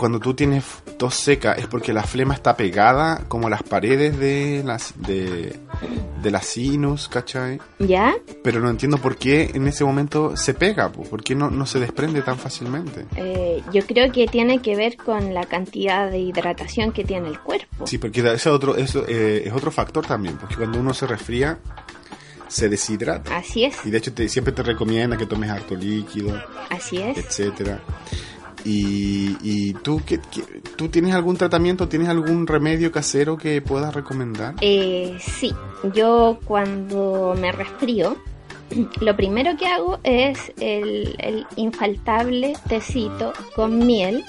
cuando 0.00 0.18
tú 0.18 0.32
tienes 0.32 0.64
tos 0.96 1.14
seca 1.14 1.52
es 1.52 1.66
porque 1.66 1.92
la 1.92 2.02
flema 2.02 2.32
está 2.32 2.56
pegada 2.56 3.24
como 3.28 3.48
a 3.48 3.50
las 3.50 3.62
paredes 3.62 4.18
de 4.18 4.62
las 4.64 4.94
de, 4.96 5.58
de 6.22 6.30
la 6.30 6.40
sinus, 6.40 7.06
¿cachai? 7.06 7.60
¿Ya? 7.78 8.14
Pero 8.42 8.60
no 8.60 8.70
entiendo 8.70 8.96
por 8.96 9.16
qué 9.16 9.50
en 9.52 9.68
ese 9.68 9.84
momento 9.84 10.38
se 10.38 10.54
pega, 10.54 10.90
po, 10.90 11.02
por 11.02 11.22
qué 11.22 11.34
no, 11.34 11.50
no 11.50 11.66
se 11.66 11.78
desprende 11.80 12.22
tan 12.22 12.38
fácilmente. 12.38 13.04
Eh, 13.14 13.62
yo 13.74 13.86
creo 13.86 14.10
que 14.10 14.26
tiene 14.26 14.62
que 14.62 14.74
ver 14.74 14.96
con 14.96 15.34
la 15.34 15.44
cantidad 15.44 16.10
de 16.10 16.18
hidratación 16.18 16.92
que 16.92 17.04
tiene 17.04 17.28
el 17.28 17.38
cuerpo. 17.38 17.86
Sí, 17.86 17.98
porque 17.98 18.20
ese 18.32 18.48
otro, 18.48 18.76
eso 18.76 19.04
eh, 19.06 19.42
es 19.44 19.52
otro 19.52 19.70
factor 19.70 20.06
también, 20.06 20.38
porque 20.38 20.56
cuando 20.56 20.80
uno 20.80 20.94
se 20.94 21.06
resfría 21.06 21.58
se 22.48 22.70
deshidrata. 22.70 23.36
Así 23.36 23.64
es, 23.64 23.76
Y 23.84 23.90
de 23.90 23.98
hecho 23.98 24.14
te, 24.14 24.30
siempre 24.30 24.54
te 24.54 24.62
recomienda 24.62 25.18
que 25.18 25.26
tomes 25.26 25.50
harto 25.50 25.76
líquido, 25.76 26.42
así 26.70 26.96
es. 26.96 27.18
etcétera. 27.18 27.82
Y, 28.64 29.36
y 29.42 29.72
tú, 29.74 30.02
qué, 30.04 30.20
qué- 30.30 30.60
¿tú 30.76 30.88
tienes 30.88 31.14
algún 31.14 31.36
tratamiento, 31.36 31.88
tienes 31.88 32.08
algún 32.08 32.46
remedio 32.46 32.92
casero 32.92 33.36
que 33.36 33.62
puedas 33.62 33.94
recomendar? 33.94 34.54
Eh, 34.60 35.16
sí, 35.20 35.52
yo 35.94 36.38
cuando 36.44 37.34
me 37.40 37.52
resfrío, 37.52 38.16
lo 39.00 39.16
primero 39.16 39.56
que 39.56 39.66
hago 39.66 39.98
es 40.04 40.52
el, 40.60 41.14
el 41.18 41.46
infaltable 41.56 42.52
tecito 42.68 43.32
con 43.56 43.78
miel, 43.86 44.24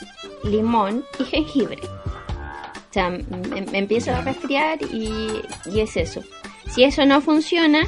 limón 0.45 1.03
y 1.19 1.25
jengibre. 1.25 1.79
O 1.83 2.93
sea, 2.93 3.09
me, 3.09 3.61
me 3.69 3.77
empiezo 3.77 4.11
a 4.11 4.21
resfriar 4.21 4.81
y, 4.81 5.41
y 5.65 5.79
es 5.79 5.95
eso. 5.97 6.21
Si 6.69 6.83
eso 6.83 7.05
no 7.05 7.21
funciona, 7.21 7.81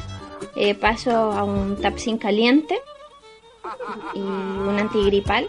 eh, 0.55 0.75
paso 0.75 1.11
a 1.11 1.43
un 1.43 1.75
tapsin 1.81 2.17
caliente 2.17 2.77
y 4.13 4.19
un 4.19 4.77
antigripal 4.79 5.45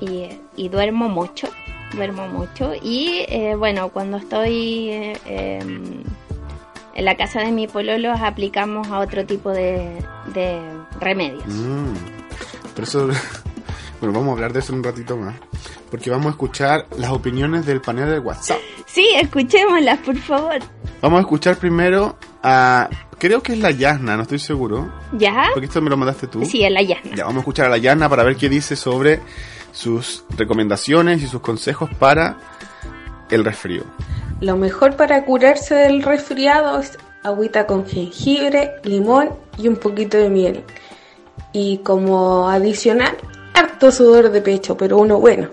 y, 0.00 0.28
y 0.56 0.68
duermo 0.68 1.08
mucho, 1.08 1.48
duermo 1.94 2.28
mucho 2.28 2.72
y 2.80 3.24
eh, 3.28 3.54
bueno, 3.56 3.88
cuando 3.90 4.18
estoy 4.18 4.90
eh, 4.90 5.18
em, 5.26 6.02
en 6.94 7.04
la 7.04 7.16
casa 7.16 7.40
de 7.40 7.52
mi 7.52 7.66
pololo 7.66 8.12
aplicamos 8.12 8.88
a 8.88 8.98
otro 9.00 9.24
tipo 9.24 9.50
de, 9.50 10.02
de 10.34 10.60
remedios. 11.00 11.46
Mm, 11.46 11.94
pero 12.74 12.86
eso, 12.86 13.08
bueno, 14.00 14.18
vamos 14.18 14.28
a 14.28 14.32
hablar 14.32 14.52
de 14.52 14.60
eso 14.60 14.72
un 14.72 14.82
ratito 14.82 15.16
más, 15.16 15.34
porque 15.90 16.10
vamos 16.10 16.26
a 16.26 16.30
escuchar 16.30 16.86
las 16.96 17.10
opiniones 17.10 17.66
del 17.66 17.80
panel 17.80 18.10
de 18.10 18.18
WhatsApp. 18.18 18.58
Sí, 18.86 19.08
escuchémoslas, 19.20 19.98
por 19.98 20.16
favor. 20.16 20.58
Vamos 21.02 21.18
a 21.18 21.20
escuchar 21.20 21.56
primero 21.56 22.16
a, 22.42 22.88
creo 23.18 23.42
que 23.42 23.52
es 23.52 23.58
la 23.58 23.70
Yasna, 23.70 24.16
no 24.16 24.22
estoy 24.22 24.38
seguro, 24.38 24.90
¿Ya? 25.12 25.48
porque 25.52 25.66
esto 25.66 25.82
me 25.82 25.90
lo 25.90 25.96
mandaste 25.96 26.26
tú. 26.26 26.44
Sí, 26.44 26.62
en 26.62 26.74
la 26.74 26.82
llana. 26.82 27.14
Ya, 27.14 27.24
vamos 27.24 27.36
a 27.36 27.40
escuchar 27.40 27.66
a 27.66 27.68
la 27.70 27.78
Yasna 27.78 28.08
para 28.08 28.22
ver 28.24 28.36
qué 28.36 28.48
dice 28.48 28.74
sobre 28.76 29.20
sus 29.76 30.24
recomendaciones 30.38 31.22
y 31.22 31.26
sus 31.26 31.40
consejos 31.42 31.90
para 31.98 32.38
el 33.30 33.44
resfrío. 33.44 33.82
Lo 34.40 34.56
mejor 34.56 34.96
para 34.96 35.24
curarse 35.26 35.74
del 35.74 36.02
resfriado 36.02 36.80
es 36.80 36.98
agüita 37.22 37.66
con 37.66 37.86
jengibre, 37.86 38.72
limón 38.84 39.30
y 39.58 39.68
un 39.68 39.76
poquito 39.76 40.16
de 40.16 40.30
miel. 40.30 40.64
Y 41.52 41.78
como 41.78 42.48
adicional, 42.48 43.16
harto 43.52 43.90
sudor 43.90 44.30
de 44.30 44.40
pecho, 44.40 44.76
pero 44.76 44.96
uno 44.98 45.18
bueno. 45.20 45.48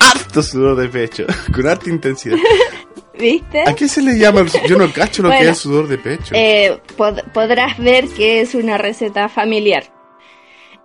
Harto 0.00 0.42
sudor 0.42 0.76
de 0.76 0.88
pecho, 0.88 1.24
con 1.54 1.66
harta 1.66 1.90
intensidad. 1.90 2.36
¿Viste? 3.18 3.62
¿A 3.66 3.74
qué 3.74 3.86
se 3.88 4.00
le 4.00 4.16
llama? 4.18 4.44
Yo 4.68 4.78
no 4.78 4.90
cacho 4.94 5.22
lo 5.22 5.28
que 5.30 5.36
Bueno, 5.36 5.50
es 5.50 5.58
sudor 5.58 5.88
de 5.88 5.98
pecho. 5.98 6.34
Eh, 6.34 6.80
pod- 6.96 7.22
podrás 7.32 7.76
ver 7.78 8.06
que 8.08 8.40
es 8.40 8.54
una 8.54 8.78
receta 8.78 9.28
familiar. 9.28 9.84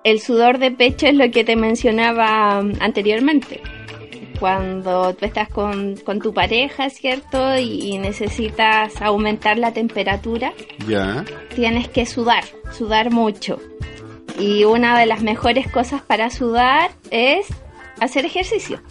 El 0.05 0.21
sudor 0.21 0.59
de 0.59 0.69
pecho 0.71 1.07
es 1.07 1.15
lo 1.15 1.29
que 1.31 1.43
te 1.43 1.55
mencionaba 1.55 2.59
anteriormente. 2.79 3.59
Cuando 4.39 5.13
tú 5.15 5.25
estás 5.25 5.49
con, 5.49 5.95
con 5.97 6.19
tu 6.19 6.31
pareja, 6.33 6.89
¿cierto? 6.89 7.57
Y, 7.57 7.81
y 7.93 7.97
necesitas 7.97 9.01
aumentar 9.01 9.57
la 9.57 9.71
temperatura, 9.73 10.53
Ya. 10.87 11.25
tienes 11.55 11.87
que 11.87 12.05
sudar, 12.05 12.43
sudar 12.71 13.11
mucho. 13.11 13.59
Y 14.39 14.63
una 14.65 14.99
de 14.99 15.05
las 15.07 15.21
mejores 15.23 15.71
cosas 15.71 16.01
para 16.03 16.29
sudar 16.29 16.91
es 17.09 17.47
hacer 17.99 18.25
ejercicio, 18.25 18.81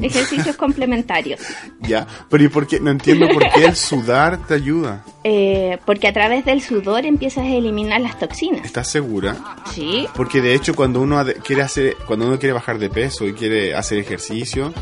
ejercicios 0.00 0.56
complementarios. 0.56 1.40
Ya, 1.82 2.06
pero 2.28 2.44
¿y 2.44 2.48
por 2.48 2.66
qué? 2.66 2.78
No 2.78 2.90
entiendo 2.90 3.26
por 3.32 3.42
qué 3.50 3.64
el 3.64 3.74
sudar 3.74 4.46
te 4.46 4.54
ayuda. 4.54 5.04
Eh, 5.24 5.78
porque 5.86 6.06
a 6.06 6.12
través 6.12 6.44
del 6.44 6.60
sudor 6.62 7.04
empiezas 7.04 7.44
a 7.44 7.48
eliminar 7.48 8.00
las 8.00 8.18
toxinas. 8.18 8.64
¿Estás 8.64 8.88
segura? 8.88 9.56
Sí, 9.72 10.06
Porque 10.14 10.40
de 10.40 10.54
hecho 10.54 10.74
cuando 10.74 11.00
uno 11.00 11.24
quiere 11.42 11.62
hacer, 11.62 11.96
cuando 12.06 12.26
uno 12.26 12.38
quiere 12.38 12.52
bajar 12.52 12.78
de 12.78 12.90
peso 12.90 13.26
y 13.26 13.32
quiere 13.32 13.74
hacer 13.74 13.98
ejercicio, 13.98 14.72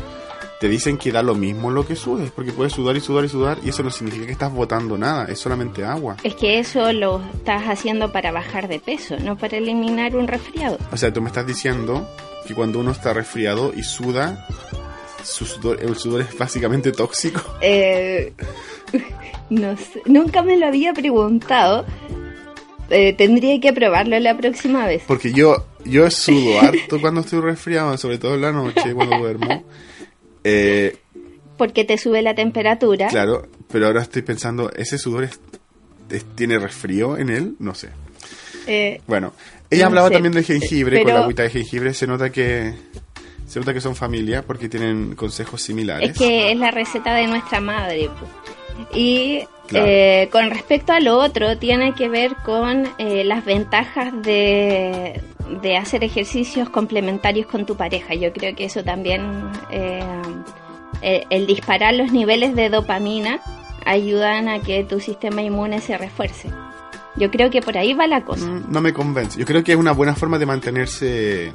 te 0.59 0.67
dicen 0.67 0.97
que 0.97 1.11
da 1.11 1.23
lo 1.23 1.35
mismo 1.35 1.71
lo 1.71 1.87
que 1.87 1.95
sudes, 1.95 2.31
porque 2.31 2.51
puedes 2.51 2.73
sudar 2.73 2.97
y 2.97 2.99
sudar 2.99 3.23
y 3.23 3.29
sudar 3.29 3.59
y 3.63 3.69
eso 3.69 3.81
no 3.81 3.89
significa 3.89 4.25
que 4.25 4.33
estás 4.33 4.51
botando 4.53 4.97
nada, 4.97 5.25
es 5.25 5.39
solamente 5.39 5.85
agua. 5.85 6.17
Es 6.23 6.35
que 6.35 6.59
eso 6.59 6.91
lo 6.91 7.21
estás 7.33 7.63
haciendo 7.63 8.11
para 8.11 8.31
bajar 8.31 8.67
de 8.67 8.79
peso, 8.79 9.15
no 9.17 9.37
para 9.37 9.57
eliminar 9.57 10.15
un 10.17 10.27
resfriado. 10.27 10.77
O 10.91 10.97
sea, 10.97 11.13
tú 11.13 11.21
me 11.21 11.27
estás 11.29 11.47
diciendo 11.47 12.05
que 12.49 12.55
cuando 12.55 12.79
uno 12.79 12.91
está 12.91 13.13
resfriado 13.13 13.71
y 13.75 13.83
suda, 13.83 14.45
su 15.23 15.45
sudor, 15.45 15.79
el 15.81 15.95
sudor 15.95 16.21
es 16.21 16.37
básicamente 16.37 16.91
tóxico. 16.91 17.41
Eh, 17.61 18.33
no 19.51 19.77
sé, 19.77 20.01
nunca 20.05 20.41
me 20.43 20.57
lo 20.57 20.65
había 20.67 20.93
preguntado. 20.93 21.85
Eh, 22.89 23.13
tendría 23.13 23.59
que 23.59 23.71
probarlo 23.71 24.17
la 24.19 24.35
próxima 24.35 24.87
vez. 24.87 25.03
Porque 25.05 25.31
yo, 25.31 25.63
yo 25.85 26.09
sudo 26.09 26.59
harto 26.59 26.99
cuando 26.99 27.21
estoy 27.21 27.39
resfriado, 27.41 27.95
sobre 27.97 28.17
todo 28.17 28.33
en 28.33 28.41
la 28.41 28.51
noche, 28.51 28.93
cuando 28.95 29.17
duermo. 29.19 29.63
Eh, 30.43 30.97
Porque 31.57 31.83
te 31.85 31.97
sube 31.99 32.21
la 32.23 32.33
temperatura. 32.33 33.07
claro, 33.09 33.47
pero 33.71 33.85
ahora 33.87 34.01
estoy 34.01 34.23
pensando, 34.23 34.71
¿ese 34.75 34.97
sudor 34.97 35.25
es- 35.25 35.39
es- 36.09 36.25
tiene 36.35 36.57
resfrío 36.57 37.15
en 37.17 37.29
él? 37.29 37.55
No 37.59 37.75
sé. 37.75 37.89
Eh, 38.69 39.01
Bueno, 39.07 39.33
ella 39.69 39.83
No 39.83 39.87
hablaba 39.87 40.07
sé, 40.09 40.13
también 40.13 40.33
de 40.33 40.43
jengibre, 40.43 40.97
con 40.97 41.05
pero- 41.05 41.17
la 41.17 41.23
agüita 41.23 41.43
de 41.43 41.49
jengibre 41.49 41.93
se 41.93 42.07
nota 42.07 42.29
que 42.31 42.73
se 43.47 43.59
nota 43.59 43.73
que 43.73 43.81
son 43.81 43.95
familia 43.95 44.43
porque 44.43 44.69
tienen 44.69 45.15
consejos 45.15 45.61
similares. 45.61 46.11
es 46.11 46.17
que 46.17 46.51
es 46.51 46.57
la 46.57 46.69
receta 46.71 47.13
de 47.15 47.25
nuestra 47.27 47.59
madre. 47.59 48.09
Y 48.93 49.39
Claro. 49.67 49.85
eh, 49.87 50.29
con 50.31 50.49
respecto 50.51 50.93
a 50.93 50.99
lo 50.99 51.17
otro, 51.17 51.57
tiene 51.57 51.93
que 51.95 52.09
ver 52.09 52.35
con 52.45 52.87
eh, 52.97 53.23
las 53.23 53.43
ventajas 53.45 54.13
de, 54.23 55.19
de 55.61 55.77
hacer 55.77 56.03
ejercicios 56.03 56.69
complementarios 56.69 57.47
con 57.47 57.65
tu 57.65 57.75
pareja. 57.75 58.13
Yo 58.15 58.31
creo 58.33 58.55
que 58.55 58.65
eso 58.65 58.83
también, 58.83 59.21
eh, 59.71 59.99
eh, 61.01 61.25
el 61.29 61.45
disparar 61.47 61.93
los 61.95 62.11
niveles 62.11 62.55
de 62.55 62.69
dopamina 62.69 63.39
ayudan 63.85 64.47
a 64.47 64.59
que 64.59 64.83
tu 64.83 64.99
sistema 64.99 65.41
inmune 65.41 65.81
se 65.81 65.97
refuerce. 65.97 66.49
Yo 67.15 67.29
creo 67.31 67.49
que 67.49 67.61
por 67.61 67.77
ahí 67.77 67.93
va 67.93 68.07
la 68.07 68.23
cosa. 68.23 68.45
Mm, 68.45 68.65
No 68.71 68.81
me 68.81 68.93
convence. 68.93 69.39
Yo 69.39 69.45
creo 69.45 69.63
que 69.63 69.71
es 69.73 69.77
una 69.77 69.91
buena 69.91 70.15
forma 70.15 70.37
de 70.39 70.45
mantenerse 70.45 71.51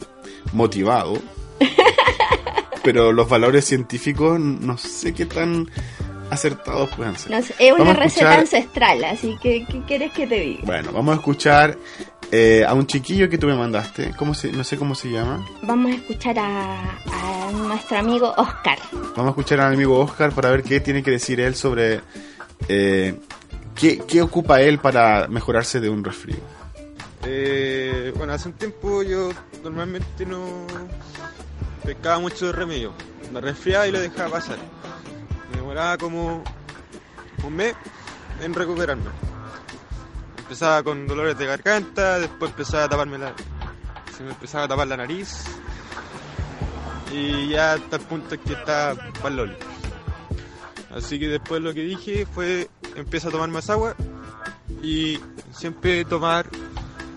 motivado. 0.53 1.19
pero 2.83 3.13
los 3.13 3.29
valores 3.29 3.65
científicos 3.65 4.39
no 4.39 4.77
sé 4.77 5.15
qué 5.15 5.25
tan 5.27 5.71
acertados 6.31 6.91
puedan 6.91 7.17
ser. 7.17 7.31
No 7.31 7.43
sé, 7.43 7.55
es 7.59 7.73
una 7.73 7.95
receta 7.95 8.35
escuchar- 8.35 8.39
ancestral, 8.41 9.05
así 9.05 9.37
que 9.43 9.65
¿qué 9.67 9.81
quieres 9.87 10.13
que 10.13 10.27
te 10.27 10.39
diga? 10.41 10.63
Bueno, 10.65 10.91
vamos 10.93 11.15
a 11.15 11.17
escuchar 11.19 11.79
eh, 12.31 12.65
a 12.67 12.75
un 12.75 12.87
chiquillo 12.87 13.29
que 13.31 13.39
tú 13.39 13.47
me 13.47 13.55
mandaste. 13.55 14.13
¿Cómo 14.19 14.35
se, 14.35 14.53
no 14.53 14.65
sé 14.65 14.77
cómo 14.77 14.95
se 14.95 15.09
llama. 15.11 15.47
Vamos 15.63 15.93
a 15.93 15.95
escuchar 15.95 16.39
a, 16.39 16.81
a 16.83 17.53
nuestro 17.53 17.99
amigo 17.99 18.35
Oscar. 18.37 18.79
Vamos 19.17 19.27
a 19.27 19.29
escuchar 19.31 19.61
al 19.61 19.73
amigo 19.75 19.99
Oscar 20.01 20.33
para 20.33 20.51
ver 20.51 20.63
qué 20.63 20.81
tiene 20.81 21.03
que 21.03 21.11
decir 21.13 21.41
él 21.41 21.55
sobre 21.55 22.01
eh, 22.69 23.15
qué, 23.75 23.99
qué 24.07 24.23
ocupa 24.23 24.61
él 24.61 24.79
para 24.79 25.29
mejorarse 25.29 25.81
de 25.81 25.89
un 25.89 26.05
resfrío. 26.05 26.37
Eh, 27.27 28.13
bueno, 28.17 28.35
hace 28.35 28.49
un 28.49 28.55
tiempo 28.55 29.03
yo 29.03 29.31
normalmente 29.63 30.27
no 30.27 30.67
pescaba 31.85 32.19
mucho 32.19 32.47
de 32.47 32.53
remedio. 32.53 32.93
Me 33.33 33.41
resfriaba 33.41 33.87
y 33.87 33.93
lo 33.93 34.01
dejaba 34.01 34.33
pasar. 34.33 34.59
Me 35.51 35.57
demoraba 35.59 35.97
como 35.97 36.45
un 37.43 37.57
mes 37.57 37.75
en 38.43 38.55
recuperarme. 38.55 39.11
Empezaba 40.39 40.83
con 40.83 41.07
dolores 41.07 41.39
de 41.39 41.47
garganta, 41.47 42.19
después 42.19 42.51
empezaba 42.51 42.85
a 42.85 42.89
taparme 42.89 43.19
la... 43.19 43.33
Se 44.17 44.23
me 44.23 44.31
empezaba 44.31 44.65
a 44.65 44.69
tapar 44.69 44.87
la 44.87 44.99
nariz. 44.99 45.45
Y 47.11 47.49
ya 47.49 47.75
hasta 47.75 47.97
el 47.97 48.03
punto 48.03 48.39
que 48.41 48.53
estaba 48.53 48.97
paloli. 49.23 49.57
Así 50.95 51.19
que 51.19 51.29
después 51.29 51.63
lo 51.63 51.73
que 51.73 51.81
dije 51.81 52.27
fue 52.27 52.69
empieza 52.97 53.29
a 53.29 53.31
tomar 53.31 53.49
más 53.49 53.71
agua 53.71 53.95
y 54.83 55.19
siempre 55.53 56.05
tomar 56.05 56.47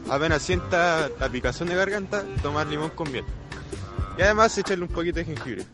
apenas 0.09 0.41
sienta 0.41 1.09
la 1.19 1.29
picazón 1.29 1.67
de 1.67 1.75
garganta, 1.75 2.23
tomar 2.41 2.67
limón 2.67 2.89
con 2.91 3.11
miel. 3.11 3.25
Y 4.17 4.21
además 4.21 4.57
echarle 4.57 4.85
un 4.85 4.91
poquito 4.91 5.19
de 5.19 5.25
jengibre. 5.25 5.65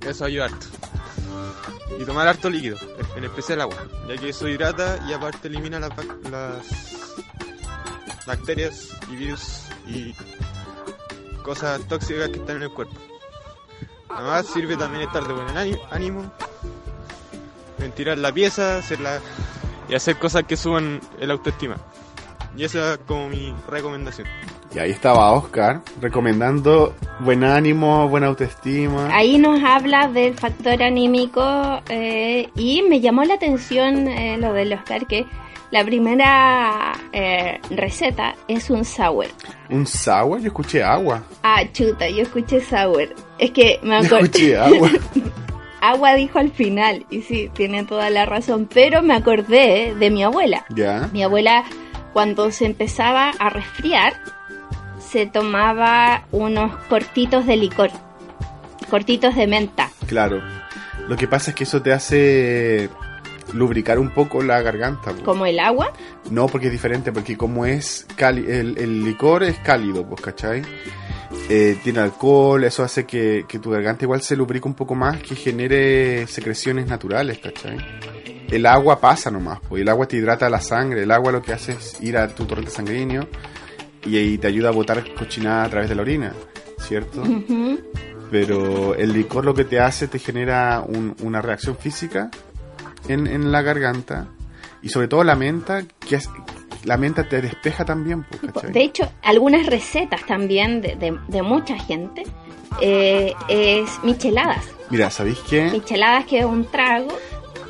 Eso 0.00 0.24
ayuda 0.24 0.46
harto. 0.46 0.66
Y 1.98 2.04
tomar 2.04 2.26
harto 2.26 2.50
líquido, 2.50 2.78
en 3.16 3.24
especial 3.24 3.60
agua, 3.60 3.76
ya 4.08 4.16
que 4.16 4.30
eso 4.30 4.48
hidrata 4.48 4.98
y 5.08 5.12
aparte 5.12 5.48
elimina 5.48 5.78
las, 5.78 5.92
las 6.30 7.04
bacterias 8.26 8.88
y 9.10 9.16
virus 9.16 9.62
y 9.86 10.14
cosas 11.42 11.80
tóxicas 11.88 12.30
que 12.30 12.38
están 12.38 12.56
en 12.56 12.62
el 12.64 12.70
cuerpo. 12.70 12.94
Además 14.08 14.46
sirve 14.46 14.76
también 14.76 15.02
estar 15.02 15.26
de 15.26 15.32
buen 15.32 15.48
ánimo, 15.90 16.32
ventilar 17.84 18.18
la 18.18 18.32
pieza, 18.32 18.78
hacerla 18.78 19.20
y 19.88 19.94
hacer 19.94 20.16
cosas 20.16 20.44
que 20.44 20.56
suban 20.56 21.00
el 21.20 21.30
autoestima. 21.30 21.76
Y 22.56 22.64
esa 22.64 22.94
es 22.94 22.98
como 23.06 23.28
mi 23.28 23.52
recomendación. 23.68 24.26
Y 24.74 24.78
ahí 24.78 24.90
estaba 24.90 25.30
Oscar 25.32 25.82
recomendando 26.00 26.94
buen 27.20 27.44
ánimo, 27.44 28.08
buena 28.08 28.28
autoestima. 28.28 29.08
Ahí 29.14 29.38
nos 29.38 29.62
habla 29.62 30.08
del 30.08 30.34
factor 30.34 30.82
anímico 30.82 31.42
eh, 31.88 32.48
y 32.56 32.82
me 32.82 33.00
llamó 33.00 33.24
la 33.24 33.34
atención 33.34 34.08
eh, 34.08 34.36
lo 34.38 34.52
del 34.52 34.72
Oscar 34.72 35.06
que 35.06 35.26
la 35.70 35.84
primera 35.84 36.92
eh, 37.12 37.60
receta 37.70 38.34
es 38.48 38.70
un 38.70 38.84
sour. 38.84 39.26
Un 39.70 39.86
sour, 39.86 40.40
yo 40.40 40.46
escuché 40.48 40.82
agua. 40.82 41.22
Ah, 41.42 41.62
chuta, 41.72 42.08
yo 42.08 42.22
escuché 42.22 42.60
sour. 42.60 43.14
Es 43.38 43.50
que 43.50 43.78
me 43.82 44.00
Yo 44.02 44.06
acordé. 44.06 44.24
escuché 44.24 44.56
agua. 44.58 44.90
Agua 45.90 46.14
dijo 46.14 46.38
al 46.38 46.50
final 46.50 47.04
y 47.10 47.22
sí, 47.22 47.50
tiene 47.54 47.84
toda 47.84 48.10
la 48.10 48.24
razón, 48.26 48.68
pero 48.72 49.02
me 49.02 49.14
acordé 49.14 49.94
de 49.98 50.10
mi 50.10 50.22
abuela. 50.22 50.64
ya. 50.74 51.08
Mi 51.12 51.22
abuela 51.22 51.64
cuando 52.12 52.50
se 52.50 52.64
empezaba 52.66 53.30
a 53.38 53.50
resfriar 53.50 54.14
se 55.00 55.26
tomaba 55.26 56.24
unos 56.32 56.74
cortitos 56.88 57.46
de 57.46 57.56
licor, 57.56 57.90
cortitos 58.90 59.34
de 59.36 59.46
menta. 59.46 59.90
Claro. 60.06 60.42
Lo 61.08 61.16
que 61.16 61.28
pasa 61.28 61.50
es 61.50 61.56
que 61.56 61.64
eso 61.64 61.82
te 61.82 61.92
hace 61.92 62.88
lubricar 63.52 63.98
un 63.98 64.10
poco 64.10 64.42
la 64.42 64.60
garganta. 64.62 65.12
po. 65.12 65.22
Como 65.22 65.46
el 65.46 65.58
agua, 65.60 65.92
No, 66.30 66.46
porque 66.46 66.66
es 66.66 66.72
diferente, 66.72 67.12
porque 67.12 67.36
como 67.36 67.66
es 67.66 68.06
cali 68.16 68.44
el, 68.50 68.78
el 68.78 69.04
licor 69.04 69.42
es 69.44 69.58
cálido, 69.58 70.04
pues, 70.06 70.20
¿cachai? 70.22 70.62
Eh, 71.48 71.76
tiene 71.82 72.00
alcohol, 72.00 72.64
eso 72.64 72.82
hace 72.82 73.04
que, 73.04 73.44
que 73.46 73.58
tu 73.58 73.70
garganta 73.70 74.04
igual 74.04 74.22
se 74.22 74.34
lubrique 74.34 74.66
un 74.66 74.74
poco 74.74 74.94
más, 74.94 75.20
que 75.22 75.34
genere 75.34 76.26
secreciones 76.26 76.86
naturales, 76.88 77.38
¿cachai? 77.38 77.76
El 78.50 78.64
agua 78.66 78.98
pasa 79.00 79.30
nomás, 79.30 79.60
pues, 79.68 79.82
el 79.82 79.88
agua 79.88 80.06
te 80.06 80.16
hidrata 80.16 80.48
la 80.48 80.60
sangre, 80.60 81.02
el 81.02 81.10
agua 81.10 81.32
lo 81.32 81.42
que 81.42 81.52
hace 81.52 81.72
es 81.72 82.00
ir 82.00 82.16
a 82.16 82.28
tu 82.28 82.44
torrente 82.46 82.70
sanguíneo 82.70 83.28
y, 84.06 84.16
ahí 84.16 84.38
te 84.38 84.46
ayuda 84.46 84.68
a 84.70 84.72
botar 84.72 85.04
cochinada 85.14 85.64
a 85.64 85.68
través 85.70 85.88
de 85.90 85.94
la 85.94 86.02
orina, 86.02 86.32
¿cierto? 86.78 87.22
Pero 88.30 88.94
el 88.94 89.12
licor 89.12 89.44
lo 89.44 89.54
que 89.54 89.64
te 89.64 89.80
hace 89.80 90.08
te 90.08 90.18
genera 90.18 90.82
un- 90.86 91.14
una 91.22 91.42
reacción 91.42 91.76
física 91.76 92.30
en, 93.08 93.26
en 93.26 93.52
la 93.52 93.62
garganta 93.62 94.28
y 94.82 94.88
sobre 94.88 95.08
todo 95.08 95.24
la 95.24 95.34
menta, 95.36 95.82
que 96.00 96.16
la 96.84 96.96
menta 96.96 97.28
te 97.28 97.40
despeja 97.42 97.84
también, 97.84 98.24
pues, 98.52 98.72
de 98.72 98.82
hecho, 98.82 99.10
algunas 99.22 99.66
recetas 99.66 100.24
también 100.26 100.80
de, 100.80 100.96
de- 100.96 101.18
de 101.28 101.42
mucha 101.42 101.78
gente 101.78 102.24
eh, 102.80 103.32
es 103.48 103.88
micheladas. 104.02 104.64
Mira, 104.90 105.10
¿sabéis 105.10 105.38
qué? 105.48 105.64
Micheladas 105.70 106.26
que 106.26 106.40
es 106.40 106.44
un 106.44 106.64
trago 106.66 107.08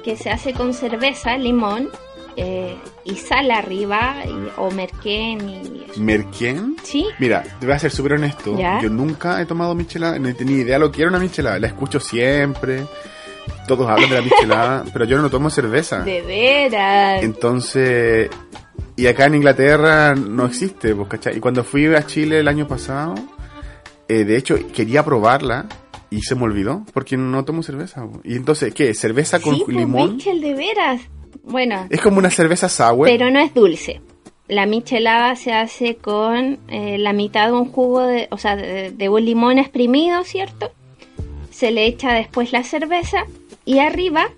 que 0.05 0.17
se 0.17 0.31
hace 0.31 0.53
con 0.53 0.75
cerveza, 0.75 1.37
limón 1.39 1.89
eh, 2.37 2.77
y 3.05 3.15
sal 3.17 3.51
arriba 3.53 4.17
y- 4.27 4.49
o 4.57 4.71
merquén 4.71 5.49
y 5.49 5.85
eso. 5.91 6.01
¿Merquén? 6.01 6.77
Sí, 6.83 7.07
Mira, 7.21 7.43
te 7.61 7.67
voy 7.67 7.75
a 7.75 7.79
ser 7.79 7.91
súper 7.93 8.15
honesto. 8.15 8.59
¿Ya? 8.59 8.81
Yo 8.83 8.91
nunca 8.91 9.41
he 9.41 9.47
tomado 9.47 9.75
michelada, 9.75 10.19
no 10.19 10.35
tenía 10.35 10.57
idea 10.59 10.79
lo 10.79 10.91
que 10.91 11.03
era 11.03 11.11
una 11.11 11.21
michelada. 11.21 11.59
La 11.61 11.69
escucho 11.69 12.01
siempre. 12.01 12.85
Todos 13.69 13.89
hablan 13.89 14.09
de 14.11 14.17
la 14.17 14.23
michelada, 14.23 14.85
pero 14.93 15.05
yo 15.05 15.19
no 15.23 15.31
tomo 15.31 15.49
cerveza. 15.51 16.01
de 16.01 16.23
veras. 16.23 17.23
Entonces, 17.23 18.29
y 18.97 19.07
acá 19.07 19.27
en 19.27 19.35
Inglaterra 19.37 20.15
no 20.15 20.47
existe, 20.47 20.95
pues, 20.95 21.09
¿cachai? 21.09 21.37
Y 21.37 21.41
cuando 21.41 21.65
fui 21.65 21.87
a 21.87 22.07
Chile 22.07 22.39
el 22.41 22.49
año 22.49 22.67
pasado, 22.69 23.15
eh, 24.09 24.25
de 24.25 24.37
hecho, 24.37 24.57
quería 24.73 25.05
probarla 25.05 25.67
y 26.11 26.23
se 26.23 26.35
me 26.35 26.43
olvidó, 26.45 26.85
porque 26.93 27.17
no 27.17 27.45
tomo 27.45 27.63
cerveza. 27.63 28.07
pues. 28.07 28.21
Y 28.25 28.37
entonces, 28.37 28.73
¿qué? 28.75 28.95
¿Cerveza 28.95 29.41
con 29.41 29.57
sí, 29.57 29.63
pues, 29.65 29.77
limón? 29.77 30.17
Michel, 30.17 30.41
de 30.41 30.55
veras. 30.55 31.01
Bueno, 31.43 31.87
Es 31.91 32.01
como 32.01 32.19
una 32.19 32.31
cerveza 32.31 32.69
sour. 32.69 33.07
pero 33.07 33.31
no 33.31 33.41
es 33.41 33.53
dulce. 33.53 34.01
La 34.47 34.67
michelada 34.67 35.35
se 35.37 35.53
hace 35.53 35.97
con 35.97 36.59
eh, 36.69 36.99
la 36.99 37.13
mitad 37.13 37.47
de 37.47 37.53
un 37.55 37.71
jugo, 37.73 38.03
de, 38.03 38.29
o 38.31 38.39
sea, 38.39 38.57
de, 38.57 38.91
de 38.93 39.09
un 39.09 39.25
limón 39.25 39.59
exprimido, 39.59 40.23
¿cierto? 40.25 40.71
Se 41.51 41.71
le 41.71 41.87
echa 41.87 42.13
después 42.13 42.53
la 42.53 42.63
cerveza 42.63 43.25
y 43.65 43.79
arriba 43.79 44.29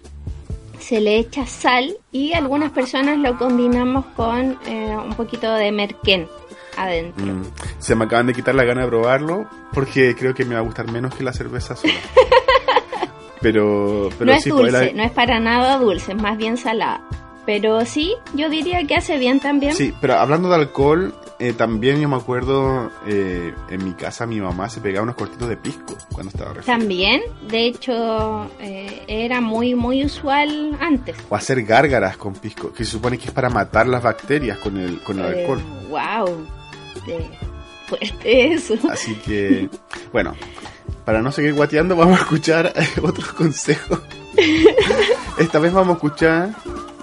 se 0.86 1.00
le 1.00 1.16
echa 1.18 1.46
sal 1.46 1.96
y 2.12 2.32
algunas 2.34 2.70
personas 2.70 3.18
lo 3.18 3.36
combinamos 3.38 4.04
con 4.14 4.58
eh, 4.66 4.96
un 4.96 5.14
poquito 5.14 5.52
de 5.54 5.72
merquén 5.72 6.28
adentro. 6.76 7.24
Mm, 7.24 7.42
Se 7.78 7.94
me 7.96 8.04
acaban 8.04 8.26
de 8.26 8.34
quitar 8.34 8.54
la 8.54 8.64
gana 8.64 8.82
de 8.82 8.88
probarlo 8.88 9.48
porque 9.72 10.14
creo 10.14 10.34
que 10.34 10.44
me 10.44 10.54
va 10.54 10.60
a 10.60 10.64
gustar 10.64 10.90
menos 10.90 11.14
que 11.14 11.24
la 11.24 11.32
cerveza 11.32 11.74
sola. 11.76 11.92
Pero, 13.40 14.08
pero 14.18 14.30
no 14.30 14.36
es 14.36 14.42
sí, 14.42 14.50
pues, 14.50 14.72
dulce, 14.72 14.86
la- 14.86 14.92
no 14.92 15.02
es 15.04 15.10
para 15.12 15.38
nada 15.38 15.78
dulce, 15.78 16.12
es 16.12 16.18
más 16.20 16.36
bien 16.36 16.56
salada. 16.56 17.02
Pero 17.44 17.84
sí, 17.84 18.14
yo 18.34 18.48
diría 18.48 18.84
que 18.86 18.96
hace 18.96 19.18
bien 19.18 19.38
también. 19.40 19.74
Sí, 19.74 19.94
pero 20.00 20.14
hablando 20.14 20.48
de 20.48 20.56
alcohol, 20.56 21.14
eh, 21.38 21.52
también 21.52 22.00
yo 22.00 22.08
me 22.08 22.16
acuerdo 22.16 22.90
eh, 23.06 23.54
en 23.68 23.84
mi 23.84 23.92
casa 23.92 24.26
mi 24.26 24.40
mamá 24.40 24.68
se 24.70 24.80
pegaba 24.80 25.02
unos 25.02 25.16
cortitos 25.16 25.48
de 25.48 25.56
pisco 25.56 25.94
cuando 26.12 26.30
estaba 26.30 26.54
resfriada. 26.54 26.78
También, 26.78 27.22
de 27.48 27.66
hecho, 27.66 28.50
eh, 28.58 29.02
era 29.06 29.40
muy, 29.40 29.74
muy 29.74 30.04
usual 30.04 30.76
antes. 30.80 31.16
O 31.28 31.36
hacer 31.36 31.62
gárgaras 31.64 32.16
con 32.16 32.34
pisco, 32.34 32.72
que 32.72 32.84
se 32.84 32.92
supone 32.92 33.18
que 33.18 33.26
es 33.26 33.32
para 33.32 33.50
matar 33.50 33.86
las 33.86 34.02
bacterias 34.02 34.58
con 34.58 34.78
el, 34.78 35.00
con 35.02 35.18
el 35.18 35.26
alcohol. 35.26 35.60
wow, 35.90 36.46
fuerte 37.86 38.52
eso. 38.52 38.74
Así 38.90 39.14
que, 39.16 39.68
bueno, 40.12 40.34
para 41.04 41.22
no 41.22 41.30
seguir 41.32 41.54
guateando, 41.54 41.96
vamos 41.96 42.18
a 42.18 42.22
escuchar 42.22 42.72
otros 43.02 43.32
consejos. 43.32 44.00
Esta 45.38 45.58
vez 45.58 45.72
vamos 45.72 45.94
a 45.94 45.96
escuchar, 45.96 46.50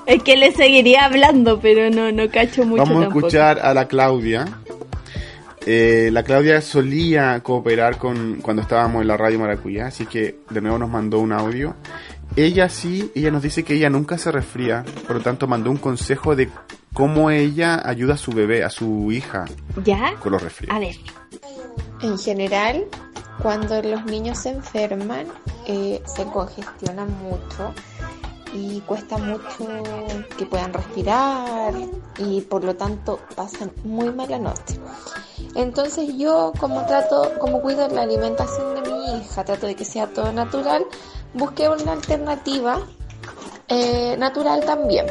Es 0.06 0.22
que 0.24 0.36
le 0.38 0.52
seguiría 0.52 1.06
hablando, 1.06 1.60
pero 1.60 1.90
no, 1.90 2.12
no 2.12 2.30
cacho 2.30 2.66
mucho 2.66 2.84
vamos 2.84 2.98
a 2.98 3.02
tampoco. 3.06 3.28
escuchar 3.28 3.60
a 3.60 3.74
la 3.74 3.88
Claudia. 3.88 4.46
Eh, 5.66 6.10
la 6.12 6.24
Claudia 6.24 6.60
solía 6.62 7.40
cooperar 7.42 7.98
con 7.98 8.40
cuando 8.42 8.62
estábamos 8.62 9.02
en 9.02 9.08
la 9.08 9.16
radio 9.16 9.40
Maracuyá, 9.40 9.88
así 9.88 10.06
que 10.06 10.40
de 10.50 10.62
nuevo 10.62 10.78
nos 10.78 10.90
mandó 10.90 11.20
un 11.20 11.32
audio. 11.32 11.76
Ella 12.36 12.68
sí, 12.68 13.12
ella 13.16 13.32
nos 13.32 13.44
dice 13.44 13.64
que 13.64 13.76
ella 13.76 13.90
nunca 13.90 14.18
se 14.18 14.32
resfría, 14.32 14.84
por 15.08 15.18
lo 15.18 15.22
tanto 15.22 15.48
mandó 15.48 15.72
un 15.72 15.78
consejo 15.78 16.36
de 16.36 16.50
cómo 16.94 17.30
ella 17.32 17.82
ayuda 17.88 18.16
a 18.16 18.18
su 18.18 18.32
bebé, 18.32 18.64
a 18.64 18.70
su 18.70 19.12
hija, 19.12 19.46
¿Ya? 19.86 20.16
con 20.20 20.34
los 20.34 20.42
resfríos. 20.44 20.76
A 20.76 20.80
ver, 20.80 20.96
En 22.02 22.18
general, 22.18 22.84
cuando 23.42 23.82
los 23.82 24.04
niños 24.06 24.40
se 24.40 24.50
enferman, 24.50 25.28
eh, 25.68 26.02
se 26.06 26.24
congestionan 26.26 27.08
mucho 27.22 27.74
y 28.54 28.82
cuesta 28.82 29.18
mucho 29.18 29.68
que 30.38 30.46
puedan 30.46 30.74
respirar 30.74 31.74
y 32.18 32.42
por 32.42 32.64
lo 32.64 32.76
tanto 32.76 33.20
pasan 33.36 33.72
muy 33.84 34.12
mala 34.12 34.38
noche. 34.40 34.80
Entonces 35.56 36.16
yo 36.18 36.54
como 36.60 36.86
trato, 36.86 37.32
como 37.40 37.62
cuido 37.62 37.88
la 37.90 38.04
alimentación 38.04 38.76
de 38.76 38.92
mi 38.92 39.18
hija, 39.18 39.44
trato 39.44 39.68
de 39.68 39.76
que 39.76 39.86
sea 39.86 40.08
todo 40.08 40.32
natural, 40.32 40.86
busqué 41.34 41.68
una 41.70 41.94
alternativa 41.94 42.80
eh, 43.68 44.16
natural 44.18 44.64
también 44.66 45.08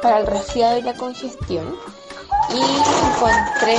para 0.00 0.18
el 0.18 0.26
resfriado 0.26 0.78
y 0.78 0.82
la 0.82 0.94
congestión 0.94 1.76
y 2.50 2.60
encontré 2.60 3.78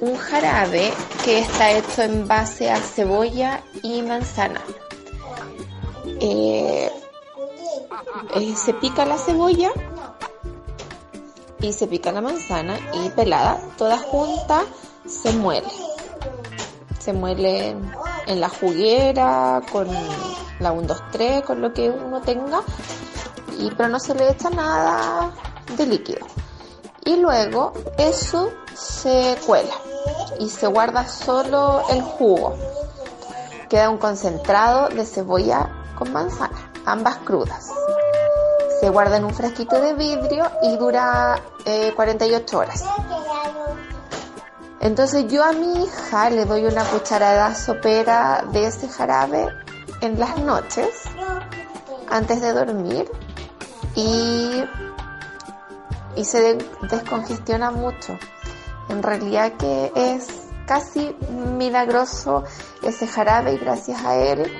un 0.00 0.16
jarabe 0.16 0.92
que 1.24 1.40
está 1.40 1.72
hecho 1.72 2.02
en 2.02 2.26
base 2.26 2.70
a 2.70 2.76
cebolla 2.76 3.62
y 3.82 4.02
manzana. 4.02 4.60
Eh, 6.20 6.90
eh, 8.34 8.54
se 8.56 8.74
pica 8.74 9.04
la 9.04 9.18
cebolla 9.18 9.70
y 11.60 11.72
se 11.72 11.86
pica 11.86 12.12
la 12.12 12.20
manzana 12.20 12.78
y 12.92 13.08
pelada, 13.10 13.58
toda 13.78 13.98
junta 13.98 14.64
se 15.06 15.32
muele. 15.32 15.68
Se 16.98 17.12
muele 17.12 17.76
en, 18.26 18.40
la 18.40 18.48
juguera, 18.48 19.62
con 19.70 19.88
la 20.60 20.72
1, 20.72 20.86
2, 20.86 21.02
3, 21.12 21.42
con 21.42 21.60
lo 21.60 21.72
que 21.72 21.90
uno 21.90 22.20
tenga, 22.22 22.62
y, 23.58 23.70
pero 23.70 23.88
no 23.88 24.00
se 24.00 24.14
le 24.14 24.30
echa 24.30 24.50
nada 24.50 25.32
de 25.76 25.86
líquido. 25.86 26.26
Y 27.04 27.16
luego 27.16 27.72
eso 27.98 28.50
se 28.74 29.36
cuela 29.46 29.74
y 30.38 30.48
se 30.48 30.66
guarda 30.66 31.06
solo 31.06 31.82
el 31.90 32.02
jugo. 32.02 32.54
Queda 33.68 33.90
un 33.90 33.98
concentrado 33.98 34.88
de 34.88 35.04
cebolla 35.04 35.70
con 35.98 36.12
manzana, 36.12 36.72
ambas 36.86 37.18
crudas. 37.18 37.70
Se 38.84 38.90
guarda 38.90 39.16
en 39.16 39.24
un 39.24 39.32
frasquito 39.32 39.80
de 39.80 39.94
vidrio 39.94 40.44
y 40.60 40.76
dura 40.76 41.40
eh, 41.64 41.94
48 41.96 42.58
horas. 42.58 42.84
Entonces 44.80 45.26
yo 45.28 45.42
a 45.42 45.52
mi 45.52 45.84
hija 45.84 46.28
le 46.28 46.44
doy 46.44 46.66
una 46.66 46.84
cucharada 46.84 47.54
sopera 47.54 48.44
de 48.52 48.66
ese 48.66 48.86
jarabe 48.86 49.48
en 50.02 50.20
las 50.20 50.36
noches 50.36 50.90
antes 52.10 52.42
de 52.42 52.52
dormir 52.52 53.10
y, 53.94 54.62
y 56.16 56.24
se 56.26 56.40
de- 56.42 56.68
descongestiona 56.90 57.70
mucho. 57.70 58.18
En 58.90 59.02
realidad 59.02 59.52
que 59.54 59.92
es 59.96 60.26
casi 60.66 61.16
milagroso 61.56 62.44
ese 62.82 63.06
jarabe 63.06 63.54
y 63.54 63.56
gracias 63.56 64.04
a 64.04 64.14
él 64.16 64.52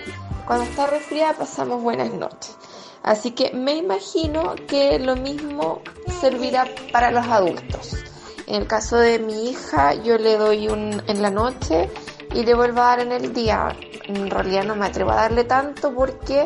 cuando 0.46 0.64
está 0.64 0.86
resfriada 0.86 1.34
pasamos 1.34 1.82
buenas 1.82 2.10
noches. 2.14 2.56
Así 3.04 3.32
que 3.32 3.52
me 3.52 3.76
imagino 3.76 4.54
que 4.66 4.98
lo 4.98 5.14
mismo 5.14 5.82
servirá 6.22 6.66
para 6.90 7.10
los 7.10 7.26
adultos. 7.26 8.02
En 8.46 8.62
el 8.62 8.66
caso 8.66 8.96
de 8.96 9.18
mi 9.18 9.50
hija, 9.50 9.92
yo 9.92 10.16
le 10.16 10.38
doy 10.38 10.68
un 10.68 11.02
en 11.06 11.20
la 11.20 11.28
noche 11.28 11.90
y 12.34 12.44
le 12.44 12.54
vuelvo 12.54 12.80
a 12.80 12.96
dar 12.96 13.00
en 13.00 13.12
el 13.12 13.34
día. 13.34 13.76
En 14.08 14.30
realidad 14.30 14.64
no 14.64 14.74
me 14.74 14.86
atrevo 14.86 15.10
a 15.10 15.16
darle 15.16 15.44
tanto 15.44 15.94
porque 15.94 16.44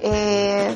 eh, 0.00 0.74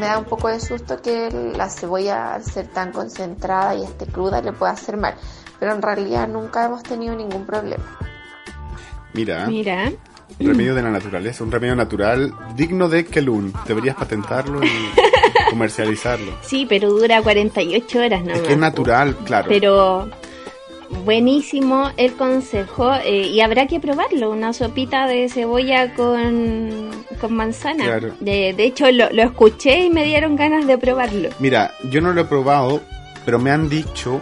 me 0.00 0.06
da 0.06 0.18
un 0.18 0.24
poco 0.24 0.48
de 0.48 0.58
susto 0.58 1.00
que 1.00 1.30
la 1.56 1.70
cebolla, 1.70 2.34
al 2.34 2.42
ser 2.42 2.66
tan 2.66 2.90
concentrada 2.90 3.76
y 3.76 3.84
esté 3.84 4.06
cruda, 4.06 4.42
le 4.42 4.52
pueda 4.52 4.72
hacer 4.72 4.96
mal. 4.96 5.14
Pero 5.60 5.76
en 5.76 5.82
realidad 5.82 6.26
nunca 6.26 6.64
hemos 6.64 6.82
tenido 6.82 7.14
ningún 7.14 7.46
problema. 7.46 7.84
Mira, 9.14 9.46
mira. 9.46 9.92
Remedio 10.38 10.74
de 10.74 10.82
la 10.82 10.90
naturaleza, 10.90 11.44
un 11.44 11.52
remedio 11.52 11.76
natural 11.76 12.32
digno 12.56 12.88
de 12.88 13.04
Kelun. 13.06 13.52
Deberías 13.66 13.96
patentarlo 13.96 14.62
y 14.64 14.68
comercializarlo. 15.50 16.32
Sí, 16.42 16.66
pero 16.68 16.90
dura 16.90 17.22
48 17.22 17.98
horas 17.98 18.20
Es 18.20 18.26
nomás. 18.26 18.40
que 18.42 18.52
es 18.52 18.58
natural, 18.58 19.16
claro. 19.24 19.46
Pero 19.48 20.10
buenísimo 21.04 21.90
el 21.96 22.12
consejo 22.14 22.92
eh, 23.04 23.26
y 23.28 23.40
habrá 23.40 23.66
que 23.66 23.80
probarlo, 23.80 24.30
una 24.30 24.52
sopita 24.52 25.06
de 25.06 25.28
cebolla 25.28 25.94
con, 25.94 26.90
con 27.20 27.34
manzana. 27.34 27.84
Claro. 27.84 28.14
De, 28.20 28.54
de 28.56 28.64
hecho 28.64 28.90
lo, 28.92 29.10
lo 29.10 29.22
escuché 29.22 29.84
y 29.84 29.90
me 29.90 30.04
dieron 30.04 30.36
ganas 30.36 30.66
de 30.66 30.78
probarlo. 30.78 31.30
Mira, 31.38 31.72
yo 31.90 32.00
no 32.00 32.12
lo 32.12 32.20
he 32.22 32.24
probado, 32.24 32.80
pero 33.24 33.38
me 33.38 33.50
han 33.50 33.68
dicho 33.68 34.20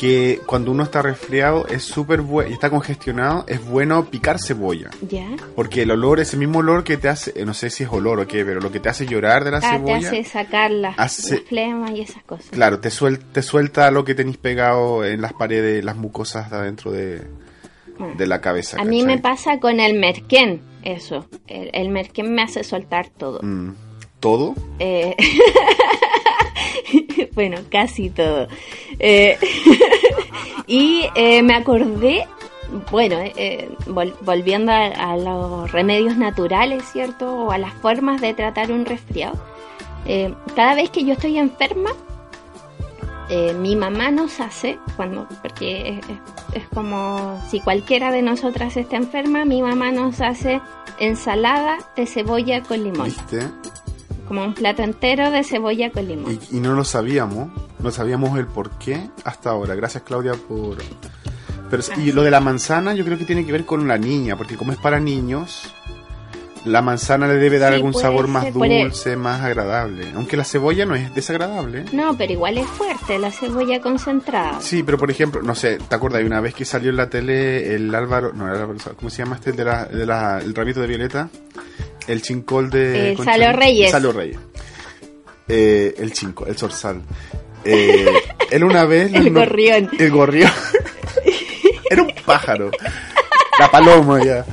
que 0.00 0.40
cuando 0.46 0.70
uno 0.70 0.82
está 0.84 1.02
resfriado 1.02 1.66
es 1.68 1.82
súper 1.82 2.22
bueno 2.22 2.48
y 2.48 2.54
está 2.54 2.70
congestionado, 2.70 3.44
es 3.46 3.62
bueno 3.68 4.06
picar 4.06 4.38
cebolla. 4.40 4.88
¿Ya? 5.08 5.28
Porque 5.54 5.82
el 5.82 5.90
olor, 5.90 6.20
ese 6.20 6.38
mismo 6.38 6.60
olor 6.60 6.84
que 6.84 6.96
te 6.96 7.08
hace, 7.10 7.32
eh, 7.36 7.44
no 7.44 7.52
sé 7.52 7.68
si 7.68 7.82
es 7.84 7.90
olor 7.92 8.18
o 8.18 8.26
qué, 8.26 8.42
pero 8.44 8.60
lo 8.60 8.72
que 8.72 8.80
te 8.80 8.88
hace 8.88 9.04
llorar 9.06 9.44
de 9.44 9.50
la 9.50 9.58
Ah, 9.58 9.60
te 9.60 9.66
cebolla, 9.76 10.08
hace 10.08 10.24
sacar 10.24 10.70
las, 10.70 10.98
hace- 10.98 11.34
las 11.36 11.44
flemas 11.44 11.90
y 11.90 12.00
esas 12.00 12.22
cosas. 12.22 12.46
claro, 12.50 12.80
te, 12.80 12.88
suel- 12.88 13.20
te 13.32 13.42
suelta 13.42 13.90
lo 13.90 14.04
que 14.06 14.14
tenéis 14.14 14.38
pegado 14.38 15.04
en 15.04 15.20
las 15.20 15.34
paredes, 15.34 15.84
las 15.84 15.96
mucosas 15.96 16.50
de 16.50 16.56
adentro 16.56 16.90
de, 16.92 17.20
de 18.16 18.26
la 18.26 18.40
cabeza. 18.40 18.80
A 18.80 18.84
mí 18.84 19.00
¿cachai? 19.02 19.16
me 19.16 19.20
pasa 19.22 19.60
con 19.60 19.80
el 19.80 19.98
merquén, 19.98 20.62
eso. 20.82 21.26
El, 21.46 21.68
el 21.74 21.90
merquén 21.90 22.32
me 22.34 22.40
hace 22.42 22.64
soltar 22.64 23.08
todo. 23.10 23.40
Mm, 23.42 23.74
¿Todo? 24.18 24.54
Eh, 24.78 25.14
bueno, 27.34 27.58
casi 27.70 28.10
todo. 28.10 28.46
Eh, 28.98 29.38
y 30.66 31.04
eh, 31.14 31.42
me 31.42 31.54
acordé, 31.54 32.26
bueno, 32.90 33.16
eh, 33.20 33.68
vol- 33.86 34.14
volviendo 34.22 34.72
a, 34.72 35.16
los 35.16 35.70
remedios 35.72 36.16
naturales, 36.16 36.84
¿cierto? 36.92 37.32
O 37.34 37.50
a 37.50 37.58
las 37.58 37.74
formas 37.74 38.20
de 38.20 38.34
tratar 38.34 38.70
un 38.72 38.84
resfriado. 38.84 39.34
Eh, 40.06 40.34
cada 40.56 40.74
vez 40.74 40.90
que 40.90 41.04
yo 41.04 41.12
estoy 41.12 41.38
enferma, 41.38 41.90
eh, 43.28 43.52
mi 43.54 43.76
mamá 43.76 44.10
nos 44.10 44.40
hace, 44.40 44.78
cuando, 44.96 45.26
porque 45.42 45.88
es, 45.90 45.98
es- 46.08 46.62
es 46.62 46.68
como 46.74 47.40
si 47.48 47.60
cualquiera 47.60 48.10
de 48.10 48.22
nosotras 48.22 48.76
está 48.76 48.96
enferma, 48.96 49.44
mi 49.44 49.62
mamá 49.62 49.92
nos 49.92 50.20
hace 50.20 50.60
ensalada 50.98 51.78
de 51.94 52.06
cebolla 52.06 52.60
con 52.62 52.82
limón 52.82 53.04
¿Viste? 53.04 53.38
Como 54.30 54.44
un 54.44 54.54
plato 54.54 54.84
entero 54.84 55.28
de 55.32 55.42
cebolla 55.42 55.90
con 55.90 56.06
limón. 56.06 56.38
Y, 56.52 56.58
y 56.58 56.60
no 56.60 56.72
lo 56.74 56.84
sabíamos, 56.84 57.50
no 57.80 57.90
sabíamos 57.90 58.38
el 58.38 58.46
por 58.46 58.70
qué 58.78 59.10
hasta 59.24 59.50
ahora. 59.50 59.74
Gracias 59.74 60.04
Claudia 60.04 60.34
por... 60.34 60.76
Pero, 61.68 61.82
y 61.96 62.12
lo 62.12 62.22
de 62.22 62.30
la 62.30 62.38
manzana 62.38 62.94
yo 62.94 63.04
creo 63.04 63.18
que 63.18 63.24
tiene 63.24 63.44
que 63.44 63.50
ver 63.50 63.64
con 63.64 63.88
la 63.88 63.98
niña, 63.98 64.36
porque 64.36 64.56
como 64.56 64.70
es 64.70 64.78
para 64.78 65.00
niños, 65.00 65.74
la 66.64 66.80
manzana 66.80 67.26
le 67.26 67.34
debe 67.34 67.58
dar 67.58 67.70
Sí, 67.72 67.76
algún 67.78 67.92
sabor 67.92 68.28
más 68.28 68.44
ser 68.44 68.52
dulce, 68.52 69.16
más 69.16 69.40
agradable. 69.40 70.06
Aunque 70.14 70.36
la 70.36 70.44
cebolla 70.44 70.86
no 70.86 70.94
es 70.94 71.12
desagradable. 71.12 71.86
No, 71.92 72.16
pero 72.16 72.32
igual 72.32 72.56
es 72.58 72.68
fuerte 72.68 73.18
la 73.18 73.32
cebolla 73.32 73.80
concentrada. 73.80 74.60
Sí, 74.60 74.84
pero 74.84 74.96
por 74.96 75.10
ejemplo, 75.10 75.42
no 75.42 75.56
sé, 75.56 75.78
¿te 75.88 75.92
acuerdas? 75.96 76.22
Una 76.22 76.40
vez 76.40 76.54
que 76.54 76.64
salió 76.64 76.90
en 76.90 76.96
la 76.98 77.10
tele 77.10 77.74
el 77.74 77.92
Álvaro, 77.92 78.32
no, 78.32 78.46
el 78.46 78.60
Álvaro, 78.60 78.78
¿cómo 78.96 79.10
se 79.10 79.24
llama 79.24 79.34
este? 79.34 79.50
El, 79.50 79.56
de 79.56 79.64
la, 79.64 79.84
de 79.86 80.06
la- 80.06 80.38
el 80.38 80.54
rabito 80.54 80.80
de 80.80 80.86
Violeta. 80.86 81.28
El 82.06 82.22
chincol 82.22 82.70
de... 82.70 83.14
Concha- 83.16 83.32
Salo 83.32 83.52
Reyes. 83.58 83.90
Salo 83.90 84.12
Reyes. 84.12 84.38
Eh, 85.48 85.94
el 85.98 86.12
chinco, 86.12 86.46
el 86.46 86.56
zorzal. 86.56 87.02
Eh, 87.64 88.06
él 88.50 88.64
una 88.64 88.84
vez... 88.84 89.12
El 89.14 89.32
no- 89.32 89.40
gorrión. 89.40 89.90
El 89.98 90.10
gorrión. 90.10 90.50
Era 91.90 92.02
un 92.02 92.12
pájaro. 92.24 92.70
La 93.58 93.70
paloma 93.70 94.22
ya. 94.24 94.44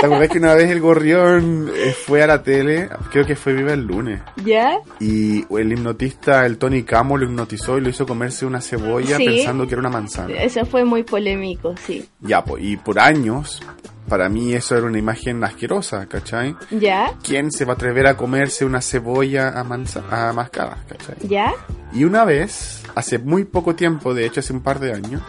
¿Te 0.00 0.06
acuerdas 0.06 0.30
que 0.30 0.38
una 0.38 0.54
vez 0.54 0.68
el 0.68 0.80
gorrión 0.80 1.70
eh, 1.72 1.94
fue 2.06 2.24
a 2.24 2.26
la 2.26 2.42
tele? 2.42 2.88
Creo 3.12 3.24
que 3.24 3.36
fue 3.36 3.52
Viva 3.52 3.72
el 3.72 3.82
lunes. 3.86 4.20
¿Ya? 4.44 4.78
Y 4.98 5.44
el 5.56 5.72
hipnotista, 5.72 6.44
el 6.44 6.58
Tony 6.58 6.82
Camo, 6.82 7.16
lo 7.16 7.26
hipnotizó 7.26 7.78
y 7.78 7.82
lo 7.82 7.88
hizo 7.90 8.04
comerse 8.04 8.44
una 8.44 8.60
cebolla 8.60 9.16
Sí. 9.18 9.24
pensando 9.26 9.64
que 9.68 9.74
era 9.74 9.80
una 9.80 9.90
manzana. 9.90 10.34
Eso 10.42 10.64
fue 10.66 10.84
muy 10.84 11.04
polémico, 11.04 11.74
sí. 11.86 12.04
Ya, 12.20 12.42
pues, 12.42 12.64
y 12.64 12.76
por 12.78 12.98
años, 12.98 13.62
para 14.08 14.28
mí 14.28 14.52
eso 14.52 14.76
era 14.76 14.86
una 14.86 14.98
imagen 14.98 15.42
asquerosa, 15.44 16.06
¿cachai? 16.06 16.54
¿Ya? 16.70 17.14
¿Quién 17.22 17.50
se 17.50 17.64
va 17.64 17.72
a 17.72 17.76
atrever 17.76 18.06
a 18.06 18.16
comerse 18.16 18.64
una 18.64 18.80
cebolla 18.80 19.58
a, 19.58 19.64
manza 19.64 20.02
a 20.10 20.32
mascada, 20.32 20.78
¿cachai? 20.88 21.16
¿Ya? 21.28 21.54
Y 21.92 22.04
una 22.04 22.24
vez, 22.24 22.82
hace 22.94 23.18
muy 23.18 23.44
poco 23.44 23.74
tiempo, 23.74 24.14
de 24.14 24.26
hecho 24.26 24.40
hace 24.40 24.52
un 24.52 24.62
par 24.62 24.80
de 24.80 24.92
años, 24.92 25.22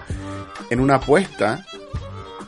en 0.70 0.80
una 0.80 0.96
apuesta, 0.96 1.66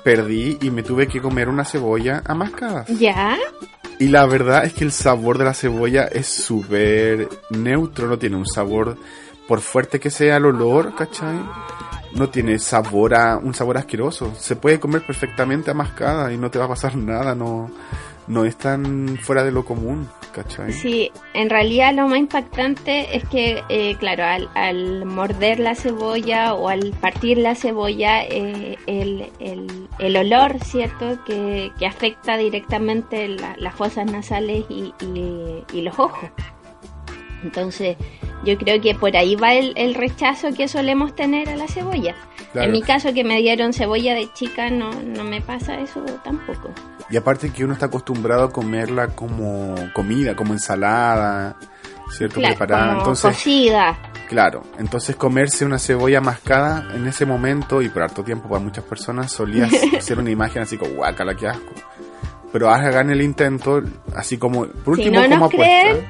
perdí 0.03 0.57
y 0.61 0.71
me 0.71 0.83
tuve 0.83 1.07
que 1.07 1.21
comer 1.21 1.49
una 1.49 1.65
cebolla 1.65 2.21
a 2.25 2.33
mascadas. 2.35 2.87
¿Ya? 2.87 3.37
Y 3.97 4.09
la 4.09 4.25
verdad 4.25 4.65
es 4.65 4.73
que 4.73 4.83
el 4.83 4.91
sabor 4.91 5.37
de 5.37 5.45
la 5.45 5.53
cebolla 5.53 6.03
es 6.05 6.27
súper 6.27 7.29
neutro, 7.49 8.07
no 8.07 8.17
tiene 8.17 8.35
un 8.35 8.45
sabor, 8.45 8.97
por 9.47 9.61
fuerte 9.61 9.99
que 9.99 10.09
sea 10.09 10.37
el 10.37 10.45
olor, 10.45 10.95
¿cachai? 10.95 11.39
No 12.15 12.29
tiene 12.29 12.57
sabor 12.59 13.13
a, 13.13 13.37
un 13.37 13.53
sabor 13.53 13.77
asqueroso. 13.77 14.33
Se 14.35 14.55
puede 14.55 14.79
comer 14.79 15.05
perfectamente 15.05 15.71
a 15.71 15.73
mascada 15.73 16.31
y 16.33 16.37
no 16.37 16.49
te 16.49 16.57
va 16.59 16.65
a 16.65 16.69
pasar 16.69 16.95
nada, 16.95 17.35
no, 17.35 17.69
no 18.27 18.45
es 18.45 18.55
tan 18.57 19.17
fuera 19.21 19.43
de 19.43 19.51
lo 19.51 19.65
común, 19.65 20.07
¿cachai? 20.33 20.71
Sí, 20.71 21.11
en 21.33 21.49
realidad 21.49 21.93
lo 21.93 22.07
más 22.07 22.17
impactante 22.19 23.15
es 23.17 23.23
que, 23.25 23.61
eh, 23.69 23.95
claro, 23.99 24.23
al, 24.23 24.49
al 24.55 25.05
morder 25.05 25.59
la 25.59 25.75
cebolla 25.75 26.53
o 26.53 26.69
al 26.69 26.91
partir 27.01 27.37
la 27.37 27.53
cebolla, 27.53 28.23
eh, 28.23 28.77
el, 28.87 29.29
el, 29.39 29.89
el 29.99 30.17
olor, 30.17 30.57
¿cierto?, 30.63 31.19
que, 31.25 31.71
que 31.77 31.85
afecta 31.85 32.37
directamente 32.37 33.27
la- 33.27 33.55
las 33.57 33.75
fosas 33.75 34.09
nasales 34.11 34.65
y, 34.69 34.93
y- 35.01 35.63
y 35.73 35.81
los 35.81 35.99
ojos. 35.99 36.29
Entonces, 37.43 37.97
yo 38.43 38.57
creo 38.57 38.81
que 38.81 38.95
por 38.95 39.15
ahí 39.15 39.35
va 39.35 39.53
el, 39.53 39.73
el 39.75 39.95
rechazo 39.95 40.49
que 40.53 40.67
solemos 40.67 41.15
tener 41.15 41.49
a 41.49 41.55
la 41.55 41.67
cebolla. 41.67 42.15
Claro. 42.51 42.67
En 42.67 42.71
mi 42.71 42.81
caso, 42.81 43.13
que 43.13 43.23
me 43.23 43.37
dieron 43.37 43.73
cebolla 43.73 44.13
de 44.15 44.31
chica, 44.33 44.69
no, 44.69 44.91
no 45.01 45.23
me 45.23 45.41
pasa 45.41 45.79
eso 45.79 46.01
tampoco. 46.23 46.71
Y 47.09 47.17
aparte 47.17 47.51
que 47.51 47.63
uno 47.63 47.73
está 47.73 47.87
acostumbrado 47.87 48.45
a 48.45 48.51
comerla 48.51 49.09
como 49.09 49.75
comida, 49.93 50.35
como 50.35 50.53
ensalada, 50.53 51.55
¿cierto? 52.11 52.35
Claro, 52.39 52.55
Preparada. 52.55 52.87
como 52.87 52.99
Entonces, 52.99 53.31
cocida. 53.35 53.99
Claro, 54.29 54.63
entonces 54.79 55.15
comerse 55.15 55.65
una 55.65 55.77
cebolla 55.77 56.19
mascada 56.19 56.87
en 56.95 57.05
ese 57.05 57.27
momento 57.27 57.83
y 57.83 57.89
por 57.89 58.01
harto 58.01 58.23
tiempo 58.23 58.49
para 58.49 58.59
muchas 58.63 58.83
personas 58.83 59.31
solía 59.31 59.67
ser 59.99 60.17
una 60.17 60.31
imagen 60.31 60.63
así 60.63 60.77
como 60.77 60.95
guácala, 60.95 61.35
qué 61.35 61.47
asco. 61.47 61.73
Pero 62.51 62.69
hagan 62.71 63.11
el 63.11 63.21
intento, 63.21 63.83
así 64.15 64.37
como, 64.37 64.65
por 64.65 64.95
Si 64.95 65.03
último, 65.09 65.17
no 65.19 65.23
como 65.23 65.35
nos 65.35 65.53
apuesta. 65.53 65.81
creen, 65.91 66.05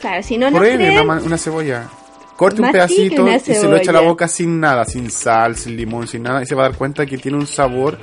Claro, 0.00 0.22
si 0.22 0.36
no 0.38 0.50
nos 0.50 0.58
Pruebe 0.58 0.76
creen, 0.76 1.08
una, 1.08 1.38
cebolla. 1.38 1.88
Corte 2.36 2.60
un 2.60 2.70
pedacito 2.70 3.26
y 3.28 3.38
se 3.40 3.66
lo 3.66 3.76
echa 3.76 3.90
a 3.90 3.94
la 3.94 4.00
boca 4.00 4.28
sin 4.28 4.60
nada, 4.60 4.84
sin 4.84 5.10
sal, 5.10 5.56
sin 5.56 5.76
limón, 5.76 6.06
sin 6.06 6.22
nada, 6.22 6.42
y 6.42 6.46
se 6.46 6.54
va 6.54 6.66
a 6.66 6.68
dar 6.68 6.78
cuenta 6.78 7.06
que 7.06 7.16
tiene 7.16 7.38
un 7.38 7.46
sabor 7.46 7.98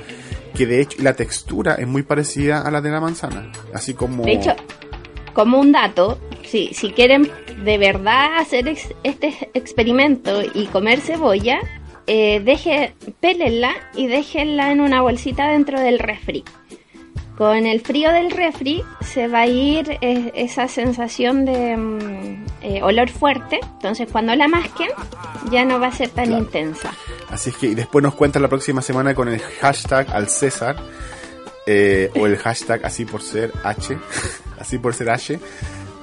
que 0.54 0.66
de 0.66 0.80
hecho, 0.80 1.02
la 1.02 1.14
textura 1.14 1.74
es 1.74 1.86
muy 1.86 2.02
parecida 2.02 2.60
a 2.60 2.70
la 2.70 2.80
de 2.80 2.90
la 2.90 3.00
manzana. 3.00 3.50
Así 3.72 3.94
como... 3.94 4.24
De 4.24 4.32
hecho, 4.32 4.54
como 5.32 5.58
un 5.60 5.72
dato, 5.72 6.20
si, 6.44 6.72
si 6.74 6.90
quieren 6.90 7.30
de 7.64 7.78
verdad 7.78 8.38
hacer 8.38 8.68
ex- 8.68 8.94
este 9.02 9.50
experimento 9.54 10.42
y 10.54 10.66
comer 10.66 11.00
cebolla, 11.00 11.58
eh, 12.06 12.40
deje, 12.44 12.94
pélenla 13.20 13.72
y 13.94 14.06
déjenla 14.06 14.70
en 14.70 14.80
una 14.80 15.00
bolsita 15.00 15.48
dentro 15.48 15.80
del 15.80 15.98
refri. 15.98 16.44
Con 17.36 17.66
el 17.66 17.80
frío 17.80 18.12
del 18.12 18.30
refri 18.30 18.82
se 19.00 19.26
va 19.26 19.40
a 19.40 19.46
ir 19.46 19.98
eh, 20.00 20.30
esa 20.36 20.68
sensación 20.68 21.44
de 21.44 21.76
mm, 21.76 22.44
eh, 22.62 22.82
olor 22.82 23.08
fuerte, 23.10 23.58
entonces 23.74 24.08
cuando 24.10 24.36
la 24.36 24.46
masquen 24.46 24.88
ya 25.50 25.64
no 25.64 25.80
va 25.80 25.88
a 25.88 25.92
ser 25.92 26.10
tan 26.10 26.26
Claro. 26.26 26.42
intensa. 26.44 26.92
Así 27.30 27.50
es 27.50 27.56
que 27.56 27.66
y 27.66 27.74
después 27.74 28.02
nos 28.04 28.14
cuentan 28.14 28.42
la 28.42 28.48
próxima 28.48 28.82
semana 28.82 29.14
con 29.14 29.28
el 29.28 29.40
hashtag 29.40 30.08
al 30.12 30.28
César 30.28 30.76
eh, 31.66 32.10
o 32.14 32.26
el 32.26 32.36
hashtag 32.36 32.84
así 32.86 33.04
por 33.04 33.20
ser 33.20 33.50
H, 33.64 33.98
así 34.60 34.78
por 34.78 34.94
ser 34.94 35.10
H, 35.10 35.40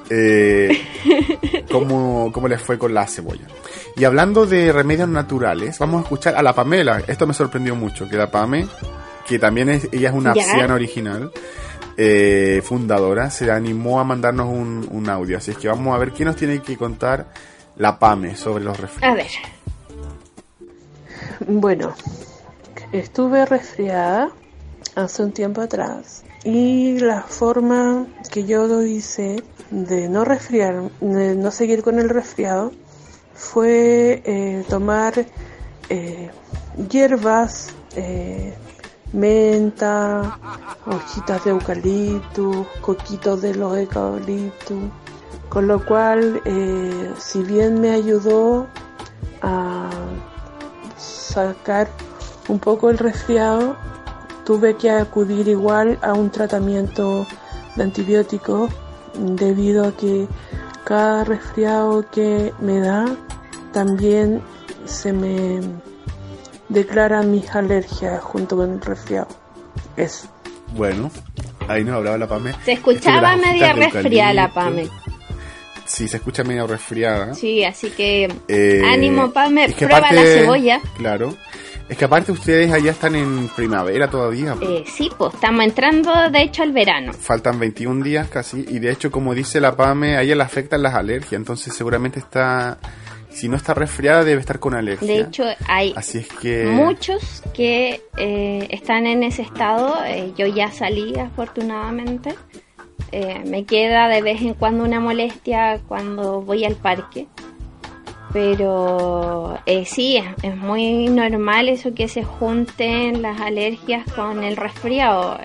eh, 0.09 1.63
cómo, 1.71 2.29
cómo 2.33 2.49
les 2.49 2.61
fue 2.61 2.77
con 2.77 2.93
la 2.93 3.07
cebolla. 3.07 3.47
Y 3.95 4.03
hablando 4.03 4.45
de 4.45 4.73
remedios 4.73 5.07
naturales, 5.07 5.79
vamos 5.79 5.99
a 6.01 6.03
escuchar 6.03 6.35
a 6.35 6.43
la 6.43 6.53
Pamela. 6.53 7.01
Esto 7.07 7.25
me 7.25 7.33
sorprendió 7.33 7.75
mucho, 7.75 8.09
que 8.09 8.17
la 8.17 8.29
Pame, 8.29 8.67
que 9.27 9.39
también 9.39 9.69
es, 9.69 9.87
ella 9.91 10.09
es 10.09 10.15
una 10.15 10.33
Ya. 10.33 10.43
arciana 10.43 10.73
original, 10.75 11.31
eh, 11.97 12.61
fundadora, 12.63 13.29
se 13.29 13.51
animó 13.51 13.99
a 13.99 14.03
mandarnos 14.03 14.47
un, 14.49 14.87
un 14.91 15.09
audio. 15.09 15.37
Así 15.37 15.51
es 15.51 15.57
que 15.57 15.67
vamos 15.67 15.93
a 15.95 15.97
ver 15.99 16.11
qué 16.11 16.25
nos 16.25 16.35
tiene 16.35 16.59
que 16.61 16.77
contar 16.77 17.27
la 17.77 17.97
Pame 17.99 18.35
sobre 18.35 18.63
los 18.63 18.79
resfriados. 18.79 19.13
A 19.13 19.15
ver, 19.17 19.31
Bueno, 21.47 21.93
estuve 22.91 23.45
resfriada 23.45 24.29
hace 24.95 25.23
un 25.23 25.31
tiempo 25.31 25.61
atrás 25.61 26.23
y 26.43 26.99
la 26.99 27.21
forma 27.23 28.05
que 28.31 28.45
yo 28.45 28.67
lo 28.67 28.83
hice 28.83 29.43
de 29.69 30.09
no 30.09 30.25
resfriar, 30.25 30.81
de 30.99 31.35
no 31.35 31.51
seguir 31.51 31.81
con 31.81 31.99
el 31.99 32.09
resfriado, 32.09 32.71
fue 33.33 34.21
eh, 34.25 34.63
tomar 34.69 35.25
eh, 35.89 36.29
hierbas, 36.89 37.69
eh, 37.95 38.53
menta, 39.13 40.39
hojitas 40.85 41.43
de 41.43 41.51
eucalipto, 41.51 42.65
coquitos 42.81 43.41
de 43.41 43.55
los 43.55 43.77
con 45.49 45.67
lo 45.67 45.85
cual, 45.85 46.41
eh, 46.45 47.13
si 47.17 47.43
bien 47.43 47.81
me 47.81 47.91
ayudó 47.91 48.67
a 49.41 49.89
sacar 50.97 51.89
un 52.47 52.57
poco 52.57 52.89
el 52.89 52.97
resfriado, 52.97 53.75
tuve 54.45 54.75
que 54.77 54.89
acudir 54.89 55.49
igual 55.49 55.99
a 56.01 56.13
un 56.13 56.29
tratamiento 56.29 57.27
de 57.75 57.83
antibióticos 57.83 58.71
debido 59.13 59.85
a 59.85 59.91
que 59.91 60.27
cada 60.85 61.25
resfriado 61.25 62.09
que 62.09 62.53
me 62.59 62.79
da 62.79 63.05
también 63.73 64.41
se 64.85 65.11
me 65.13 65.59
declaran 66.71 67.31
mis 67.31 67.49
alergias 67.53 68.21
junto 68.21 68.57
con 68.57 68.71
el 68.73 68.81
resfriado. 68.81 69.27
Eso. 69.97 70.27
Bueno, 70.75 71.11
ahí 71.67 71.83
nos 71.83 71.95
hablaba 71.95 72.17
la 72.17 72.27
Pame. 72.27 72.53
se 72.63 72.73
escuchaba 72.73 73.35
media 73.35 73.73
resfriada 73.73 74.33
la. 74.33 74.53
Pame. 74.53 74.87
Sí, 75.85 76.07
se 76.07 76.17
escucha 76.17 76.43
medio 76.45 76.65
resfriada. 76.67 77.33
Sí, 77.33 77.63
así 77.65 77.89
que 77.89 78.33
Eh, 78.47 78.81
ánimo, 78.85 79.31
Pame, 79.31 79.65
es 79.65 79.75
que 79.75 79.85
prueba 79.87 80.11
la 80.11 80.21
cebolla. 80.23 80.81
Claro. 80.97 81.35
Es 81.89 81.97
que 81.97 82.05
aparte 82.05 82.31
ustedes 82.31 82.71
allá 82.71 82.91
están 82.91 83.15
en 83.15 83.49
primavera 83.49 84.09
todavía. 84.09 84.55
Eh, 84.61 84.85
sí, 84.87 85.11
pues 85.17 85.33
estamos 85.33 85.61
entrando 85.65 86.13
de 86.31 86.41
hecho 86.43 86.63
al 86.63 86.71
verano. 86.71 87.11
Faltan 87.11 87.59
21 87.59 88.01
días 88.05 88.29
casi. 88.29 88.65
Y 88.69 88.79
de 88.79 88.91
hecho, 88.93 89.11
como 89.11 89.35
dice 89.35 89.59
la 89.59 89.75
PAME, 89.75 90.15
a 90.15 90.21
ella 90.21 90.35
le 90.37 90.43
afectan 90.43 90.81
las 90.83 90.93
alergias. 90.95 91.33
Entonces 91.33 91.75
seguramente 91.75 92.19
está... 92.19 92.77
Si 93.31 93.47
no 93.49 93.55
está 93.57 93.73
resfriada, 93.73 94.23
debe 94.23 94.41
estar 94.41 94.59
con 94.59 94.73
alergia. 94.75 95.07
De 95.07 95.19
hecho, 95.21 95.45
hay 95.67 95.93
Así 95.95 96.19
es 96.19 96.27
que... 96.27 96.65
muchos 96.65 97.41
que 97.53 98.01
eh, 98.17 98.67
están 98.71 99.07
en 99.07 99.23
ese 99.23 99.41
estado. 99.41 100.03
Eh, 100.05 100.33
yo 100.37 100.45
ya 100.47 100.71
salí, 100.71 101.17
afortunadamente. 101.17 102.35
Eh, 103.13 103.41
me 103.45 103.65
queda 103.65 104.07
de 104.09 104.21
vez 104.21 104.41
en 104.41 104.53
cuando 104.53 104.83
una 104.83 104.99
molestia 104.99 105.79
cuando 105.87 106.41
voy 106.41 106.65
al 106.65 106.75
parque. 106.75 107.27
Pero 108.33 109.57
eh, 109.65 109.85
sí, 109.85 110.17
es, 110.17 110.25
es 110.43 110.55
muy 110.55 111.07
normal 111.09 111.67
eso 111.67 111.93
que 111.93 112.07
se 112.07 112.23
junten 112.23 113.21
las 113.21 113.41
alergias 113.41 114.09
con 114.13 114.43
el 114.43 114.55
resfriado. 114.55 115.37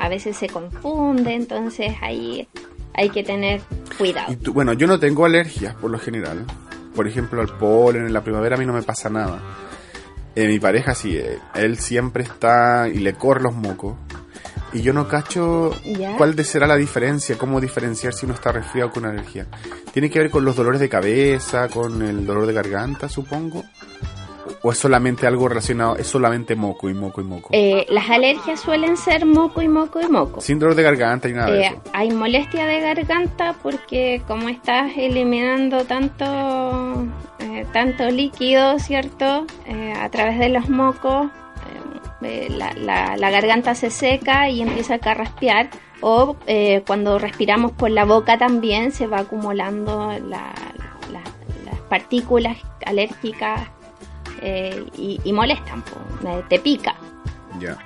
A 0.00 0.08
veces 0.08 0.36
se 0.36 0.48
confunde, 0.48 1.34
entonces 1.34 1.92
ahí 2.02 2.48
hay 2.94 3.10
que 3.10 3.22
tener 3.22 3.60
cuidado. 3.96 4.32
Y 4.32 4.36
tú- 4.36 4.52
bueno, 4.52 4.72
yo 4.72 4.86
no 4.88 4.98
tengo 4.98 5.24
alergias 5.24 5.74
por 5.76 5.90
lo 5.90 5.98
general. 6.00 6.44
Por 6.94 7.08
ejemplo, 7.08 7.40
al 7.40 7.56
polen, 7.56 8.06
en 8.06 8.12
la 8.12 8.22
primavera 8.22 8.56
a 8.56 8.58
mí 8.58 8.66
no 8.66 8.72
me 8.72 8.82
pasa 8.82 9.08
nada. 9.08 9.40
Eh, 10.34 10.48
mi 10.48 10.58
pareja 10.58 10.94
sí, 10.94 11.16
eh, 11.16 11.38
él 11.54 11.78
siempre 11.78 12.24
está 12.24 12.88
y 12.88 12.98
le 12.98 13.14
corre 13.14 13.42
los 13.42 13.54
mocos. 13.54 13.94
Y 14.72 14.80
yo 14.80 14.94
no 14.94 15.06
cacho 15.06 15.70
cuál 16.16 16.34
de 16.34 16.44
será 16.44 16.66
la 16.66 16.76
diferencia, 16.76 17.36
cómo 17.36 17.60
diferenciar 17.60 18.14
si 18.14 18.24
uno 18.24 18.34
está 18.34 18.52
resfriado 18.52 18.90
con 18.90 19.04
alergia. 19.04 19.46
¿Tiene 19.92 20.08
que 20.08 20.18
ver 20.18 20.30
con 20.30 20.46
los 20.46 20.56
dolores 20.56 20.80
de 20.80 20.88
cabeza, 20.88 21.68
con 21.68 22.00
el 22.00 22.24
dolor 22.24 22.46
de 22.46 22.54
garganta, 22.54 23.10
supongo? 23.10 23.64
¿O 24.64 24.70
es 24.70 24.78
solamente 24.78 25.26
algo 25.26 25.48
relacionado, 25.48 25.96
es 25.96 26.06
solamente 26.06 26.54
moco 26.54 26.88
y 26.88 26.94
moco 26.94 27.20
y 27.20 27.24
moco? 27.24 27.48
Eh, 27.52 27.84
las 27.88 28.08
alergias 28.08 28.60
suelen 28.60 28.96
ser 28.96 29.26
moco 29.26 29.60
y 29.60 29.66
moco 29.68 30.00
y 30.00 30.06
moco. 30.08 30.40
Sin 30.40 30.60
dolor 30.60 30.76
de 30.76 30.84
garganta 30.84 31.28
y 31.28 31.32
nada 31.32 31.50
de 31.50 31.60
Eh, 31.62 31.66
eso. 31.66 31.82
hay 31.92 32.10
molestia 32.12 32.66
de 32.66 32.80
garganta 32.80 33.56
porque 33.60 34.22
como 34.28 34.48
estás 34.48 34.92
eliminando 34.96 35.84
tanto 35.84 37.06
eh, 37.40 37.66
tanto 37.72 38.08
líquido, 38.08 38.78
¿cierto? 38.78 39.46
Eh, 39.66 39.92
a 40.00 40.08
través 40.10 40.38
de 40.38 40.48
los 40.48 40.68
mocos, 40.68 41.28
la, 42.20 42.72
la- 42.74 43.16
la 43.16 43.30
garganta 43.30 43.74
se 43.74 43.90
seca 43.90 44.48
y 44.48 44.62
empieza 44.62 44.94
a 44.94 44.98
carraspear. 44.98 45.70
O 46.02 46.36
cuando 46.86 47.18
respiramos 47.18 47.72
por 47.72 47.90
la 47.90 48.04
boca 48.04 48.38
también 48.38 48.92
se 48.92 49.06
va 49.08 49.18
acumulando 49.20 50.08
la- 50.28 50.52
la- 51.12 51.22
las 51.64 51.78
partículas 51.88 52.56
alérgicas 52.86 53.60
eh, 54.42 54.84
y, 54.96 55.20
y 55.24 55.32
molestan, 55.32 55.82
eh, 56.26 56.42
te 56.48 56.58
pica. 56.58 56.94
Ya. 57.58 57.78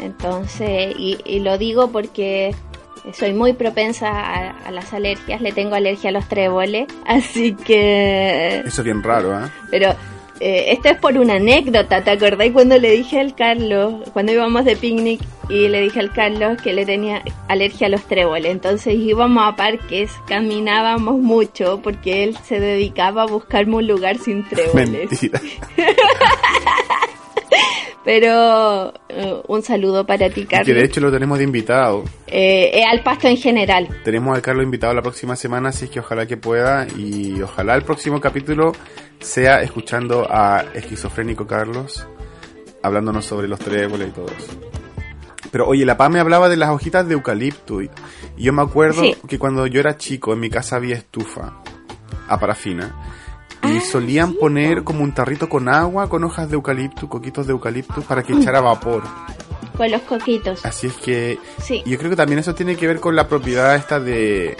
Entonces, 0.00 0.94
y, 0.96 1.18
y 1.24 1.40
lo 1.40 1.58
digo 1.58 1.90
porque 1.90 2.54
soy 3.12 3.32
muy 3.32 3.52
propensa 3.52 4.08
a, 4.08 4.50
a 4.50 4.70
las 4.70 4.92
alergias, 4.92 5.40
le 5.40 5.52
tengo 5.52 5.74
alergia 5.74 6.10
a 6.10 6.12
los 6.12 6.28
tréboles, 6.28 6.86
así 7.06 7.54
que... 7.54 8.62
Eso 8.64 8.80
es 8.80 8.84
bien 8.84 9.02
raro, 9.02 9.34
¿ah? 9.34 9.50
Pero 9.70 9.94
eh, 10.40 10.72
esto 10.72 10.88
es 10.88 10.98
por 10.98 11.16
una 11.18 11.34
anécdota, 11.34 12.02
¿te 12.02 12.10
acordás 12.10 12.50
cuando 12.52 12.78
le 12.78 12.90
dije 12.92 13.20
al 13.20 13.34
Carlos, 13.34 13.94
cuando 14.12 14.32
íbamos 14.32 14.64
de 14.64 14.76
picnic 14.76 15.20
y 15.48 15.68
le 15.68 15.80
dije 15.80 16.00
al 16.00 16.12
Carlos 16.12 16.60
que 16.62 16.72
le 16.72 16.84
tenía 16.86 17.22
alergia 17.48 17.88
a 17.88 17.90
los 17.90 18.02
tréboles? 18.04 18.52
Entonces 18.52 18.94
íbamos 18.94 19.42
a 19.46 19.56
parques, 19.56 20.10
caminábamos 20.26 21.18
mucho 21.18 21.80
porque 21.82 22.24
él 22.24 22.36
se 22.44 22.60
dedicaba 22.60 23.22
a 23.22 23.26
buscarme 23.26 23.76
un 23.76 23.86
lugar 23.86 24.18
sin 24.18 24.44
tréboles. 24.48 25.10
Mentira. 25.10 25.40
Pero 28.08 28.94
eh, 29.10 29.42
un 29.48 29.62
saludo 29.62 30.06
para 30.06 30.30
ti, 30.30 30.46
Que 30.46 30.56
de 30.56 30.64
Carlos. 30.64 30.82
hecho 30.82 31.00
lo 31.02 31.12
tenemos 31.12 31.36
de 31.36 31.44
invitado. 31.44 32.04
Eh, 32.26 32.70
eh, 32.72 32.82
al 32.90 33.02
pasto 33.02 33.28
en 33.28 33.36
general. 33.36 33.86
Tenemos 34.02 34.34
al 34.34 34.40
Carlos 34.40 34.64
invitado 34.64 34.94
la 34.94 35.02
próxima 35.02 35.36
semana, 35.36 35.68
así 35.68 35.84
es 35.84 35.90
que 35.90 36.00
ojalá 36.00 36.24
que 36.24 36.38
pueda 36.38 36.86
y 36.96 37.38
ojalá 37.42 37.74
el 37.74 37.82
próximo 37.82 38.18
capítulo 38.18 38.72
sea 39.20 39.60
escuchando 39.60 40.26
a 40.30 40.64
Esquizofrénico 40.72 41.46
Carlos 41.46 42.06
hablándonos 42.82 43.26
sobre 43.26 43.46
los 43.46 43.58
tréboles 43.58 44.08
y 44.08 44.12
todo 44.12 44.28
eso. 44.28 44.58
Pero 45.52 45.68
oye, 45.68 45.84
la 45.84 45.98
PA 45.98 46.08
me 46.08 46.18
hablaba 46.20 46.48
de 46.48 46.56
las 46.56 46.70
hojitas 46.70 47.06
de 47.06 47.12
eucalipto 47.12 47.82
y 47.82 47.90
y 48.38 48.44
yo 48.44 48.54
me 48.54 48.62
acuerdo 48.62 49.02
Sí. 49.02 49.16
que 49.28 49.38
cuando 49.38 49.66
yo 49.66 49.80
era 49.80 49.98
chico 49.98 50.32
en 50.32 50.40
mi 50.40 50.48
casa 50.48 50.76
había 50.76 50.94
estufa 50.96 51.60
a 52.26 52.40
parafina 52.40 52.94
y 53.62 53.76
Ah, 53.78 53.80
solían 53.80 54.34
poner 54.34 54.84
como 54.84 55.02
un 55.02 55.12
tarrito 55.12 55.48
con 55.48 55.68
agua, 55.68 56.08
con 56.08 56.24
hojas 56.24 56.48
de 56.48 56.54
eucalipto, 56.54 57.08
coquitos 57.08 57.46
de 57.46 57.52
eucalipto 57.52 58.02
para 58.02 58.22
que 58.22 58.32
echara 58.34 58.60
vapor. 58.60 59.02
Con 59.76 59.90
los 59.90 60.02
coquitos. 60.02 60.64
Así 60.64 60.88
es 60.88 60.94
que 60.94 61.38
Sí. 61.62 61.82
yo 61.86 61.98
creo 61.98 62.10
que 62.10 62.16
también 62.16 62.38
eso 62.40 62.54
tiene 62.54 62.76
que 62.76 62.86
ver 62.86 63.00
con 63.00 63.14
la 63.16 63.28
propiedad 63.28 63.74
esta 63.76 64.00
de 64.00 64.56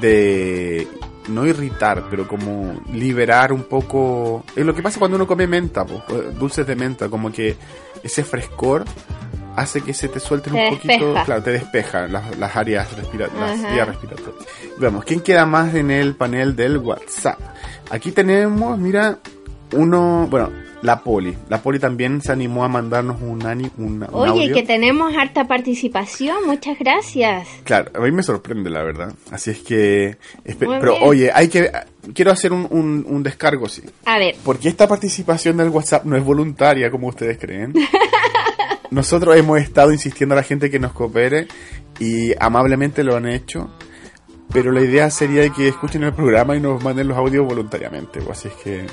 de 0.00 0.86
no 1.28 1.46
irritar, 1.46 2.04
pero 2.10 2.26
como 2.28 2.80
liberar 2.92 3.52
un 3.52 3.64
poco. 3.64 4.44
Es 4.54 4.64
lo 4.64 4.74
que 4.74 4.82
pasa 4.82 4.98
cuando 4.98 5.16
uno 5.16 5.26
come 5.26 5.46
menta, 5.46 5.84
po, 5.84 6.02
eh, 6.08 6.32
dulces 6.38 6.66
de 6.66 6.76
menta, 6.76 7.08
como 7.08 7.30
que 7.32 7.56
ese 8.02 8.22
frescor 8.24 8.84
hace 9.56 9.80
que 9.82 9.92
se 9.92 10.08
te 10.08 10.20
suelten 10.20 10.52
Te 10.52 10.68
un 10.68 10.76
poquito, 10.76 11.14
claro, 11.24 11.42
te 11.42 11.50
despeja 11.50 12.06
las, 12.06 12.36
las 12.38 12.56
áreas 12.56 12.96
respiratorias, 12.96 13.60
las 13.60 13.72
vías 13.72 13.88
respiratorias. 13.88 15.04
¿quién 15.04 15.20
queda 15.20 15.44
más 15.44 15.74
en 15.74 15.90
el 15.90 16.14
panel 16.14 16.54
del 16.56 16.78
WhatsApp? 16.78 17.38
Aquí 17.90 18.12
tenemos, 18.12 18.78
mira, 18.78 19.18
uno, 19.72 20.26
bueno, 20.30 20.50
la 20.82 21.02
Poli. 21.02 21.36
La 21.48 21.60
Poli 21.62 21.78
también 21.78 22.22
se 22.22 22.32
animó 22.32 22.64
a 22.64 22.68
mandarnos 22.68 23.20
un, 23.20 23.44
ani- 23.44 23.70
un, 23.78 24.02
un 24.02 24.06
Oye, 24.12 24.30
audio. 24.44 24.54
que 24.54 24.62
tenemos 24.62 25.12
harta 25.16 25.46
participación, 25.46 26.46
muchas 26.46 26.78
gracias. 26.78 27.46
Claro, 27.64 27.90
a 27.94 28.00
mí 28.00 28.10
me 28.12 28.22
sorprende 28.22 28.70
la 28.70 28.82
verdad. 28.82 29.12
Así 29.30 29.50
es 29.50 29.58
que... 29.58 30.16
pero 30.58 30.92
bien. 30.94 31.02
oye, 31.04 31.30
hay 31.34 31.48
que... 31.48 31.70
Quiero 32.14 32.30
hacer 32.30 32.52
un, 32.52 32.66
un, 32.70 33.04
un 33.06 33.22
descargo, 33.22 33.68
sí. 33.68 33.82
A 34.06 34.18
ver, 34.18 34.34
Porque 34.44 34.68
esta 34.68 34.88
participación 34.88 35.56
del 35.58 35.68
WhatsApp 35.68 36.04
no 36.06 36.16
es 36.16 36.24
voluntaria, 36.24 36.90
como 36.90 37.08
ustedes 37.08 37.38
creen. 37.38 37.74
Nosotros 38.90 39.36
hemos 39.36 39.60
estado 39.60 39.92
insistiendo 39.92 40.34
a 40.34 40.36
la 40.36 40.42
gente 40.42 40.70
que 40.70 40.78
nos 40.80 40.92
coopere 40.92 41.46
y 42.00 42.32
amablemente 42.40 43.04
lo 43.04 43.16
han 43.16 43.28
hecho. 43.28 43.70
Pero 44.52 44.72
la 44.72 44.80
idea 44.80 45.10
sería 45.10 45.48
que 45.50 45.68
escuchen 45.68 46.02
el 46.02 46.12
programa 46.12 46.56
y 46.56 46.60
nos 46.60 46.82
manden 46.82 47.08
los 47.08 47.16
audios 47.16 47.46
voluntariamente. 47.46 48.20
pues, 48.20 48.38
Así 48.38 48.48
es 48.48 48.54
que... 48.54 48.86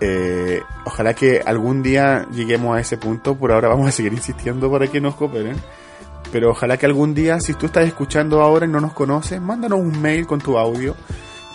eh, 0.00 0.62
ojalá 0.86 1.14
que 1.14 1.40
algún 1.44 1.82
día 1.82 2.26
lleguemos 2.32 2.76
a 2.76 2.80
ese 2.80 2.96
punto. 2.96 3.36
Por 3.36 3.52
ahora 3.52 3.68
vamos 3.68 3.88
a 3.88 3.92
seguir 3.92 4.12
insistiendo 4.12 4.70
para 4.70 4.86
que 4.86 5.00
nos 5.00 5.14
cooperen. 5.16 5.56
Pero 6.32 6.50
ojalá 6.50 6.76
que 6.76 6.86
algún 6.86 7.14
día, 7.14 7.40
si 7.40 7.54
tú 7.54 7.66
estás 7.66 7.86
escuchando 7.86 8.42
ahora 8.42 8.66
y 8.66 8.68
no 8.68 8.80
nos 8.80 8.92
conoces, 8.92 9.40
mándanos 9.40 9.80
un 9.80 10.00
mail 10.00 10.26
con 10.26 10.40
tu 10.40 10.58
audio. 10.58 10.94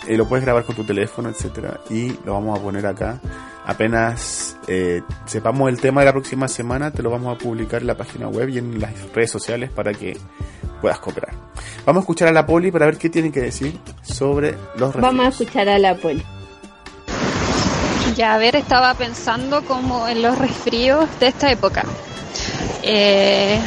eh, 0.06 0.16
lo 0.16 0.26
puedes 0.28 0.44
grabar 0.44 0.64
con 0.64 0.74
tu 0.76 0.84
teléfono, 0.84 1.28
etcétera, 1.30 1.80
y 1.90 2.08
lo 2.24 2.34
vamos 2.34 2.58
a 2.58 2.62
poner 2.62 2.84
acá. 2.86 3.20
Apenas 3.66 4.56
eh, 4.66 5.00
sepamos 5.26 5.70
el 5.70 5.80
tema 5.80 6.00
de 6.02 6.06
la 6.06 6.12
próxima 6.12 6.48
semana, 6.48 6.90
te 6.90 7.02
lo 7.02 7.10
vamos 7.10 7.34
a 7.34 7.38
publicar 7.38 7.80
en 7.80 7.86
la 7.86 7.96
página 7.96 8.28
web 8.28 8.48
y 8.50 8.58
en 8.58 8.78
las 8.80 8.92
redes 9.14 9.30
sociales 9.30 9.70
para 9.70 9.92
que 9.94 10.18
puedas 10.82 10.98
cooperar. 10.98 11.34
Vamos 11.86 12.00
a 12.00 12.04
escuchar 12.04 12.28
a 12.28 12.32
la 12.32 12.46
poli 12.46 12.70
para 12.70 12.86
ver 12.86 12.96
qué 12.96 13.10
tiene 13.10 13.30
que 13.30 13.40
decir 13.40 13.78
sobre 14.02 14.54
los 14.76 14.94
vamos 14.94 15.26
a 15.26 15.28
escuchar 15.28 15.68
a 15.68 15.78
la 15.78 15.94
poli. 15.94 16.22
Ya, 18.16 18.34
a 18.34 18.38
ver, 18.38 18.56
estaba 18.56 18.94
pensando 18.94 19.62
como 19.64 20.06
en 20.08 20.22
los 20.22 20.38
resfríos 20.38 21.08
de 21.20 21.28
esta 21.28 21.50
época. 21.50 21.84
Eh, 22.82 23.58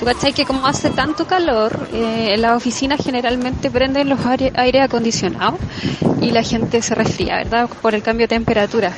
Tú 0.00 0.06
cachai 0.06 0.32
que 0.32 0.46
como 0.46 0.66
hace 0.66 0.88
tanto 0.88 1.26
calor, 1.26 1.88
eh, 1.92 2.32
en 2.32 2.40
las 2.40 2.56
oficinas 2.56 3.00
generalmente 3.04 3.70
prenden 3.70 4.08
los 4.08 4.24
aire, 4.24 4.50
aire 4.56 4.80
acondicionados 4.80 5.60
y 6.22 6.30
la 6.30 6.42
gente 6.42 6.80
se 6.80 6.94
resfría, 6.94 7.36
¿verdad? 7.36 7.68
Por 7.82 7.94
el 7.94 8.02
cambio 8.02 8.24
de 8.24 8.28
temperatura. 8.28 8.92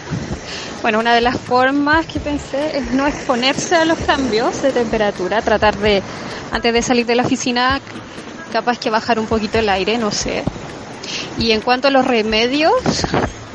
Bueno, 0.80 1.00
una 1.00 1.12
de 1.12 1.20
las 1.20 1.36
formas 1.38 2.06
que 2.06 2.20
pensé 2.20 2.78
es 2.78 2.92
no 2.92 3.08
exponerse 3.08 3.74
a 3.74 3.84
los 3.84 3.98
cambios 3.98 4.62
de 4.62 4.70
temperatura, 4.70 5.42
tratar 5.42 5.76
de, 5.76 6.04
antes 6.52 6.72
de 6.72 6.82
salir 6.82 7.06
de 7.06 7.16
la 7.16 7.22
oficina, 7.22 7.80
capaz 8.52 8.78
que 8.78 8.90
bajar 8.90 9.18
un 9.18 9.26
poquito 9.26 9.58
el 9.58 9.68
aire, 9.70 9.96
no 9.96 10.10
sé. 10.10 10.44
Y 11.38 11.52
en 11.52 11.62
cuanto 11.62 11.88
a 11.88 11.90
los 11.90 12.06
remedios, 12.06 12.72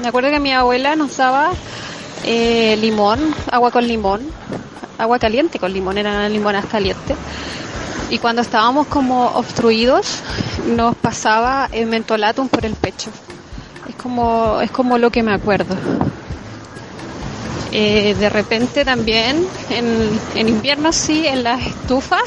me 0.02 0.08
acuerdo 0.08 0.32
que 0.32 0.39
mi 0.39 0.52
abuela 0.52 0.95
nos 0.95 1.16
daba 1.16 1.52
eh, 2.24 2.76
limón, 2.82 3.20
agua 3.52 3.72
con 3.72 3.88
limón, 3.88 4.22
agua 4.98 5.20
caliente 5.20 5.60
con 5.60 5.72
limón, 5.72 6.00
eran 6.00 6.34
limonas 6.34 6.66
calientes. 6.66 7.16
Y 8.10 8.18
cuando 8.18 8.41
estábamos 8.41 8.88
como 8.88 9.28
obstruidos, 9.28 10.22
nos 10.66 10.95
pasaba 10.95 11.70
el 11.72 11.86
mentolatum 11.86 12.50
por 12.50 12.66
el 12.66 12.74
pecho. 12.74 13.12
Es 13.88 13.95
como, 13.95 14.60
es 14.62 14.72
como 14.72 14.98
lo 14.98 15.12
que 15.12 15.22
me 15.22 15.34
acuerdo. 15.34 15.76
Eh, 17.72 18.16
de 18.18 18.30
repente 18.30 18.84
también, 18.86 19.45
en, 19.70 20.20
en 20.36 20.50
invierno 20.50 20.91
sí, 20.91 21.28
en 21.28 21.43
las 21.43 21.62
estufas 21.62 22.22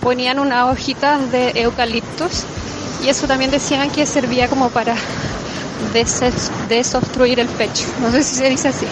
ponían 0.00 0.38
unas 0.38 0.70
hojitas 0.72 1.30
de 1.32 1.50
eucaliptos 1.62 2.44
y 3.04 3.08
eso 3.08 3.26
también 3.26 3.50
decían 3.50 3.90
que 3.90 4.06
servía 4.06 4.48
como 4.48 4.70
para 4.70 4.94
desobstruir 6.68 7.40
el 7.40 7.48
pecho. 7.48 7.84
No 8.00 8.10
sé 8.10 8.22
si 8.22 8.36
se 8.36 8.48
dice 8.48 8.68
así. 8.68 8.86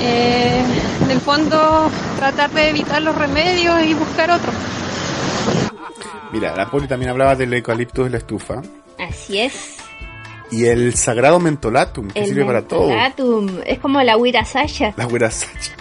Eh, 0.00 0.62
en 1.04 1.10
el 1.10 1.20
fondo, 1.20 1.90
tratar 2.16 2.50
de 2.50 2.68
evitar 2.70 3.00
los 3.02 3.14
remedios 3.16 3.82
y 3.84 3.94
buscar 3.94 4.30
otros. 4.30 4.54
Mira, 6.32 6.56
la 6.56 6.70
poli 6.70 6.86
también 6.88 7.10
hablaba 7.10 7.36
del 7.36 7.52
eucalipto 7.54 8.04
de 8.04 8.10
la 8.10 8.18
estufa 8.18 8.62
Así 8.98 9.38
es. 9.38 9.76
y 10.50 10.64
el 10.64 10.94
sagrado 10.94 11.38
mentolatum, 11.38 12.08
que 12.08 12.20
El 12.20 12.26
sirve 12.26 12.44
para 12.44 12.62
todo. 12.62 12.88
mentolatum. 12.88 13.60
Es 13.66 13.78
como 13.78 14.02
la 14.02 14.16
huira 14.16 14.44
Sasha. 14.44 14.94
La 14.96 15.04
güera 15.04 15.30
Sacha. 15.30 15.72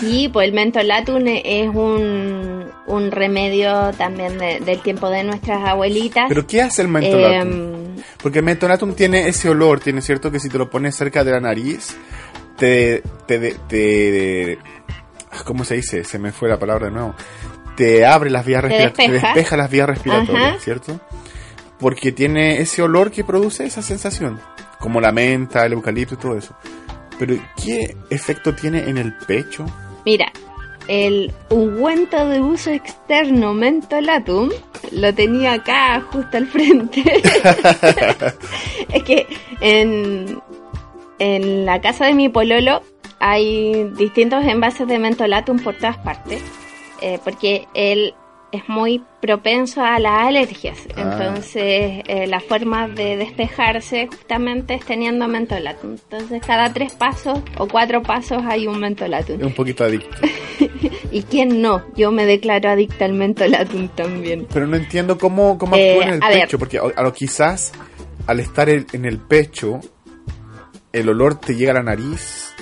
Sí, 0.00 0.28
pues 0.32 0.48
el 0.48 0.54
mentolatum 0.54 1.22
es 1.26 1.68
un, 1.68 2.64
un 2.86 3.10
remedio 3.10 3.92
también 3.98 4.38
de- 4.38 4.60
del 4.60 4.80
tiempo 4.80 5.10
de 5.10 5.22
nuestras 5.24 5.62
abuelitas. 5.68 6.26
¿Pero 6.28 6.46
qué 6.46 6.62
hace 6.62 6.82
el 6.82 6.88
mentolatum? 6.88 7.52
Em, 7.52 7.96
Porque 8.22 8.38
el 8.38 8.44
mentolatum 8.44 8.94
tiene 8.94 9.28
ese 9.28 9.48
olor, 9.50 9.80
tiene 9.80 10.00
cierto 10.00 10.30
que 10.30 10.40
si 10.40 10.48
te 10.48 10.56
lo 10.58 10.70
pones 10.70 10.96
cerca 10.96 11.24
de 11.24 11.32
la 11.32 11.40
nariz, 11.40 11.94
te, 12.56 13.02
te, 13.26 13.38
te, 13.38 13.54
te- 13.68 14.58
¿cómo 15.44 15.64
se 15.64 15.74
dice? 15.76 16.04
Se 16.04 16.18
me 16.18 16.32
fue 16.32 16.48
la 16.48 16.58
palabra 16.58 16.86
de 16.86 16.92
nuevo. 16.92 17.14
Te 17.76 18.06
abre 18.06 18.30
las 18.30 18.46
vías 18.46 18.62
respiratorias, 18.62 18.96
te 18.96 19.12
despeja. 19.12 19.34
despeja 19.34 19.56
las 19.58 19.70
vías 19.70 19.88
respiratorias, 19.88 20.48
Ajá. 20.52 20.60
¿cierto? 20.60 21.00
Porque 21.78 22.12
tiene 22.12 22.60
ese 22.62 22.80
olor 22.80 23.10
que 23.10 23.24
produce 23.24 23.66
esa 23.66 23.82
sensación, 23.82 24.40
como 24.80 25.02
la 25.02 25.12
menta, 25.12 25.66
el 25.66 25.74
eucalipto 25.74 26.14
y 26.14 26.16
todo 26.16 26.38
eso. 26.38 26.54
Pero 27.18 27.36
¿qué 27.62 27.96
efecto 28.10 28.54
tiene 28.54 28.88
en 28.88 28.98
el 28.98 29.12
pecho? 29.26 29.64
Mira, 30.04 30.32
el 30.88 31.32
ungüento 31.50 32.28
de 32.28 32.40
uso 32.40 32.70
externo 32.70 33.54
mentolatum 33.54 34.50
lo 34.92 35.14
tenía 35.14 35.54
acá 35.54 36.00
justo 36.12 36.36
al 36.36 36.46
frente. 36.46 37.02
es 38.92 39.02
que 39.02 39.26
en, 39.60 40.40
en 41.18 41.64
la 41.66 41.80
casa 41.80 42.06
de 42.06 42.14
mi 42.14 42.28
pololo 42.28 42.82
hay 43.18 43.84
distintos 43.96 44.44
envases 44.44 44.86
de 44.86 44.98
mentolatum 44.98 45.58
por 45.58 45.74
todas 45.74 45.96
partes. 45.98 46.42
eh, 47.00 47.18
porque 47.24 47.66
él 47.74 48.14
es 48.52 48.68
muy 48.68 49.02
propenso 49.20 49.82
a 49.84 49.98
las 49.98 50.26
alergias. 50.28 50.78
Ah. 50.96 51.00
Entonces, 51.18 52.02
eh, 52.06 52.26
la 52.28 52.40
forma 52.40 52.88
de 52.88 53.16
despejarse 53.16 54.06
justamente 54.06 54.74
es 54.74 54.84
teniendo 54.84 55.26
mentolatum. 55.28 55.92
Entonces, 55.92 56.42
cada 56.46 56.72
tres 56.72 56.92
pasos 56.94 57.40
o 57.58 57.66
cuatro 57.68 58.02
pasos 58.02 58.42
hay 58.46 58.66
un 58.66 58.78
mentolatum. 58.80 59.40
Es 59.40 59.46
un 59.46 59.52
poquito 59.54 59.84
adicto. 59.84 60.16
¿Y 61.12 61.22
quién 61.24 61.60
no? 61.60 61.82
Yo 61.96 62.12
me 62.12 62.24
declaro 62.24 62.70
adicta 62.70 63.04
al 63.04 63.12
mentolatum 63.14 63.88
también. 63.88 64.46
Pero 64.52 64.66
no 64.66 64.76
entiendo 64.76 65.18
cómo, 65.18 65.58
cómo 65.58 65.76
Eh, 65.76 65.90
actúa 65.92 66.04
en 66.06 66.14
el 66.14 66.20
ver. 66.20 66.40
pecho, 66.42 66.58
porque 66.58 66.78
a, 66.78 66.82
a 66.96 67.02
lo 67.02 67.12
quizás 67.12 67.72
al 68.26 68.40
estar 68.40 68.68
el- 68.68 68.86
en 68.92 69.04
el 69.04 69.18
pecho, 69.18 69.80
el 70.92 71.08
olor 71.08 71.38
te 71.40 71.54
llega 71.56 71.72
a 71.72 71.74
la 71.74 71.82
nariz 71.82 72.54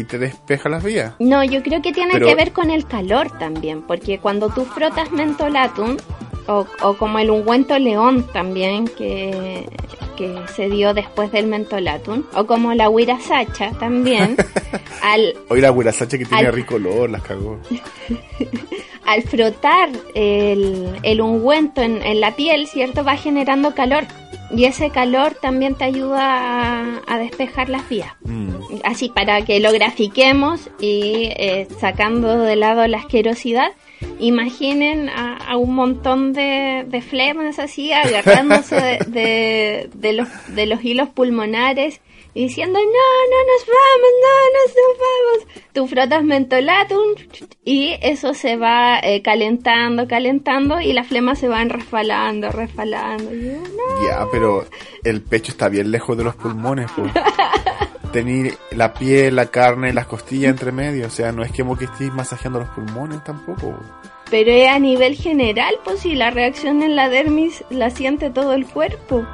y 0.00 0.04
te 0.04 0.18
despeja 0.18 0.68
las 0.68 0.82
vías. 0.84 1.14
No, 1.18 1.42
yo 1.44 1.62
creo 1.62 1.82
que 1.82 1.92
tiene 1.92 2.12
Pero- 2.14 2.26
que 2.26 2.34
ver 2.34 2.52
con 2.52 2.70
el 2.70 2.86
calor 2.86 3.30
también, 3.38 3.82
porque 3.82 4.18
cuando 4.18 4.48
tú 4.50 4.64
frotas 4.64 5.10
mentolatum, 5.12 5.96
o, 6.46 6.66
o 6.82 6.94
como 6.96 7.18
el 7.18 7.30
ungüento 7.30 7.78
león 7.78 8.26
también, 8.32 8.86
que, 8.88 9.68
que 10.16 10.34
se 10.54 10.68
dio 10.70 10.94
después 10.94 11.30
del 11.30 11.46
mentolatum, 11.46 12.22
o 12.34 12.46
como 12.46 12.72
la 12.74 12.88
huirasacha 12.88 13.72
también, 13.72 14.36
al, 15.02 15.34
Hoy 15.48 15.60
la 15.60 15.70
huirasacha 15.72 16.16
que 16.16 16.24
tiene 16.24 16.46
Al- 16.46 16.54
rico 16.54 16.76
olor, 16.76 17.10
las 17.10 17.22
cagó. 17.22 17.58
al 19.04 19.22
frotar 19.22 19.90
el, 20.14 20.98
el 21.02 21.20
ungüento 21.20 21.82
en, 21.82 22.02
en 22.02 22.20
la 22.20 22.34
piel, 22.36 22.66
¿cierto? 22.66 23.04
Va 23.04 23.16
generando 23.16 23.74
calor. 23.74 24.04
Y 24.50 24.64
ese 24.64 24.90
calor 24.90 25.34
también 25.34 25.74
te 25.74 25.84
ayuda 25.84 26.22
a, 26.22 27.02
a 27.06 27.18
despejar 27.18 27.68
las 27.68 27.86
vías. 27.88 28.12
Mm. 28.24 28.48
Así 28.84 29.10
para 29.10 29.42
que 29.42 29.60
lo 29.60 29.70
grafiquemos 29.72 30.70
y 30.80 31.30
eh, 31.36 31.68
sacando 31.80 32.38
de 32.40 32.56
lado 32.56 32.86
la 32.86 32.98
asquerosidad, 32.98 33.72
imaginen 34.20 35.08
a, 35.08 35.36
a 35.36 35.56
un 35.56 35.74
montón 35.74 36.32
de, 36.32 36.84
de 36.88 37.00
flemas 37.02 37.58
así 37.58 37.92
agarrándose 37.92 38.76
de, 38.76 38.98
de- 39.06 39.90
de 39.94 40.12
los, 40.12 40.28
de 40.54 40.66
los 40.66 40.84
hilos 40.84 41.08
pulmonares 41.08 42.00
y 42.34 42.44
diciendo 42.44 42.78
no, 42.78 42.84
no 42.84 43.38
nos 43.46 43.66
vamos, 43.66 44.10
no 44.22 44.58
nos 44.58 44.98
vamos. 44.98 45.62
Tú 45.72 45.86
frotas 45.86 46.22
mentolatum 46.24 47.14
y 47.64 47.96
eso 48.02 48.34
se 48.34 48.56
va 48.56 48.98
eh, 49.00 49.22
calentando, 49.22 50.06
calentando 50.06 50.80
y 50.80 50.92
las 50.92 51.06
flemas 51.06 51.38
se 51.38 51.48
van 51.48 51.70
resbalando, 51.70 52.50
resbalando. 52.50 53.34
Y 53.34 53.46
yo, 53.46 53.52
no. 53.52 54.06
Ya, 54.06 54.26
pero 54.30 54.66
el 55.04 55.22
pecho 55.22 55.52
está 55.52 55.68
bien 55.68 55.90
lejos 55.90 56.16
de 56.16 56.24
los 56.24 56.36
pulmones, 56.36 56.90
pues. 56.94 57.12
Tener 58.12 58.54
la 58.70 58.94
piel, 58.94 59.36
la 59.36 59.46
carne, 59.46 59.92
las 59.92 60.06
costillas 60.06 60.50
entre 60.50 60.72
medio. 60.72 61.06
O 61.06 61.10
sea, 61.10 61.30
no 61.32 61.42
es 61.42 61.52
que 61.52 61.62
como 61.62 61.76
que 61.76 61.84
estéis 61.84 62.12
masajeando 62.12 62.60
los 62.60 62.68
pulmones 62.70 63.22
tampoco. 63.22 63.78
Pero 64.30 64.50
es 64.50 64.68
a 64.68 64.78
nivel 64.78 65.14
general, 65.14 65.74
pues 65.84 66.00
si 66.00 66.14
la 66.14 66.30
reacción 66.30 66.82
en 66.82 66.96
la 66.96 67.08
dermis 67.08 67.64
la 67.70 67.90
siente 67.90 68.30
todo 68.30 68.52
el 68.54 68.66
cuerpo. 68.66 69.26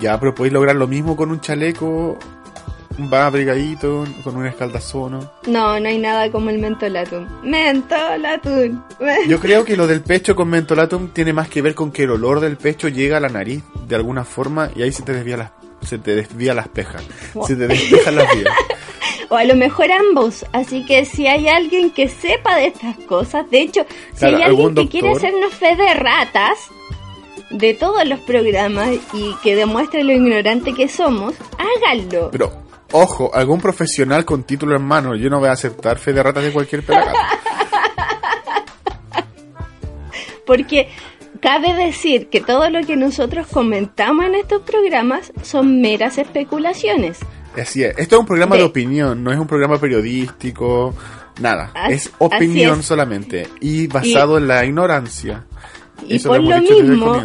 Ya, 0.00 0.18
pero 0.18 0.34
podéis 0.34 0.52
lograr 0.52 0.76
lo 0.76 0.86
mismo 0.86 1.16
con 1.16 1.30
un 1.30 1.40
chaleco, 1.40 2.18
va 3.12 3.26
abrigadito, 3.26 4.04
con 4.24 4.36
un 4.36 4.46
escaldazono. 4.46 5.32
No, 5.46 5.78
no 5.80 5.88
hay 5.88 5.98
nada 5.98 6.30
como 6.30 6.50
el 6.50 6.58
mentolatum. 6.58 7.26
Mentolatum. 7.42 8.82
Yo 9.28 9.40
creo 9.40 9.64
que 9.64 9.76
lo 9.76 9.86
del 9.86 10.02
pecho 10.02 10.34
con 10.34 10.48
mentolatum 10.48 11.08
tiene 11.08 11.32
más 11.32 11.48
que 11.48 11.62
ver 11.62 11.74
con 11.74 11.90
que 11.90 12.04
el 12.04 12.10
olor 12.10 12.40
del 12.40 12.56
pecho 12.56 12.88
llega 12.88 13.16
a 13.16 13.20
la 13.20 13.28
nariz 13.28 13.62
de 13.86 13.94
alguna 13.96 14.24
forma 14.24 14.70
y 14.74 14.82
ahí 14.82 14.92
se 14.92 15.02
te 15.02 15.12
desvía 15.12 15.36
las 15.36 15.50
se 15.82 15.96
te 15.96 16.16
desvía 16.16 16.54
las 16.54 16.66
pejas, 16.68 17.04
se 17.46 17.54
te 17.54 17.68
despejan 17.68 18.16
las 18.16 18.34
vías. 18.34 18.54
O 19.30 19.36
a 19.36 19.44
lo 19.44 19.54
mejor 19.56 19.92
ambos. 19.92 20.46
Así 20.52 20.86
que 20.86 21.04
si 21.04 21.26
hay 21.26 21.48
alguien 21.48 21.90
que 21.90 22.08
sepa 22.08 22.56
de 22.56 22.68
estas 22.68 22.96
cosas, 23.00 23.50
de 23.50 23.60
hecho, 23.60 23.84
si 24.14 24.20
Claro, 24.20 24.36
hay 24.38 24.42
alguien 24.44 24.74
que 24.74 24.88
quiere 24.88 25.12
hacernos 25.12 25.52
fe 25.52 25.76
de 25.76 25.92
ratas 25.92 26.70
de 27.50 27.74
todos 27.74 28.06
los 28.06 28.20
programas 28.20 28.90
y 29.12 29.34
que 29.42 29.56
demuestre 29.56 30.04
lo 30.04 30.12
ignorante 30.12 30.72
que 30.74 30.88
somos, 30.88 31.34
háganlo. 31.58 32.30
Pero, 32.30 32.52
ojo, 32.92 33.34
algún 33.34 33.60
profesional 33.60 34.24
con 34.24 34.44
título 34.44 34.76
en 34.76 34.82
mano, 34.82 35.16
yo 35.16 35.28
no 35.30 35.40
voy 35.40 35.48
a 35.48 35.52
aceptar 35.52 35.98
fe 35.98 36.12
de 36.12 36.22
ratas 36.22 36.44
de 36.44 36.52
cualquier 36.52 36.84
pelagato. 36.84 37.18
Porque 40.46 40.88
cabe 41.40 41.74
decir 41.74 42.28
que 42.28 42.40
todo 42.40 42.70
lo 42.70 42.80
que 42.86 42.96
nosotros 42.96 43.46
comentamos 43.46 44.26
en 44.26 44.34
estos 44.34 44.62
programas 44.62 45.32
son 45.42 45.80
meras 45.80 46.18
especulaciones. 46.18 47.18
Así 47.60 47.82
es, 47.82 47.96
esto 47.98 48.16
es 48.16 48.20
un 48.20 48.26
programa 48.26 48.56
de, 48.56 48.62
De- 48.62 48.68
opinión, 48.68 49.22
no 49.24 49.32
es 49.32 49.38
un 49.38 49.46
programa 49.46 49.78
periodístico, 49.78 50.94
nada, 51.40 51.72
es 51.88 52.10
opinión 52.18 52.80
es. 52.80 52.86
solamente 52.86 53.48
y 53.60 53.86
basado 53.88 54.38
en 54.38 54.48
la 54.48 54.64
ignorancia. 54.64 55.44
Y 56.06 56.16
Eso 56.16 56.28
por 56.28 56.40
lo 56.42 56.60
mismo, 56.60 57.22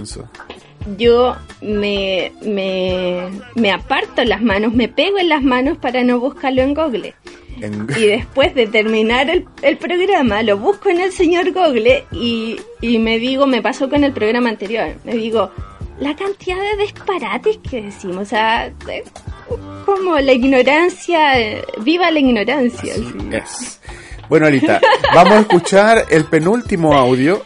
yo 0.97 1.35
me, 1.61 2.31
me, 2.41 3.29
me 3.55 3.71
aparto 3.71 4.23
las 4.25 4.41
manos, 4.41 4.73
me 4.73 4.87
pego 4.89 5.17
en 5.19 5.29
las 5.29 5.41
manos 5.43 5.77
para 5.77 6.03
no 6.03 6.19
buscarlo 6.19 6.61
en 6.61 6.73
Google. 6.73 7.13
En- 7.61 7.87
Y 7.97 8.05
después 8.07 8.53
de 8.55 8.67
terminar 8.67 9.29
el, 9.29 9.45
el 9.61 9.77
programa, 9.77 10.41
lo 10.43 10.57
busco 10.57 10.89
en 10.89 10.99
el 10.99 11.11
señor 11.13 11.51
Google 11.53 12.03
y, 12.11 12.57
y 12.81 12.97
me 12.97 13.19
digo, 13.19 13.47
me 13.47 13.61
pasó 13.61 13.89
con 13.89 14.03
el 14.03 14.11
programa 14.11 14.49
anterior, 14.49 14.95
me 15.05 15.13
digo, 15.13 15.51
la 15.99 16.15
cantidad 16.15 16.57
de 16.57 16.83
disparates 16.83 17.59
que 17.69 17.83
decimos, 17.83 18.17
o 18.23 18.25
sea, 18.25 18.73
como 19.85 20.19
la 20.19 20.33
ignorancia, 20.33 21.33
viva 21.81 22.09
la 22.11 22.19
ignorancia. 22.19 22.93
Así 22.93 23.03
sí. 23.03 23.29
es. 23.31 23.79
Bueno, 24.27 24.47
Alita, 24.47 24.81
vamos 25.13 25.33
a 25.33 25.39
escuchar 25.41 26.05
el 26.09 26.25
penúltimo 26.25 26.93
audio. 26.93 27.43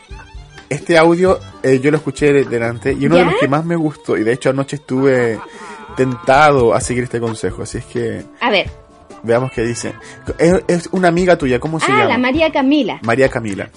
Este 0.69 0.97
audio 0.97 1.39
eh, 1.63 1.79
yo 1.79 1.91
lo 1.91 1.97
escuché 1.97 2.33
de- 2.33 2.43
delante 2.45 2.91
y 2.93 3.05
uno 3.05 3.15
de 3.17 3.25
los 3.25 3.35
que 3.39 3.47
más 3.47 3.63
me 3.65 3.75
gustó, 3.75 4.17
y 4.17 4.23
de 4.23 4.33
hecho 4.33 4.49
anoche 4.49 4.75
estuve 4.77 5.39
tentado 5.95 6.73
a 6.73 6.81
seguir 6.81 7.03
este 7.03 7.19
consejo, 7.19 7.63
así 7.63 7.77
es 7.79 7.85
que 7.85 8.23
A 8.41 8.49
ver, 8.49 8.69
veamos 9.23 9.51
qué 9.51 9.63
dice. 9.63 9.93
Es, 10.37 10.61
es 10.67 10.89
una 10.91 11.07
amiga 11.07 11.37
tuya, 11.37 11.59
¿cómo 11.59 11.79
se 11.79 11.85
ah, 11.91 11.97
llama? 11.99 12.05
la 12.09 12.17
María 12.17 12.51
Camila. 12.51 12.99
María 13.03 13.29
Camila. 13.29 13.69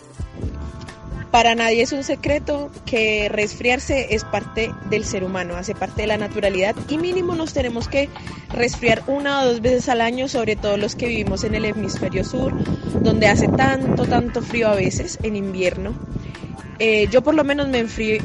Para 1.31 1.55
nadie 1.55 1.83
es 1.83 1.93
un 1.93 2.03
secreto 2.03 2.73
que 2.85 3.29
resfriarse 3.29 4.09
es 4.17 4.25
parte 4.25 4.75
del 4.91 5.05
ser 5.05 5.23
humano, 5.23 5.55
hace 5.55 5.77
parte 5.77 6.03
de 6.03 6.09
la 6.09 6.17
naturalidad 6.19 6.75
y 6.89 6.99
mínimo 6.99 7.37
nos 7.37 7.53
tenemos 7.53 7.87
que 7.87 8.09
resfriar 8.53 9.05
una 9.07 9.43
o 9.43 9.47
dos 9.47 9.61
veces 9.61 9.89
al 9.89 10.01
año, 10.01 10.27
sobre 10.27 10.57
todo 10.57 10.77
los 10.77 10.97
que 10.97 11.07
vivimos 11.07 11.45
en 11.45 11.55
el 11.55 11.67
hemisferio 11.67 12.25
sur, 12.25 12.53
donde 13.01 13.29
hace 13.29 13.47
tanto, 13.47 14.07
tanto 14.07 14.43
frío 14.43 14.71
a 14.71 14.75
veces 14.75 15.21
en 15.23 15.37
invierno. 15.37 15.95
Eh, 16.81 17.09
yo 17.11 17.23
por 17.23 17.35
lo 17.35 17.45
menos 17.45 17.69
me 17.71 17.79
enfrío, 17.79 18.23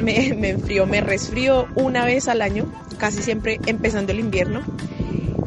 me, 0.87 1.01
resfrío 1.01 1.67
una 1.75 2.05
vez 2.05 2.27
al 2.27 2.41
año, 2.41 2.65
casi 2.97 3.21
siempre 3.21 3.59
empezando 3.67 4.11
el 4.11 4.19
invierno. 4.19 4.63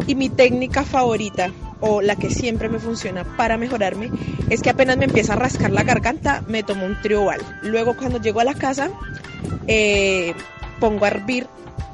Y 0.07 0.15
mi 0.15 0.29
técnica 0.29 0.85
favorita, 0.85 1.51
o 1.81 2.01
la 2.01 2.17
que 2.17 2.31
siempre 2.31 2.69
me 2.69 2.79
funciona 2.79 3.25
para 3.25 3.57
mejorarme, 3.57 4.11
es 4.49 4.63
que 4.63 4.71
apenas 4.71 4.97
me 4.97 5.05
empieza 5.07 5.35
a 5.35 5.37
rascar 5.37 5.71
la 5.71 5.83
garganta, 5.83 6.43
me 6.47 6.63
tomo 6.63 6.87
un 6.87 7.01
trioval. 7.03 7.41
Luego 7.63 7.97
cuando 7.97 8.21
llego 8.21 8.41
a 8.41 8.45
la 8.45 8.55
casa, 8.55 8.91
eh, 9.67 10.35
pongo 10.81 11.05
a 11.05 11.09
hervir 11.09 11.47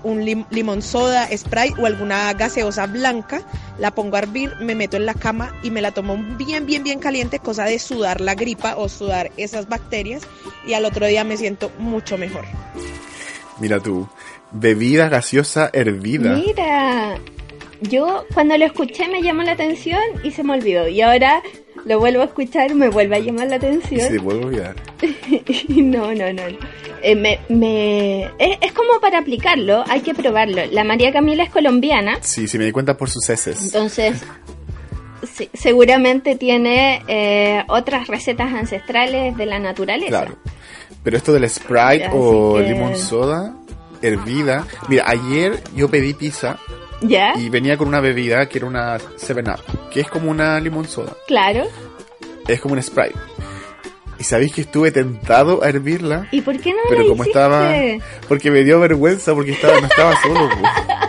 un 0.03 0.25
lim- 0.25 0.45
limón 0.51 0.83
soda, 0.83 1.29
spray 1.37 1.73
o 1.79 1.87
alguna 1.87 2.33
gaseosa 2.35 2.87
blanca, 2.87 3.43
la 3.79 3.91
pongo 3.95 4.17
a 4.17 4.21
hervir, 4.21 4.55
me 4.61 4.75
meto 4.75 4.97
en 4.97 5.07
la 5.07 5.15
cama 5.15 5.55
y 5.63 5.71
me 5.71 5.81
la 5.81 5.93
tomo 5.93 6.17
bien, 6.37 6.67
bien, 6.67 6.83
bien 6.85 6.99
caliente, 7.01 7.39
cosa 7.39 7.65
de 7.65 7.79
sudar 7.79 8.21
la 8.21 8.35
gripa 8.35 8.77
o 8.77 8.89
sudar 8.89 9.31
esas 9.37 9.69
bacterias 9.69 10.23
y 10.67 10.75
al 10.75 10.85
otro 10.85 11.07
día 11.07 11.25
me 11.25 11.37
siento 11.37 11.71
mucho 11.79 12.19
mejor. 12.19 12.45
Mira 13.61 13.81
tú, 13.81 14.09
bebida 14.53 15.09
gaseosa 15.09 15.71
hervida. 15.73 16.35
Mira, 16.35 17.19
yo 17.89 18.25
cuando 18.35 18.57
lo 18.59 18.65
escuché 18.65 19.09
me 19.09 19.23
llamó 19.23 19.43
la 19.43 19.53
atención 19.53 20.01
y 20.23 20.31
se 20.31 20.43
me 20.43 20.55
olvidó. 20.55 20.89
Y 20.89 21.01
ahora 21.03 21.43
lo 21.85 21.99
vuelvo 21.99 22.23
a 22.23 22.27
escuchar 22.27 22.75
me 22.75 22.89
vuelve 22.89 23.17
a 23.17 23.19
llamar 23.21 23.49
la 23.49 23.57
Y 23.57 23.61
se 23.61 23.67
atención. 23.67 24.25
vuelve 24.25 24.43
a 24.43 24.47
olvidar. 24.47 24.77
no, 25.69 26.15
no, 26.15 26.33
no. 26.33 26.43
Eh, 27.03 27.15
me, 27.15 27.39
me- 27.51 28.25
es, 28.39 28.59
es 28.63 28.73
como 28.73 28.99
para 29.01 29.19
aplicarlo, 29.19 29.85
hay 29.89 30.01
que 30.01 30.15
probarlo. 30.15 30.63
La 30.73 30.85
María 30.85 31.13
Camila 31.13 31.43
es 31.45 31.51
colombiana, 31.51 32.19
Sí, 32.23 32.49
sí 32.49 32.57
me 32.59 32.65
di 32.65 32.73
cuenta 32.73 32.97
por 32.97 33.11
sus 33.11 33.29
heces. 33.29 33.63
entonces 33.63 34.23
sí, 35.35 35.51
seguramente 35.53 36.37
tiene 36.37 37.03
eh, 37.09 37.65
otras 37.69 38.09
recetas 38.09 38.53
ancestrales 38.55 39.37
de 39.37 39.47
la 39.47 39.59
naturaleza. 39.59 40.09
Claro. 40.09 40.37
Pero 41.03 41.17
esto 41.19 41.33
del 41.35 41.49
Sprite 41.51 42.05
Así 42.07 42.17
o 42.17 42.55
que- 42.57 42.63
limón 42.63 42.97
soda 42.97 43.55
hervida. 44.01 44.67
Mira, 44.89 45.05
ayer 45.07 45.63
yo 45.77 45.89
pedí 45.91 46.15
pizza 46.15 46.59
¿Ya? 47.09 47.35
y 47.37 47.49
venía 47.49 47.77
con 47.77 47.89
una 47.89 48.01
bebida 48.01 48.49
que 48.49 48.59
era 48.59 48.67
una 48.67 48.99
7-Up, 48.99 49.89
que 49.91 50.01
es 50.01 50.09
como 50.09 50.31
una 50.31 50.59
limón 50.61 50.87
soda. 50.89 51.13
Claro. 51.27 51.65
Es 52.49 52.61
como 52.61 52.75
un 52.75 52.83
Sprite. 52.83 53.15
Y 54.19 54.25
sabéis 54.25 54.55
que 54.55 54.61
estuve 54.61 54.91
tentado 54.93 55.63
a 55.65 55.69
hervirla, 55.69 56.29
¿Y 56.31 56.41
por 56.41 56.59
qué 56.59 56.71
no 56.73 56.79
pero 56.89 57.03
como 57.09 57.25
hiciste? 57.25 57.31
estaba. 57.39 57.73
Porque 58.29 58.51
me 58.51 58.63
dio 58.63 58.79
vergüenza, 58.81 59.35
porque 59.35 59.53
estaba, 59.53 59.81
no 59.81 59.87
estaba 59.87 60.15
solo. 60.23 60.49
po. 60.49 60.57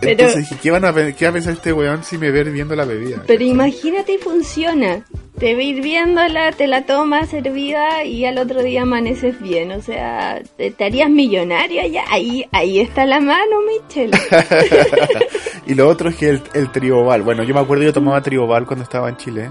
Pero- 0.00 0.12
Entonces 0.12 0.48
dije, 0.50 0.56
¿qué, 0.62 0.70
van 0.70 0.84
a, 0.84 0.92
¿qué 0.92 1.24
va 1.24 1.30
a 1.30 1.32
pensar 1.32 1.54
este 1.54 1.72
weón 1.72 2.04
si 2.04 2.18
me 2.18 2.30
ve 2.30 2.40
hirviendo 2.40 2.76
la 2.76 2.84
bebida? 2.84 3.22
Pero 3.26 3.44
imagínate 3.44 4.14
y 4.14 4.18
funciona. 4.18 5.04
te 5.38 5.54
va 5.54 5.62
hirviéndola, 5.62 6.52
te 6.52 6.66
la 6.66 6.84
tomas 6.86 7.28
servida 7.30 8.04
y 8.04 8.24
al 8.26 8.38
otro 8.38 8.62
día 8.62 8.82
amaneces 8.82 9.40
bien. 9.40 9.72
O 9.72 9.80
sea, 9.80 10.42
te, 10.56 10.74
harías 10.84 11.08
millonaria 11.10 11.86
ya. 11.86 12.04
Ahí, 12.10 12.46
ahí 12.52 12.80
está 12.80 13.06
la 13.06 13.20
mano, 13.20 13.56
Michelle. 13.66 14.16
y 15.66 15.74
lo 15.74 15.88
otro 15.88 16.10
es 16.10 16.16
que 16.16 16.28
el, 16.30 16.42
el 16.54 16.70
trioval. 16.70 17.22
Bueno, 17.22 17.42
yo 17.44 17.54
me 17.54 17.60
acuerdo 17.60 17.84
yo 17.84 17.92
tomaba 17.92 18.20
trioval 18.22 18.66
cuando 18.66 18.82
estaba 18.84 19.08
en 19.08 19.16
Chile. 19.16 19.50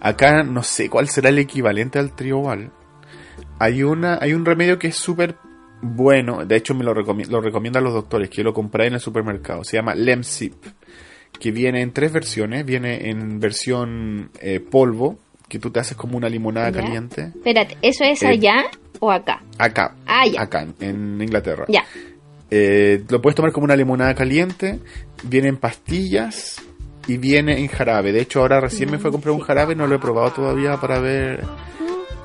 Acá 0.00 0.42
no 0.42 0.62
sé 0.62 0.90
cuál 0.90 1.08
será 1.08 1.28
el 1.30 1.38
equivalente 1.38 1.98
al 1.98 2.14
trioval. 2.14 2.70
Hay 3.58 3.82
una, 3.82 4.18
hay 4.20 4.34
un 4.34 4.44
remedio 4.44 4.78
que 4.78 4.88
es 4.88 4.96
súper 4.96 5.36
bueno. 5.84 6.44
De 6.44 6.56
hecho, 6.56 6.74
me 6.74 6.82
lo, 6.84 6.94
recomi- 6.94 7.26
lo 7.28 7.40
recomiendan 7.40 7.84
los 7.84 7.92
doctores, 7.94 8.28
que 8.30 8.38
yo 8.38 8.44
lo 8.44 8.54
compré 8.54 8.86
en 8.86 8.94
el 8.94 9.00
supermercado. 9.00 9.64
Se 9.64 9.76
llama 9.76 9.94
Lemsip. 9.94 10.54
Que 11.38 11.50
viene 11.50 11.82
en 11.82 11.92
tres 11.92 12.12
versiones. 12.12 12.64
Viene 12.64 13.10
en 13.10 13.38
versión 13.40 14.30
eh, 14.40 14.60
polvo, 14.60 15.18
que 15.48 15.58
tú 15.58 15.70
te 15.70 15.80
haces 15.80 15.96
como 15.96 16.16
una 16.16 16.28
limonada 16.28 16.70
Ya. 16.70 16.80
caliente. 16.80 17.22
Espérate, 17.34 17.76
¿eso 17.82 18.04
es 18.04 18.22
Eh. 18.22 18.28
allá 18.28 18.64
o 19.00 19.10
acá? 19.10 19.42
Acá. 19.58 19.94
Ah, 20.06 20.26
ya. 20.26 20.42
Acá, 20.42 20.62
en- 20.62 20.74
en 20.80 21.20
Inglaterra. 21.22 21.64
Ya. 21.68 21.84
Eh, 22.50 23.02
lo 23.08 23.20
puedes 23.20 23.34
tomar 23.34 23.52
como 23.52 23.64
una 23.64 23.76
limonada 23.76 24.14
caliente. 24.14 24.78
Viene 25.24 25.48
en 25.48 25.56
pastillas 25.56 26.62
y 27.08 27.16
viene 27.18 27.58
en 27.58 27.66
jarabe. 27.68 28.12
De 28.12 28.20
hecho, 28.20 28.40
ahora 28.40 28.60
recién 28.60 28.90
me 28.90 28.98
fue 28.98 29.08
a 29.10 29.12
comprar 29.12 29.32
un 29.34 29.40
jarabe. 29.40 29.74
No 29.74 29.86
lo 29.86 29.96
he 29.96 29.98
probado 29.98 30.30
todavía 30.30 30.76
para 30.80 31.00
ver 31.00 31.42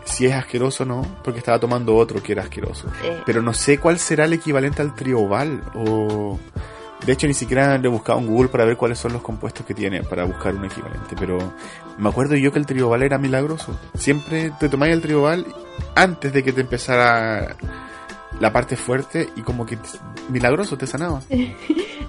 si 0.10 0.26
es 0.26 0.34
asqueroso 0.34 0.84
o 0.84 0.86
no. 0.86 1.02
Porque 1.24 1.40
estaba 1.40 1.60
tomando 1.60 1.96
otro 1.96 2.22
que 2.22 2.34
era 2.34 2.44
asqueroso. 2.44 2.88
Eh. 3.04 3.22
Pero 3.26 3.42
no 3.42 3.54
sé 3.54 3.78
cuál 3.78 4.00
será 4.00 4.26
el 4.26 4.34
equivalente 4.34 4.82
al 4.82 4.96
trioval. 4.96 5.62
O... 5.76 6.40
De 7.06 7.14
hecho, 7.14 7.28
ni 7.28 7.34
siquiera 7.34 7.78
le 7.78 7.88
he 7.88 7.92
buscado 7.92 8.20
en 8.20 8.28
Google 8.28 8.50
para 8.50 8.66
ver 8.66 8.76
cuáles 8.76 9.00
son 9.00 9.14
los 9.14 9.22
compuestos 9.22 9.66
que 9.66 9.74
tiene 9.74 10.04
para 10.04 10.26
buscar 10.26 10.54
un 10.54 10.66
equivalente. 10.66 11.16
Pero 11.18 11.54
me 11.98 12.10
acuerdo 12.10 12.36
yo 12.36 12.52
que 12.52 12.60
el 12.60 12.66
trioval 12.66 13.04
era 13.04 13.18
milagroso. 13.18 13.80
Siempre 13.96 14.52
te 14.60 14.68
tomáis 14.68 14.94
el 14.94 15.02
trioval 15.02 15.46
antes 15.96 16.34
de 16.34 16.44
que 16.44 16.52
te 16.52 16.62
empezara 16.62 17.56
la 18.40 18.54
parte 18.54 18.76
fuerte 18.76 19.30
y 19.36 19.42
como 19.42 19.66
que 19.66 19.78
milagroso 20.30 20.78
te 20.78 20.88
sanaba. 20.88 21.22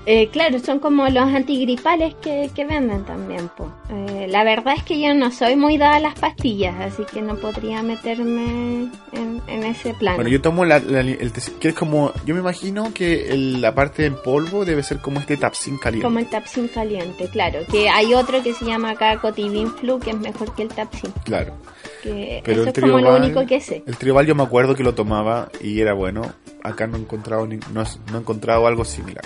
Eh, 0.07 0.29
claro, 0.29 0.59
son 0.61 0.79
como 0.79 1.07
los 1.09 1.25
antigripales 1.25 2.15
que, 2.23 2.51
que 2.55 2.65
venden 2.65 3.05
también. 3.05 3.51
Eh, 3.91 4.27
la 4.31 4.45
verdad 4.45 4.75
es 4.77 4.83
que 4.83 4.99
yo 5.01 5.15
no 5.15 5.31
soy 5.31 5.57
muy 5.57 5.77
dada 5.77 5.97
a 5.97 6.01
las 6.01 6.19
pastillas, 6.19 6.75
así 6.81 7.05
que 7.05 7.21
no 7.21 7.37
podría 7.37 7.83
meterme 7.83 8.89
en, 9.13 9.43
en 9.47 9.63
ese 9.65 9.93
plan. 9.95 10.17
Bueno, 10.17 10.31
yo 10.31 10.41
tomo 10.41 10.65
la, 10.65 10.79
la- 10.79 11.01
el 11.01 11.33
que 11.61 11.69
es 11.69 11.75
como, 11.75 12.13
yo 12.25 12.35
me 12.35 12.41
imagino 12.41 12.93
que 12.95 13.29
el- 13.29 13.61
la 13.61 13.75
parte 13.75 14.07
en 14.07 14.15
polvo 14.17 14.65
debe 14.65 14.83
ser 14.83 15.01
como 15.01 15.21
este 15.21 15.37
tapsin 15.37 15.77
caliente. 15.77 16.05
Como 16.07 16.19
el 16.19 16.27
Tapsin 16.27 16.69
caliente, 16.69 17.29
claro. 17.29 17.61
Que 17.71 17.89
hay 17.91 18.15
otro 18.15 18.43
que 18.43 18.55
se 18.55 18.65
llama 18.65 18.91
acá 18.91 19.19
Cotivin 19.21 19.69
Flu, 19.75 19.99
que 19.99 20.11
es 20.11 20.19
mejor 20.19 20.55
que 20.55 20.63
el 20.63 20.69
Tapsin. 20.69 21.13
Claro. 21.25 21.53
Que 22.03 22.41
Pero 22.45 22.63
eso 22.63 22.71
el 22.71 22.75
es 22.77 22.81
como 22.81 22.99
lo 22.99 23.17
único 23.17 23.45
que 23.47 23.61
sé. 23.61 23.83
El 23.87 23.97
trioval 23.99 24.27
yo 24.27 24.35
me 24.35 24.43
acuerdo 24.43 24.75
que 24.75 24.83
lo 24.83 24.95
tomaba 24.95 25.51
y 25.61 25.81
era 25.81 25.93
bueno. 25.93 26.23
Acá 26.63 26.87
no 26.87 26.97
he 26.97 27.01
encontrado 27.01 27.47
ni- 27.47 27.59
no, 27.73 27.85
no 28.11 28.17
he 28.17 28.21
encontrado 28.21 28.67
algo 28.67 28.85
similar. 28.85 29.25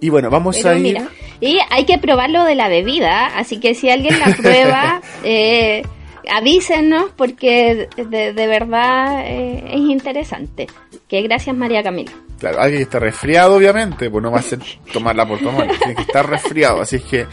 Y 0.00 0.08
bueno, 0.10 0.30
vamos 0.30 0.56
Pero 0.56 0.70
a 0.70 0.76
ir. 0.76 0.82
mira, 0.82 1.08
y 1.40 1.58
hay 1.70 1.84
que 1.84 1.98
probarlo 1.98 2.44
de 2.44 2.54
la 2.54 2.68
bebida, 2.68 3.26
así 3.26 3.58
que 3.60 3.74
si 3.74 3.90
alguien 3.90 4.18
la 4.18 4.26
prueba, 4.36 5.00
eh, 5.24 5.82
avísenos 6.30 7.06
porque 7.16 7.88
de, 7.96 8.32
de 8.32 8.46
verdad 8.46 9.22
eh, 9.26 9.64
es 9.72 9.80
interesante. 9.80 10.66
Que 11.08 11.22
gracias 11.22 11.56
María 11.56 11.82
Camila. 11.82 12.12
Claro, 12.38 12.60
alguien 12.60 12.78
que 12.80 12.84
está 12.84 12.98
resfriado, 13.00 13.56
obviamente, 13.56 14.10
pues 14.10 14.22
no 14.22 14.30
va 14.30 14.38
a 14.38 14.42
ser 14.42 14.60
tomarla 14.92 15.26
por 15.26 15.38
tomar, 15.40 15.66
tiene 15.78 15.94
que 15.94 16.02
estar 16.02 16.28
resfriado. 16.28 16.80
Así 16.82 16.96
es 16.96 17.02
que, 17.02 17.26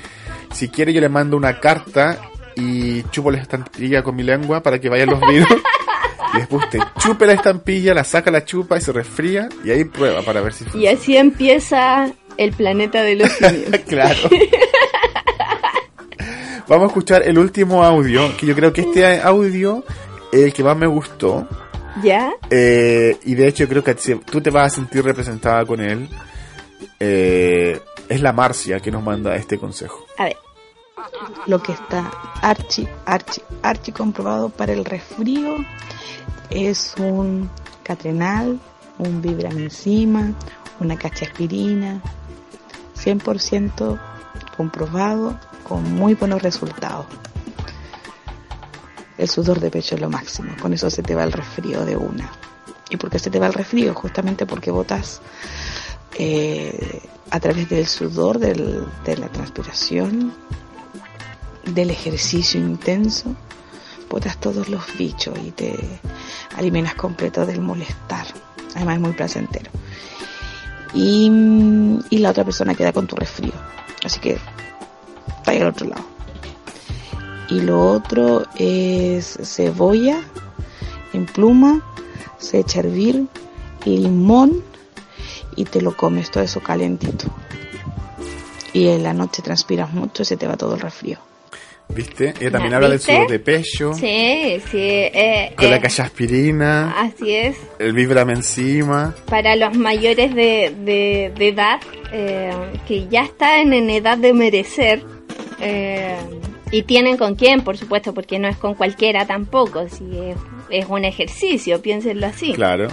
si 0.51 0.69
quiere, 0.69 0.93
yo 0.93 1.01
le 1.01 1.09
mando 1.09 1.37
una 1.37 1.59
carta 1.59 2.17
y 2.55 3.03
chupo 3.09 3.29
la 3.31 3.37
estampilla 3.39 4.01
con 4.01 4.15
mi 4.15 4.23
lengua 4.23 4.63
para 4.63 4.79
que 4.79 4.89
vayan 4.89 5.09
los 5.09 5.21
virus. 5.21 5.47
Y 6.33 6.39
después 6.39 6.65
usted 6.65 6.79
chupe 6.99 7.25
la 7.27 7.31
estampilla, 7.33 7.93
la 7.93 8.03
saca 8.03 8.29
la 8.29 8.43
chupa 8.43 8.77
y 8.77 8.81
se 8.81 8.91
resfría 8.91 9.47
y 9.63 9.71
ahí 9.71 9.85
prueba 9.85 10.21
para 10.21 10.41
ver 10.41 10.51
si 10.51 10.65
Y 10.65 10.67
funciona. 10.67 10.97
así 10.99 11.15
empieza 11.15 12.11
el 12.37 12.53
planeta 12.53 13.01
de 13.03 13.15
los 13.15 13.31
simios. 13.31 13.81
claro. 13.87 14.29
Vamos 16.67 16.85
a 16.85 16.87
escuchar 16.87 17.23
el 17.27 17.37
último 17.37 17.83
audio, 17.83 18.35
que 18.37 18.47
yo 18.47 18.55
creo 18.55 18.73
que 18.73 18.81
este 18.81 19.21
audio 19.21 19.83
es 20.31 20.41
el 20.41 20.53
que 20.53 20.63
más 20.63 20.75
me 20.75 20.87
gustó. 20.87 21.47
¿Ya? 22.03 22.33
Eh, 22.49 23.17
y 23.23 23.35
de 23.35 23.47
hecho 23.47 23.67
creo 23.67 23.83
que 23.83 23.93
tú 23.93 24.41
te 24.41 24.49
vas 24.49 24.73
a 24.73 24.75
sentir 24.75 25.03
representada 25.03 25.65
con 25.65 25.79
él. 25.79 26.09
Eh, 26.99 27.79
es 28.09 28.21
la 28.21 28.33
Marcia 28.33 28.79
que 28.79 28.91
nos 28.91 29.03
manda 29.03 29.35
este 29.35 29.57
consejo. 29.57 30.05
A 30.17 30.25
ver. 30.25 30.37
lo 31.45 31.61
que 31.61 31.71
está 31.73 32.11
archi, 32.41 32.87
archi, 33.05 33.41
archi 33.61 33.91
comprobado 33.91 34.49
para 34.49 34.73
el 34.73 34.85
resfrío 34.85 35.57
es 36.49 36.95
un 36.97 37.49
catrenal, 37.83 38.59
un 38.97 39.21
vibramicima, 39.21 40.33
una 40.79 40.97
cachaspirina, 40.97 42.01
100% 43.05 43.99
comprobado 44.57 45.39
con 45.63 45.83
muy 45.93 46.13
buenos 46.15 46.41
resultados. 46.41 47.05
El 49.17 49.29
sudor 49.29 49.59
de 49.59 49.71
pecho 49.71 49.95
es 49.95 50.01
lo 50.01 50.09
máximo, 50.09 50.53
con 50.61 50.73
eso 50.73 50.89
se 50.89 51.01
te 51.03 51.15
va 51.15 51.23
el 51.23 51.31
resfrío 51.31 51.85
de 51.85 51.95
una. 51.95 52.29
¿Y 52.89 52.97
por 52.97 53.09
qué 53.09 53.17
se 53.19 53.29
te 53.29 53.39
va 53.39 53.47
el 53.47 53.53
resfrío? 53.53 53.93
Justamente 53.93 54.45
porque 54.45 54.71
botas 54.71 55.21
eh, 56.17 57.01
a 57.31 57.39
través 57.39 57.69
del 57.69 57.87
sudor, 57.87 58.39
del- 58.39 58.85
de 59.05 59.17
la 59.17 59.27
transpiración, 59.29 60.33
del 61.65 61.89
ejercicio 61.89 62.59
intenso, 62.59 63.35
botas 64.09 64.37
todos 64.37 64.69
los 64.69 64.83
bichos 64.97 65.37
y 65.43 65.51
te 65.51 65.75
eliminas 66.57 66.95
completo 66.95 67.45
del 67.45 67.59
molestar. 67.61 68.27
Además 68.75 68.95
es 68.95 69.01
muy 69.01 69.13
placentero. 69.13 69.71
Y, 70.95 71.29
la 72.09 72.29
otra 72.29 72.45
persona 72.45 72.73
queda 72.73 72.93
con 72.93 73.05
tu 73.05 73.15
resfrío. 73.15 73.51
Así 74.03 74.19
que 74.19 74.37
vaya 75.45 75.61
al 75.61 75.67
otro 75.67 75.87
lado. 75.87 76.05
Y 77.49 77.59
lo 77.61 77.91
otro 77.91 78.43
es 78.55 79.37
cebolla 79.43 80.23
en 81.13 81.25
pluma, 81.25 81.81
se 82.37 82.59
echa 82.59 82.79
a 82.79 82.83
hervir 82.83 83.27
limón 83.85 84.63
y 85.55 85.65
te 85.65 85.81
lo 85.81 85.95
comes 85.95 86.31
todo 86.31 86.43
eso 86.43 86.61
calentito. 86.61 87.27
Y 88.73 88.87
en 88.87 89.03
la 89.03 89.13
noche 89.13 89.41
transpiras 89.41 89.93
mucho 89.93 90.23
y 90.23 90.25
se 90.25 90.37
te 90.37 90.47
va 90.47 90.57
todo 90.57 90.75
el 90.75 90.81
resfrío. 90.81 91.19
¿Viste? 91.95 92.33
Ella 92.39 92.51
también 92.51 92.73
habla 92.73 92.89
del 92.89 92.97
¿viste? 92.97 93.13
sudor 93.15 93.29
de 93.29 93.39
pecho, 93.39 93.93
Sí, 93.93 94.61
sí. 94.69 94.77
eh, 94.79 95.53
con 95.55 95.69
la 95.69 95.77
eh, 95.77 95.81
cachaspirina, 95.81 96.91
así 96.99 97.33
es. 97.33 97.55
el 97.79 97.93
vibram 97.93 98.29
encima. 98.31 99.15
Para 99.29 99.55
los 99.55 99.75
mayores 99.77 100.35
de, 100.35 100.75
de, 100.83 101.31
de 101.37 101.47
edad, 101.47 101.79
eh, 102.11 102.51
que 102.87 103.07
ya 103.07 103.23
están 103.23 103.71
en 103.73 103.89
edad 103.89 104.17
de 104.17 104.33
merecer, 104.33 105.01
y 106.71 106.83
tienen 106.83 107.15
con 107.17 107.35
quién, 107.35 107.61
por 107.61 107.77
supuesto, 107.77 108.13
porque 108.13 108.37
no 108.39 108.47
es 108.47 108.57
con 108.57 108.73
cualquiera 108.75 109.25
tampoco, 109.25 109.87
si 109.87 110.03
es, 110.19 110.37
es 110.69 110.85
un 110.89 111.05
ejercicio, 111.05 111.81
piénsenlo 111.81 112.27
así. 112.27 112.53
Claro, 112.53 112.87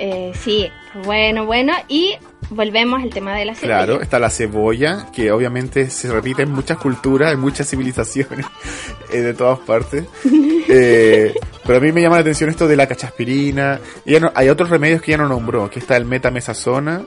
Eh, 0.00 0.30
sí, 0.34 0.68
bueno, 1.04 1.46
bueno, 1.46 1.72
y 1.88 2.14
volvemos 2.50 3.02
al 3.02 3.10
tema 3.10 3.34
de 3.36 3.44
la 3.44 3.54
cebolla. 3.54 3.76
claro. 3.84 4.00
Está 4.02 4.18
la 4.18 4.30
cebolla, 4.30 5.06
que 5.12 5.30
obviamente 5.32 5.90
se 5.90 6.10
repite 6.10 6.42
en 6.42 6.52
muchas 6.52 6.78
culturas, 6.78 7.32
en 7.32 7.40
muchas 7.40 7.68
civilizaciones, 7.68 8.46
eh, 9.12 9.18
de 9.20 9.34
todas 9.34 9.58
partes. 9.60 10.04
Eh, 10.70 11.32
pero 11.64 11.78
a 11.78 11.80
mí 11.80 11.92
me 11.92 12.02
llama 12.02 12.16
la 12.16 12.20
atención 12.20 12.50
esto 12.50 12.68
de 12.68 12.76
la 12.76 12.86
cachaspirina. 12.86 13.80
Ella 14.04 14.20
no- 14.20 14.32
hay 14.34 14.50
otros 14.50 14.68
remedios 14.68 15.00
que 15.00 15.12
ella 15.12 15.22
no 15.22 15.28
nombró, 15.30 15.70
que 15.70 15.78
está 15.78 15.96
el 15.96 16.04
metamesazona 16.04 17.06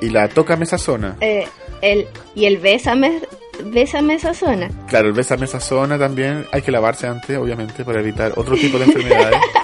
y 0.00 0.08
la 0.08 0.28
tocamesazona. 0.28 1.18
Eh, 1.20 1.46
el, 1.82 2.06
y 2.34 2.46
el 2.46 2.64
esa 2.64 4.32
zona. 4.34 4.70
Claro, 4.88 5.08
el 5.08 5.12
besamesazona 5.12 5.98
también 5.98 6.46
hay 6.52 6.62
que 6.62 6.72
lavarse 6.72 7.06
antes, 7.06 7.36
obviamente, 7.36 7.84
para 7.84 8.00
evitar 8.00 8.32
otro 8.36 8.56
tipo 8.56 8.78
de 8.78 8.84
enfermedades. 8.86 9.36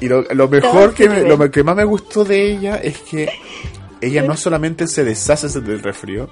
Y 0.00 0.08
lo, 0.08 0.22
lo 0.22 0.48
mejor 0.48 0.70
Todo 0.72 0.94
que, 0.94 1.08
me- 1.08 1.22
lo 1.22 1.50
que 1.50 1.62
más 1.62 1.76
me 1.76 1.84
gustó 1.84 2.24
de 2.24 2.52
ella 2.52 2.76
es 2.76 2.98
que 2.98 3.28
ella 4.00 4.22
no 4.22 4.36
solamente 4.36 4.86
se 4.86 5.04
deshace 5.04 5.60
del 5.60 5.82
resfrío, 5.82 6.28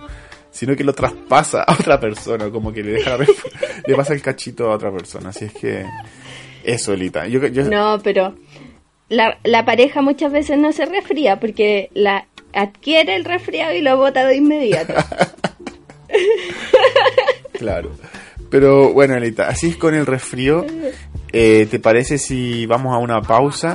sino 0.50 0.76
que 0.76 0.84
lo 0.84 0.92
traspasa 0.92 1.62
a 1.62 1.72
otra 1.72 1.98
persona, 1.98 2.50
como 2.50 2.72
que 2.72 2.82
le 2.82 2.92
deja 2.92 3.10
la 3.16 3.24
resf- 3.24 3.44
le 3.86 3.94
pasa 3.94 4.14
el 4.14 4.22
cachito 4.22 4.70
a 4.70 4.74
otra 4.74 4.92
persona. 4.92 5.30
Así 5.30 5.46
es 5.46 5.52
que 5.54 5.84
eso, 6.62 6.92
Elita. 6.92 7.26
Yo, 7.26 7.44
yo- 7.46 7.64
No, 7.64 7.98
pero 8.02 8.34
la, 9.08 9.38
la 9.44 9.64
pareja 9.64 10.02
muchas 10.02 10.30
veces 10.32 10.58
no 10.58 10.72
se 10.72 10.86
resfría 10.86 11.40
porque 11.40 11.90
la 11.94 12.26
adquiere 12.52 13.16
el 13.16 13.24
resfriado 13.24 13.74
y 13.74 13.80
lo 13.80 13.96
bota 13.96 14.26
de 14.26 14.36
inmediato. 14.36 14.94
Claro. 17.52 17.90
Pero 18.54 18.92
bueno, 18.92 19.16
Elita, 19.16 19.48
así 19.48 19.70
es 19.70 19.76
con 19.76 19.96
el 19.96 20.06
resfrío. 20.06 20.64
Eh, 21.32 21.66
¿Te 21.68 21.80
parece 21.80 22.18
si 22.18 22.66
vamos 22.66 22.94
a 22.94 22.98
una 22.98 23.20
pausa 23.20 23.74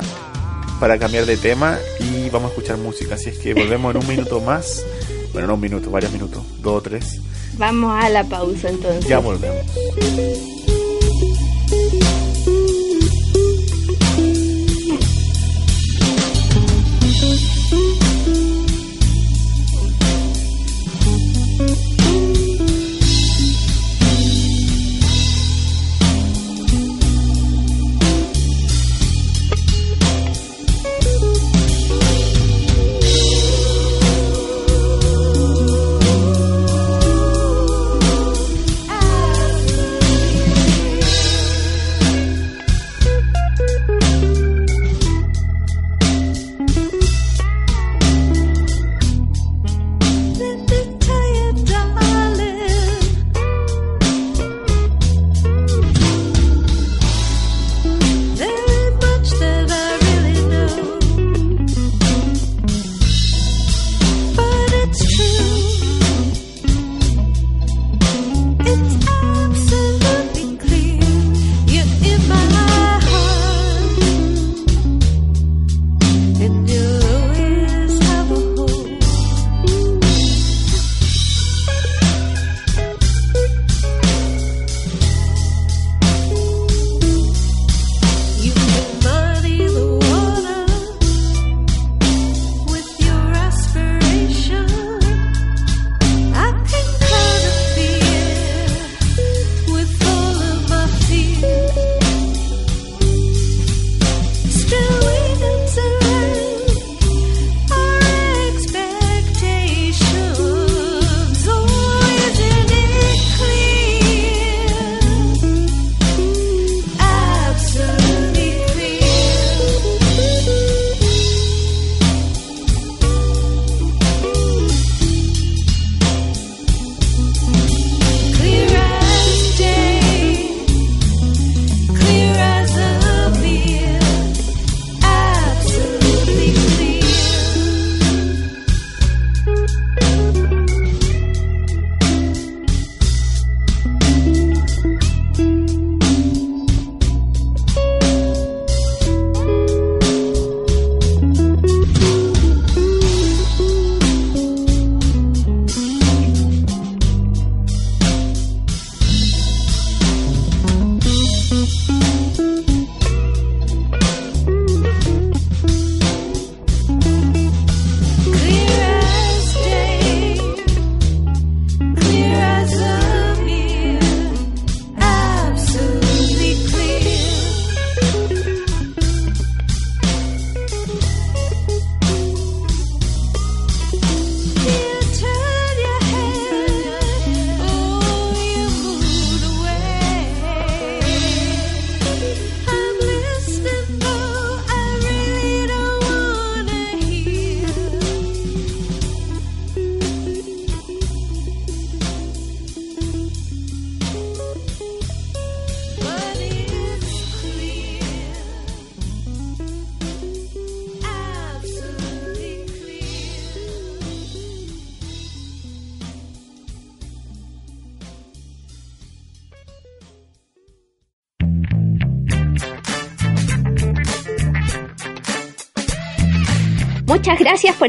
para 0.80 0.98
cambiar 0.98 1.26
de 1.26 1.36
tema 1.36 1.78
y 2.00 2.30
vamos 2.30 2.46
a 2.46 2.54
escuchar 2.54 2.78
música? 2.78 3.16
Así 3.16 3.28
es 3.28 3.40
que 3.40 3.54
volvemos 3.54 3.94
en 3.94 4.02
un 4.02 4.08
minuto 4.08 4.40
más. 4.40 4.86
Bueno, 5.34 5.50
no 5.50 5.56
un 5.56 5.60
minuto, 5.60 5.92
varios 5.92 6.14
minutos, 6.14 6.46
dos 6.62 6.78
o 6.78 6.82
tres. 6.82 7.20
Vamos 7.58 7.94
a 8.02 8.08
la 8.08 8.24
pausa 8.24 8.70
entonces. 8.70 9.06
Ya 9.06 9.20
volvemos. 9.20 9.66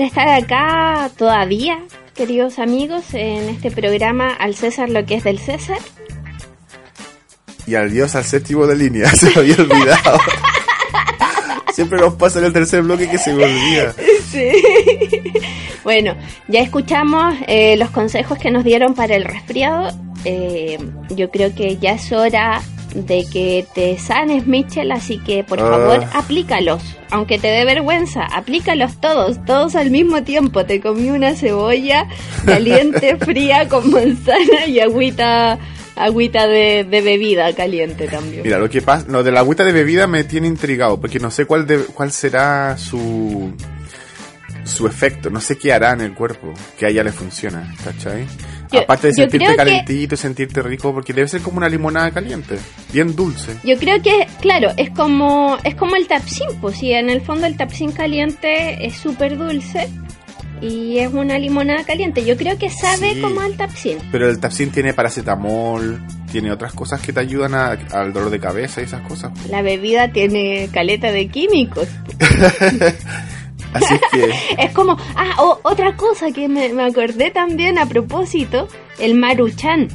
Por 0.01 0.07
estar 0.07 0.29
acá 0.29 1.11
todavía, 1.19 1.79
queridos 2.15 2.59
amigos, 2.59 3.13
en 3.13 3.51
este 3.51 3.71
programa 3.71 4.33
Al 4.33 4.55
César 4.55 4.89
lo 4.89 5.05
que 5.05 5.17
es 5.17 5.25
del 5.25 5.39
César. 5.39 5.77
Y 7.67 7.75
adiós 7.75 8.15
al 8.15 8.25
séptimo 8.25 8.67
de 8.67 8.77
línea, 8.77 9.11
se 9.15 9.27
me 9.27 9.35
había 9.37 9.57
olvidado. 9.57 10.19
Siempre 11.75 12.01
nos 12.01 12.15
pasa 12.15 12.39
en 12.39 12.47
el 12.47 12.53
tercer 12.55 12.81
bloque 12.81 13.11
que 13.11 13.19
se 13.19 13.35
me 13.35 13.45
olvida. 13.45 13.95
Sí. 14.31 14.51
Bueno, 15.85 16.15
ya 16.49 16.61
escuchamos 16.61 17.35
eh, 17.47 17.77
los 17.77 17.91
consejos 17.91 18.39
que 18.39 18.51
nos 18.51 18.65
dieron 18.65 18.95
para 18.95 19.17
el 19.17 19.25
resfriado. 19.25 19.95
Eh, 20.25 20.79
yo 21.11 21.31
creo 21.31 21.55
que 21.55 21.77
ya 21.77 21.93
es 21.93 22.11
hora 22.11 22.63
de 22.95 23.25
que 23.33 23.67
te 23.75 23.99
sanes, 23.99 24.47
Mitchell, 24.47 24.91
así 24.93 25.19
que 25.19 25.45
por 25.45 25.61
Ah. 25.61 25.69
favor 25.71 26.05
aplícalos. 26.15 26.83
Aunque 27.11 27.39
te 27.39 27.49
dé 27.49 27.65
vergüenza, 27.65 28.25
aplícalos 28.25 29.01
todos, 29.01 29.45
todos 29.45 29.75
al 29.77 29.91
mismo 29.91 30.23
tiempo. 30.23 30.65
Te 30.65 30.81
comí 30.81 31.11
una 31.11 31.35
cebolla 31.35 32.07
caliente, 32.47 33.17
fría, 33.21 33.69
con 33.69 33.91
manzana 33.91 34.67
y 34.67 34.79
agüita, 34.81 35.59
agüita 35.97 36.47
de, 36.47 36.85
de 36.89 37.01
bebida 37.03 37.53
caliente 37.55 38.07
también. 38.09 38.43
Mira, 38.45 38.59
lo 38.59 38.71
que 38.71 38.81
pasa, 38.81 39.07
lo 39.09 39.23
de 39.23 39.33
la 39.33 39.41
agüita 39.41 39.65
de 39.65 39.73
bebida 39.73 40.07
me 40.07 40.23
tiene 40.25 40.47
intrigado, 40.47 41.01
porque 41.01 41.19
no 41.19 41.31
sé 41.31 41.45
cuál 41.47 41.67
de, 41.67 41.79
cuál 41.79 42.13
será 42.13 42.77
su 42.79 43.53
su 44.63 44.87
efecto, 44.87 45.31
no 45.31 45.41
sé 45.41 45.57
qué 45.59 45.73
hará 45.73 45.93
en 45.93 46.03
el 46.03 46.15
cuerpo, 46.15 46.53
que 46.79 46.87
a 46.87 46.91
ella 46.91 47.03
le 47.03 47.13
funciona, 47.13 47.75
¿cachai? 47.83 48.27
Yo- 48.73 48.81
Aparte 48.81 49.09
de 49.09 49.15
sentirte 49.15 49.47
que- 49.47 49.57
calentito 49.57 50.15
y 50.15 50.19
sentirte 50.19 50.63
rico, 50.63 50.93
porque 50.93 51.13
debe 51.13 51.27
ser 51.29 51.41
como 51.41 51.59
una 51.59 51.69
limonada 51.69 52.11
caliente, 52.11 52.57
bien 52.93 53.17
dulce. 53.17 53.57
Yo 53.65 53.77
creo 53.79 54.01
que, 54.01 54.27
claro, 54.41 54.71
es 54.77 54.91
como 54.91 55.59
es 55.65 55.75
como 55.75 55.97
el 55.97 56.07
tapsin, 56.07 56.49
pues 56.61 56.77
sí, 56.79 56.93
en 56.93 57.11
el 57.11 57.21
fondo 57.21 57.47
el 57.47 57.57
tapsin 57.57 57.93
caliente 57.93 58.87
es 58.87 58.95
súper 58.97 59.37
dulce 59.37 59.89
y 60.63 60.99
es 60.99 61.11
una 61.13 61.39
limonada 61.39 61.85
caliente. 61.85 62.25
Yo 62.25 62.37
creo 62.37 62.59
que 62.59 62.69
sabe 62.71 63.15
Sí. 63.15 63.21
como 63.23 63.41
al 63.41 63.57
tapsin. 63.57 63.97
Pero 64.13 64.29
el 64.29 64.39
Tapsin 64.39 64.71
tiene 64.71 64.93
paracetamol, 64.93 66.03
tiene 66.31 66.53
otras 66.53 66.73
cosas 66.75 67.01
que 67.01 67.13
te 67.15 67.21
ayudan 67.21 67.55
a- 67.55 67.79
al 67.93 68.13
dolor 68.13 68.29
de 68.31 68.39
cabeza 68.41 68.83
y 68.83 68.85
esas 68.85 69.01
cosas. 69.09 69.33
La 69.49 69.63
bebida 69.63 70.13
tiene 70.13 70.69
caleta 70.73 71.11
de 71.13 71.29
químicos. 71.29 71.89
Así 73.75 73.95
es 73.95 74.01
que, 74.13 74.35
Es 74.63 74.73
como, 74.73 74.97
ah, 75.17 75.35
o- 75.39 75.61
otra 75.63 75.97
cosa 75.97 76.31
que 76.33 76.49
me, 76.49 76.69
me 76.71 76.85
acordé 76.85 77.31
también 77.31 77.79
a 77.79 77.87
propósito, 77.87 78.69
el 78.99 79.15
maruchan. 79.15 79.89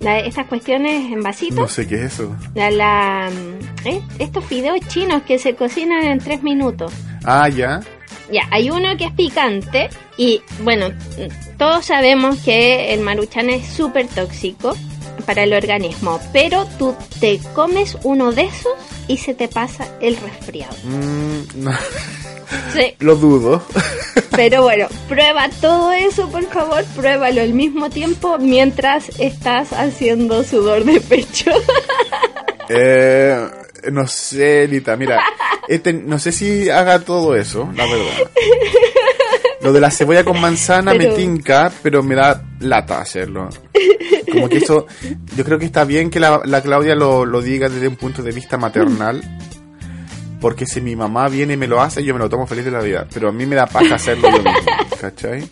La- 0.00 0.18
estas 0.18 0.46
cuestiones 0.46 1.12
en 1.12 1.22
vasito. 1.22 1.54
no 1.60 1.68
sé 1.68 1.86
qué 1.86 1.94
es 2.04 2.14
eso. 2.14 2.34
La, 2.54 2.70
la, 2.72 3.30
mm, 3.30 3.86
¿eh? 3.88 4.02
Estos 4.18 4.44
fideos 4.44 4.80
chinos 4.88 5.22
que 5.22 5.38
se 5.38 5.54
cocinan 5.54 6.02
en 6.02 6.18
tres 6.18 6.42
minutos. 6.42 6.92
Ah, 7.24 7.48
ya. 7.48 7.80
Ya, 8.32 8.42
hay 8.50 8.70
uno 8.70 8.96
que 8.96 9.04
es 9.04 9.12
picante 9.12 9.90
y 10.16 10.40
bueno, 10.64 10.86
todos 11.58 11.84
sabemos 11.84 12.38
que 12.40 12.92
el 12.94 13.00
maruchan 13.00 13.50
es 13.50 13.66
súper 13.68 14.08
tóxico 14.08 14.74
para 15.26 15.42
el 15.44 15.52
organismo, 15.52 16.20
pero 16.32 16.66
tú 16.78 16.94
te 17.20 17.38
comes 17.54 17.96
uno 18.02 18.32
de 18.32 18.42
esos 18.42 18.72
y 19.08 19.16
se 19.18 19.34
te 19.34 19.48
pasa 19.48 19.86
el 20.00 20.16
resfriado. 20.16 20.74
Mm, 20.84 21.62
no, 21.64 21.72
Sí, 22.74 22.94
lo 23.00 23.16
dudo. 23.16 23.62
pero 24.36 24.62
bueno, 24.62 24.86
prueba 25.08 25.48
todo 25.60 25.92
eso, 25.92 26.28
por 26.28 26.44
favor, 26.44 26.84
pruébalo 26.96 27.40
al 27.40 27.54
mismo 27.54 27.88
tiempo 27.90 28.36
mientras 28.38 29.08
estás 29.18 29.72
haciendo 29.72 30.44
sudor 30.44 30.84
de 30.84 31.00
pecho. 31.00 31.50
Eh, 32.74 33.36
no 33.90 34.06
sé, 34.06 34.66
Lita, 34.68 34.96
mira, 34.96 35.20
este, 35.68 35.92
no 35.92 36.18
sé 36.18 36.32
si 36.32 36.70
haga 36.70 37.00
todo 37.00 37.34
eso, 37.36 37.68
la 37.74 37.84
verdad. 37.84 38.30
Lo 39.60 39.72
de 39.72 39.80
la 39.80 39.90
cebolla 39.90 40.24
con 40.24 40.40
manzana 40.40 40.92
Pero- 40.92 41.10
me 41.10 41.16
tinca, 41.16 41.70
pero 41.82 42.02
me 42.02 42.14
da 42.14 42.42
lata 42.60 43.00
hacerlo. 43.00 43.48
Como 44.32 44.48
que 44.48 44.58
eso, 44.58 44.86
yo 45.36 45.44
creo 45.44 45.58
que 45.58 45.66
está 45.66 45.84
bien 45.84 46.10
que 46.10 46.20
la, 46.20 46.40
la 46.44 46.62
Claudia 46.62 46.94
lo, 46.94 47.24
lo 47.24 47.42
diga 47.42 47.68
desde 47.68 47.88
un 47.88 47.96
punto 47.96 48.22
de 48.22 48.32
vista 48.32 48.56
maternal. 48.56 49.22
Porque 50.40 50.66
si 50.66 50.80
mi 50.80 50.96
mamá 50.96 51.28
viene 51.28 51.54
y 51.54 51.56
me 51.56 51.68
lo 51.68 51.80
hace, 51.80 52.02
yo 52.02 52.14
me 52.14 52.18
lo 52.18 52.28
tomo 52.28 52.48
feliz 52.48 52.64
de 52.64 52.72
la 52.72 52.80
vida. 52.80 53.06
Pero 53.12 53.28
a 53.28 53.32
mí 53.32 53.46
me 53.46 53.54
da 53.54 53.66
paja 53.66 53.94
hacerlo 53.94 54.28
yo 54.28 54.38
mismo, 54.38 54.70
¿cachai? 55.00 55.46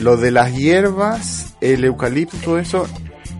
Lo 0.00 0.16
de 0.16 0.32
las 0.32 0.52
hierbas, 0.52 1.54
el 1.60 1.84
eucalipto, 1.84 2.36
todo 2.38 2.58
eso, 2.58 2.88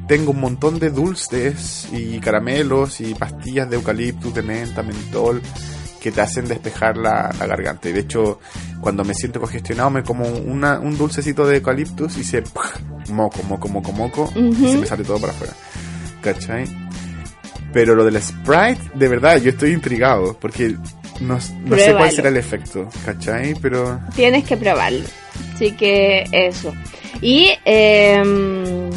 tengo 0.07 0.31
un 0.31 0.41
montón 0.41 0.79
de 0.79 0.91
dulces 0.91 1.89
y 1.93 2.20
caramelos 2.20 3.01
y 3.01 3.14
pastillas 3.14 3.68
de 3.68 3.77
eucaliptus, 3.77 4.33
de 4.33 4.43
menta, 4.43 4.83
mentol, 4.83 5.43
que 6.01 6.12
te 6.12 6.20
hacen 6.20 6.47
despejar 6.47 6.97
la, 6.97 7.35
la 7.37 7.47
garganta. 7.47 7.89
Y 7.89 7.93
de 7.93 8.01
hecho, 8.01 8.39
cuando 8.81 9.05
me 9.05 9.14
siento 9.14 9.41
congestionado, 9.41 9.91
me 9.91 10.05
como 10.05 10.29
una, 10.29 10.79
un 10.79 10.97
dulcecito 10.97 11.47
de 11.47 11.57
eucaliptus 11.57 12.16
y 12.16 12.24
se... 12.24 12.45
moco, 13.09 13.42
moco, 13.44 13.68
moco, 13.68 13.92
moco, 13.92 14.32
y 14.34 14.54
se 14.54 14.78
me 14.78 14.86
sale 14.86 15.04
todo 15.04 15.20
para 15.20 15.32
afuera. 15.32 15.52
¿Cachai? 16.20 16.66
Pero 17.72 17.94
lo 17.94 18.04
del 18.04 18.20
Sprite, 18.22 18.80
de 18.94 19.09
verdad, 19.09 19.40
yo 19.40 19.50
estoy 19.50 19.72
intrigado, 19.72 20.36
porque 20.40 20.76
no, 21.20 21.38
no 21.64 21.76
sé 21.76 21.92
cuál 21.92 22.11
será 22.11 22.28
el 22.28 22.36
efecto, 22.36 22.88
¿cachai? 23.04 23.54
Pero... 23.61 24.00
Tienes 24.14 24.44
que 24.44 24.57
probarlo. 24.57 25.04
Así 25.54 25.72
que 25.72 26.24
eso. 26.32 26.72
Y 27.20 27.50
em, 27.64 28.90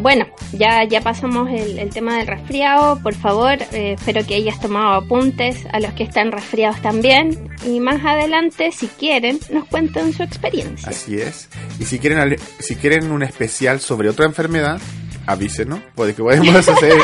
bueno, 0.00 0.26
ya, 0.52 0.84
ya 0.84 1.00
pasamos 1.00 1.48
el, 1.50 1.78
el 1.78 1.90
tema 1.90 2.18
del 2.18 2.26
resfriado. 2.26 2.98
Por 3.02 3.14
favor, 3.14 3.58
eh, 3.72 3.94
espero 3.98 4.26
que 4.26 4.34
hayas 4.34 4.60
tomado 4.60 4.94
apuntes 4.94 5.58
a 5.72 5.80
los 5.80 5.92
que 5.92 6.02
están 6.04 6.32
resfriados 6.32 6.80
también. 6.82 7.48
Y 7.64 7.78
más 7.80 8.04
adelante, 8.04 8.72
si 8.72 8.88
quieren, 8.88 9.38
nos 9.50 9.66
cuenten 9.66 10.12
su 10.12 10.22
experiencia. 10.22 10.88
Así 10.88 11.16
es. 11.20 11.48
Y 11.78 11.84
si 11.84 11.98
quieren 11.98 12.36
si 12.58 12.76
quieren 12.76 13.10
un 13.12 13.22
especial 13.22 13.80
sobre 13.80 14.08
otra 14.08 14.26
enfermedad, 14.26 14.80
avísenos, 15.26 15.80
porque 15.94 16.14
podemos 16.14 16.56
hacer 16.68 16.94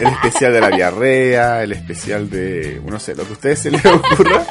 el 0.00 0.06
especial 0.08 0.52
de 0.52 0.60
la 0.60 0.70
diarrea, 0.70 1.62
el 1.62 1.72
especial 1.72 2.28
de, 2.28 2.80
no 2.86 2.98
sé, 3.00 3.14
lo 3.14 3.22
que 3.24 3.30
a 3.30 3.32
ustedes 3.32 3.58
se 3.60 3.70
les 3.70 3.84
ocurra. 3.86 4.44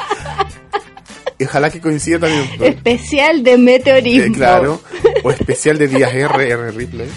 Y 1.40 1.46
ojalá 1.46 1.70
que 1.70 1.82
coincida 1.82 2.20
también. 2.20 2.50
pues, 2.58 2.76
Especial 2.76 3.44
de 3.44 3.58
meteorismo. 3.58 4.26
eh, 4.26 4.32
claro. 4.32 4.82
O 5.24 5.32
especial 5.32 5.78
de 5.78 5.88
días 5.88 6.14
R, 6.14 6.48
R 6.50 6.72
Ripley. 6.72 7.08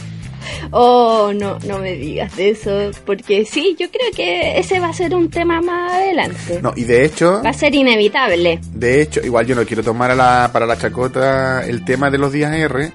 Oh, 0.71 1.33
no, 1.35 1.59
no 1.67 1.79
me 1.79 1.93
digas 1.95 2.37
de 2.37 2.51
eso. 2.51 2.91
Porque 3.05 3.45
sí, 3.45 3.77
yo 3.79 3.89
creo 3.91 4.11
que 4.14 4.59
ese 4.59 4.81
va 4.81 4.89
a 4.89 4.93
ser 4.93 5.14
un 5.14 5.31
tema 5.31 5.61
más 5.61 5.93
adelante. 5.93 6.61
No, 6.62 6.73
y 6.77 6.85
de 6.85 7.05
hecho, 7.05 7.41
Va 7.45 7.51
a 7.51 7.53
ser 7.53 7.75
inevitable. 7.75 8.61
de 8.73 9.03
hecho, 9.03 9.21
igual 9.25 9.47
yo 9.47 9.55
no 9.55 9.64
quiero 9.64 9.83
tomar 9.83 10.11
a 10.11 10.14
la, 10.14 10.51
para 10.53 10.67
la 10.67 10.77
chacota 10.79 11.64
el 11.67 11.85
tema 11.85 12.11
de 12.11 12.19
los 12.19 12.33
días 12.33 12.55
R, 12.55 12.93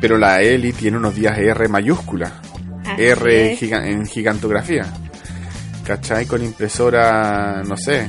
pero 0.00 0.18
la 0.18 0.42
Eli 0.42 0.72
tiene 0.72 0.96
unos 0.96 1.14
días 1.14 1.36
R 1.38 1.68
mayúscula. 1.68 2.40
Así 2.84 3.02
R 3.04 3.56
giga- 3.56 3.86
en 3.86 4.06
gigantografía. 4.06 4.86
¿Cachai? 5.84 6.26
Con 6.26 6.42
impresora, 6.42 7.62
no 7.66 7.76
sé. 7.76 8.08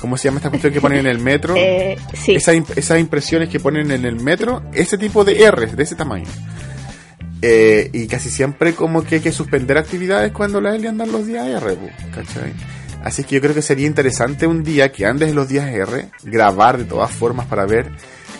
¿Cómo 0.00 0.16
se 0.16 0.24
llama 0.28 0.38
esta 0.38 0.50
cuestión 0.50 0.72
que 0.72 0.80
ponen 0.80 1.00
en 1.00 1.06
el 1.06 1.18
metro? 1.18 1.54
Eh, 1.56 1.96
sí. 2.14 2.34
Esa 2.34 2.54
imp- 2.54 2.72
esas 2.76 2.98
impresiones 2.98 3.48
que 3.48 3.60
ponen 3.60 3.90
en 3.90 4.04
el 4.04 4.16
metro, 4.16 4.62
ese 4.72 4.98
tipo 4.98 5.24
de 5.24 5.42
R, 5.44 5.66
de 5.66 5.82
ese 5.82 5.94
tamaño. 5.94 6.26
Eh, 7.42 7.90
y 7.92 8.06
casi 8.06 8.30
siempre 8.30 8.72
como 8.74 9.02
que 9.02 9.16
hay 9.16 9.20
que 9.20 9.32
suspender 9.32 9.76
actividades 9.76 10.30
cuando 10.30 10.60
la 10.60 10.76
Eli 10.76 10.86
andan 10.86 11.10
los 11.10 11.26
días 11.26 11.46
R, 11.46 11.76
¿cachai? 12.14 12.52
Así 13.02 13.24
que 13.24 13.34
yo 13.34 13.40
creo 13.40 13.52
que 13.52 13.62
sería 13.62 13.88
interesante 13.88 14.46
un 14.46 14.62
día 14.62 14.92
que 14.92 15.06
andes 15.06 15.34
los 15.34 15.48
días 15.48 15.66
R, 15.68 16.06
grabar 16.22 16.78
de 16.78 16.84
todas 16.84 17.10
formas 17.10 17.46
para 17.46 17.66
ver 17.66 17.90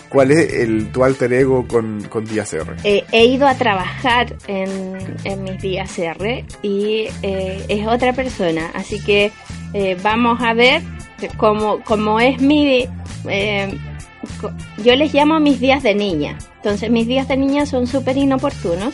cuál 0.07 0.31
es 0.31 0.53
el 0.53 0.89
tu 0.93 1.03
alter 1.03 1.33
ego 1.33 1.67
con, 1.67 2.01
con 2.03 2.23
días 2.23 2.53
R. 2.53 2.75
Eh, 2.85 3.03
he 3.11 3.25
ido 3.25 3.45
a 3.45 3.55
trabajar 3.55 4.37
en, 4.47 4.95
en 5.25 5.43
mis 5.43 5.61
días 5.61 5.99
R 5.99 6.45
y 6.61 7.07
eh, 7.23 7.65
es 7.67 7.85
otra 7.85 8.13
persona, 8.13 8.71
así 8.73 9.03
que 9.03 9.33
eh, 9.73 9.97
vamos 10.01 10.39
a 10.41 10.53
ver 10.53 10.81
cómo, 11.35 11.81
cómo 11.83 12.21
es 12.21 12.39
mi... 12.39 12.87
eh, 13.27 13.77
yo 14.81 14.95
les 14.95 15.13
llamo 15.13 15.39
mis 15.41 15.59
días 15.59 15.83
de 15.83 15.93
niña, 15.93 16.37
entonces 16.63 16.89
mis 16.89 17.07
días 17.07 17.27
de 17.27 17.35
niña 17.35 17.65
son 17.65 17.87
súper 17.87 18.15
inoportunos, 18.15 18.93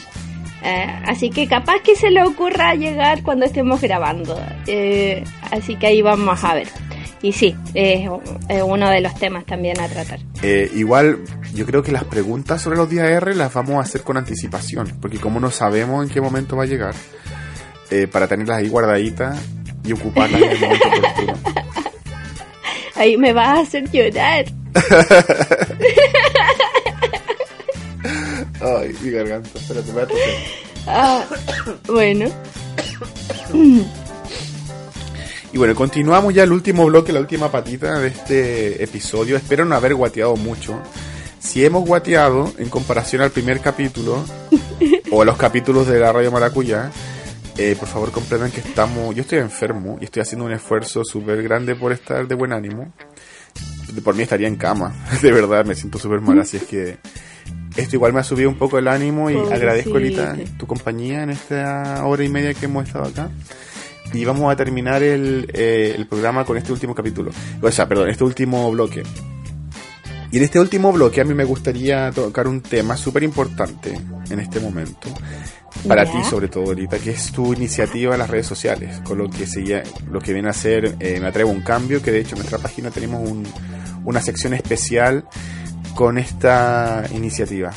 eh, 0.64 0.88
así 1.06 1.30
que 1.30 1.48
capaz 1.48 1.82
que 1.84 1.96
se 1.96 2.10
le 2.10 2.24
ocurra 2.24 2.74
llegar 2.74 3.22
cuando 3.22 3.46
estemos 3.46 3.80
grabando, 3.80 4.42
eh, 4.66 5.24
así 5.52 5.76
que 5.76 5.86
ahí 5.86 6.02
vamos 6.02 6.44
a 6.44 6.56
ver. 6.56 6.68
Y 7.22 7.32
sí, 7.32 7.56
es 7.76 8.10
es 8.48 8.64
uno 8.64 8.90
de 8.90 9.02
los 9.02 9.14
temas 9.14 9.46
también 9.46 9.80
a 9.80 9.88
tratar. 9.88 10.20
Eh, 10.42 10.72
igual, 10.74 11.20
yo 11.54 11.68
creo 11.68 11.84
que 11.84 11.92
las 11.92 12.06
preguntas 12.06 12.60
sobre 12.60 12.78
los 12.78 12.90
días 12.90 13.06
R 13.06 13.36
las 13.36 13.54
vamos 13.54 13.76
a 13.76 13.82
hacer 13.82 14.02
con 14.02 14.18
anticipación, 14.18 14.98
porque 15.00 15.20
como 15.20 15.40
no 15.40 15.52
sabemos 15.52 16.04
en 16.04 16.12
qué 16.12 16.22
momento 16.22 16.58
va 16.58 16.64
a 16.64 16.66
llegar, 16.66 16.96
eh, 17.92 18.08
para 18.08 18.28
tenerlas 18.28 18.58
ahí 18.58 18.70
guardaditas 18.70 19.40
y 19.84 19.92
ocuparlas 19.92 20.42
en 20.42 20.50
el 20.50 20.60
momento. 20.60 20.86
Ahí 22.96 23.16
me 23.16 23.32
vas 23.32 23.48
a 23.48 23.62
hacer 23.62 23.90
llorar. 23.92 24.46
Ay, 28.62 28.96
mi 29.02 29.12
garganta, 29.12 29.50
espérate, 29.56 29.92
toser. 29.92 30.10
Ah, 30.88 31.26
bueno. 31.88 32.26
Y 35.52 35.58
bueno, 35.58 35.76
continuamos 35.76 36.34
ya 36.34 36.44
el 36.44 36.52
último 36.52 36.86
bloque, 36.86 37.14
la 37.14 37.22
última 37.22 37.52
patita 37.52 38.00
de 38.00 38.08
este 38.10 38.84
episodio. 38.84 39.38
Espero 39.38 39.66
no 39.66 39.76
haber 39.76 39.96
guateado 39.96 40.36
mucho. 40.36 40.80
Si 41.40 41.64
hemos 41.66 41.86
guateado 41.86 42.52
en 42.58 42.70
comparación 42.70 43.22
al 43.22 43.32
primer 43.32 43.62
capítulo 43.62 44.26
o 45.12 45.22
a 45.22 45.26
los 45.26 45.38
capítulos 45.38 45.88
de 45.88 46.00
la 46.00 46.12
Radio 46.12 46.32
Maracuyá, 46.32 46.92
eh, 47.58 47.76
por 47.80 47.88
favor 47.88 48.12
comprendan 48.12 48.52
que 48.52 48.60
estamos, 48.60 49.16
yo 49.16 49.22
estoy 49.22 49.40
enfermo 49.40 49.98
y 50.00 50.06
estoy 50.06 50.22
haciendo 50.22 50.46
un 50.46 50.52
esfuerzo 50.52 51.04
súper 51.04 51.42
grande 51.44 51.76
por 51.76 51.92
estar 51.92 52.28
de 52.28 52.36
buen 52.36 52.54
ánimo. 52.54 52.94
Por 54.04 54.16
mí 54.16 54.24
estaría 54.24 54.48
en 54.48 54.56
cama, 54.56 54.94
de 55.22 55.32
verdad, 55.32 55.66
me 55.66 55.76
siento 55.76 55.98
súper 55.98 56.22
mal, 56.22 56.40
así 56.40 56.58
es 56.58 56.64
que 56.64 56.98
esto 57.76 57.96
igual 57.96 58.14
me 58.14 58.20
ha 58.20 58.24
subido 58.24 58.50
un 58.50 58.56
poco 58.58 58.78
el 58.78 58.88
ánimo 58.88 59.30
y 59.30 59.34
Pobrecito. 59.34 59.56
agradezco, 59.56 60.00
Lita, 60.00 60.36
tu 60.58 60.68
compañía 60.68 61.24
en 61.24 61.30
esta 61.30 62.06
hora 62.06 62.24
y 62.24 62.30
media 62.30 62.54
que 62.54 62.66
hemos 62.66 62.86
estado 62.88 63.06
acá. 63.06 63.30
Y 64.12 64.26
vamos 64.26 64.52
a 64.52 64.56
terminar 64.56 65.04
el, 65.04 65.50
eh, 65.54 65.94
el 65.96 66.08
programa 66.08 66.44
con 66.44 66.58
este 66.58 66.72
último 66.72 66.96
capítulo. 66.96 67.30
O 67.62 67.72
sea, 67.72 67.88
perdón, 67.88 68.10
este 68.10 68.24
último 68.24 68.72
bloque. 68.72 69.04
Y 70.32 70.38
en 70.38 70.44
este 70.44 70.60
último 70.60 70.92
bloque 70.92 71.22
a 71.22 71.24
mí 71.24 71.34
me 71.34 71.44
gustaría 71.44 72.12
tocar 72.12 72.48
un 72.48 72.62
tema 72.62 72.98
súper 72.98 73.24
importante 73.24 74.00
en 74.30 74.40
este 74.40 74.60
momento. 74.60 75.10
Para 75.88 76.06
ti 76.06 76.18
sobre 76.28 76.48
todo, 76.48 76.66
ahorita, 76.66 76.98
que 76.98 77.12
es 77.12 77.32
tu 77.32 77.54
iniciativa 77.54 78.14
en 78.14 78.20
las 78.20 78.30
redes 78.30 78.46
sociales. 78.48 79.00
Con 79.04 79.18
lo 79.20 79.30
que, 79.30 79.46
se, 79.48 79.84
lo 80.12 80.20
que 80.20 80.34
viene 80.34 80.50
a 80.50 80.54
ser 80.54 80.96
eh, 81.00 81.20
Me 81.20 81.28
Atrevo 81.28 81.52
a 81.52 81.54
un 81.54 81.62
Cambio, 81.62 82.02
que 82.02 82.12
de 82.12 82.20
hecho 82.20 82.32
en 82.36 82.40
nuestra 82.40 82.58
página 82.58 82.90
tenemos 82.92 83.28
un- 83.28 83.48
una 84.06 84.22
sección 84.22 84.54
especial 84.54 85.26
con 86.00 86.18
esta 86.18 87.04
iniciativa. 87.14 87.72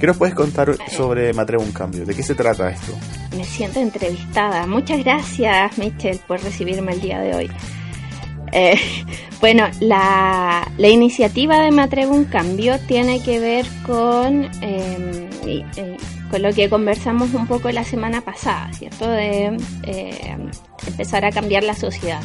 ¿Qué 0.00 0.06
nos 0.08 0.16
puedes 0.16 0.34
contar 0.34 0.76
sobre 0.90 1.32
Me 1.32 1.42
Atrevo 1.42 1.62
un 1.62 1.70
Cambio? 1.70 2.04
¿De 2.04 2.12
qué 2.12 2.24
se 2.24 2.34
trata 2.34 2.68
esto? 2.70 2.92
Me 3.36 3.44
siento 3.44 3.78
entrevistada. 3.78 4.66
Muchas 4.66 4.98
gracias, 5.04 5.78
Michelle, 5.78 6.18
por 6.26 6.42
recibirme 6.42 6.90
el 6.94 7.00
día 7.00 7.20
de 7.20 7.34
hoy. 7.36 7.50
Eh, 8.50 8.74
bueno, 9.40 9.68
la, 9.78 10.68
la 10.76 10.88
iniciativa 10.88 11.60
de 11.60 11.70
Me 11.70 11.82
Atrevo 11.82 12.16
un 12.16 12.24
Cambio 12.24 12.80
tiene 12.80 13.22
que 13.22 13.38
ver 13.38 13.64
con, 13.86 14.50
eh, 14.60 15.28
y- 15.46 15.64
eh, 15.80 15.96
con 16.32 16.42
lo 16.42 16.52
que 16.52 16.68
conversamos 16.68 17.32
un 17.32 17.46
poco 17.46 17.70
la 17.70 17.84
semana 17.84 18.22
pasada, 18.22 18.72
¿cierto? 18.72 19.08
De 19.08 19.56
eh, 19.84 20.36
empezar 20.84 21.24
a 21.24 21.30
cambiar 21.30 21.62
la 21.62 21.74
sociedad. 21.74 22.22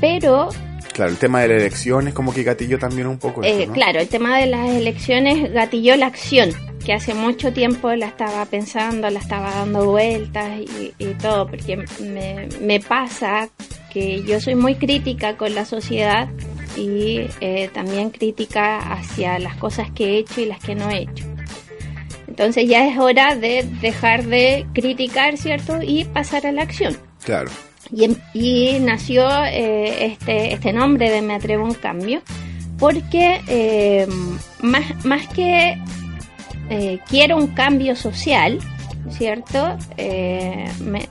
Pero 0.00 0.50
Claro, 0.94 1.10
el 1.10 1.18
tema 1.18 1.42
de 1.42 1.48
la 1.48 1.56
elección 1.56 2.06
es 2.06 2.14
como 2.14 2.32
que 2.32 2.44
gatilló 2.44 2.78
también 2.78 3.08
un 3.08 3.18
poco 3.18 3.42
eh. 3.42 3.68
Claro, 3.72 4.00
el 4.00 4.08
tema 4.08 4.38
de 4.38 4.46
las 4.46 4.70
elecciones 4.70 5.52
gatilló 5.52 5.96
la 5.96 6.06
acción, 6.06 6.52
que 6.86 6.92
hace 6.92 7.14
mucho 7.14 7.52
tiempo 7.52 7.92
la 7.94 8.06
estaba 8.06 8.46
pensando, 8.46 9.10
la 9.10 9.18
estaba 9.18 9.50
dando 9.50 9.86
vueltas 9.86 10.60
y, 10.60 10.94
y 10.96 11.06
todo, 11.14 11.48
porque 11.48 11.84
me, 12.00 12.48
me 12.60 12.78
pasa 12.78 13.48
que 13.92 14.22
yo 14.22 14.40
soy 14.40 14.54
muy 14.54 14.76
crítica 14.76 15.36
con 15.36 15.54
la 15.54 15.64
sociedad 15.64 16.28
y 16.76 17.26
eh, 17.40 17.70
también 17.72 18.10
crítica 18.10 18.78
hacia 18.92 19.38
las 19.40 19.56
cosas 19.56 19.90
que 19.90 20.04
he 20.04 20.18
hecho 20.18 20.40
y 20.40 20.46
las 20.46 20.60
que 20.60 20.76
no 20.76 20.90
he 20.90 21.02
hecho. 21.02 21.24
Entonces 22.28 22.68
ya 22.68 22.88
es 22.88 22.98
hora 22.98 23.34
de 23.34 23.64
dejar 23.80 24.24
de 24.24 24.66
criticar, 24.74 25.36
¿cierto? 25.38 25.78
Y 25.82 26.04
pasar 26.04 26.46
a 26.46 26.52
la 26.52 26.62
acción. 26.62 26.96
Claro. 27.24 27.50
Y, 27.94 28.04
em- 28.04 28.16
y 28.32 28.78
nació 28.80 29.28
eh, 29.46 30.06
este, 30.06 30.52
este 30.54 30.72
nombre 30.72 31.10
de 31.10 31.22
Me 31.22 31.34
Atrevo 31.34 31.64
a 31.64 31.68
un 31.68 31.74
Cambio, 31.74 32.22
porque 32.78 33.40
eh, 33.46 34.06
más, 34.60 35.04
más 35.04 35.28
que 35.28 35.78
eh, 36.70 36.98
quiero 37.08 37.36
un 37.36 37.48
cambio 37.48 37.94
social, 37.94 38.58
¿cierto? 39.10 39.76
Eh, 39.96 40.64
me, 40.80 41.06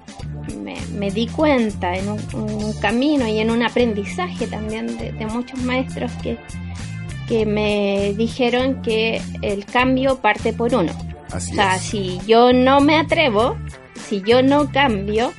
me- 0.62 0.82
me 0.98 1.10
di 1.12 1.28
cuenta 1.28 1.96
en 1.96 2.10
un, 2.10 2.20
un 2.34 2.74
camino 2.82 3.28
y 3.28 3.40
en 3.40 3.50
un 3.52 3.64
aprendizaje 3.64 4.48
también 4.48 4.98
de, 4.98 5.12
de 5.14 5.26
muchos 5.26 5.60
maestros 5.62 6.12
que, 6.22 6.38
que 7.30 7.46
me 7.46 8.14
dijeron 8.18 8.82
que 8.82 9.22
el 9.42 9.66
cambio 9.66 10.18
parte 10.20 10.52
por 10.54 10.76
uno. 10.76 10.92
Así 11.32 11.54
O 11.54 11.56
sea, 11.56 11.76
es. 11.76 11.82
si 11.82 12.20
yo 12.28 12.52
no 12.52 12.82
me 12.82 12.98
atrevo, 12.98 13.56
si 14.08 14.22
yo 14.22 14.42
no 14.44 14.70
cambio, 14.72 15.32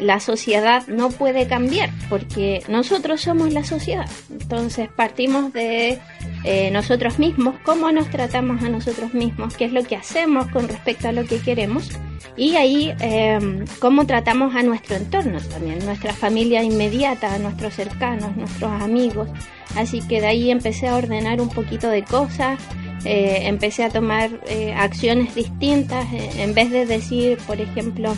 la 0.00 0.20
sociedad 0.20 0.86
no 0.88 1.10
puede 1.10 1.46
cambiar, 1.46 1.90
porque 2.08 2.62
nosotros 2.68 3.20
somos 3.20 3.52
la 3.52 3.64
sociedad. 3.64 4.08
Entonces 4.30 4.88
partimos 4.94 5.52
de 5.52 5.98
eh, 6.44 6.70
nosotros 6.70 7.18
mismos, 7.18 7.54
cómo 7.64 7.90
nos 7.92 8.10
tratamos 8.10 8.62
a 8.62 8.68
nosotros 8.68 9.14
mismos, 9.14 9.56
qué 9.56 9.64
es 9.66 9.72
lo 9.72 9.82
que 9.84 9.96
hacemos 9.96 10.48
con 10.48 10.68
respecto 10.68 11.08
a 11.08 11.12
lo 11.12 11.24
que 11.24 11.38
queremos, 11.38 11.90
y 12.36 12.56
ahí 12.56 12.92
eh, 13.00 13.64
cómo 13.78 14.06
tratamos 14.06 14.54
a 14.54 14.62
nuestro 14.62 14.96
entorno 14.96 15.38
también, 15.40 15.84
nuestra 15.84 16.12
familia 16.12 16.62
inmediata, 16.62 17.38
nuestros 17.38 17.74
cercanos, 17.74 18.36
nuestros 18.36 18.70
amigos. 18.82 19.28
Así 19.76 20.00
que 20.00 20.20
de 20.20 20.26
ahí 20.26 20.50
empecé 20.50 20.88
a 20.88 20.96
ordenar 20.96 21.40
un 21.40 21.48
poquito 21.48 21.88
de 21.88 22.02
cosas, 22.02 22.58
eh, 23.04 23.42
empecé 23.44 23.84
a 23.84 23.90
tomar 23.90 24.30
acciones 24.76 25.34
distintas, 25.34 26.06
en 26.12 26.54
vez 26.54 26.70
de 26.70 26.86
decir, 26.86 27.38
por 27.46 27.60
ejemplo, 27.60 28.14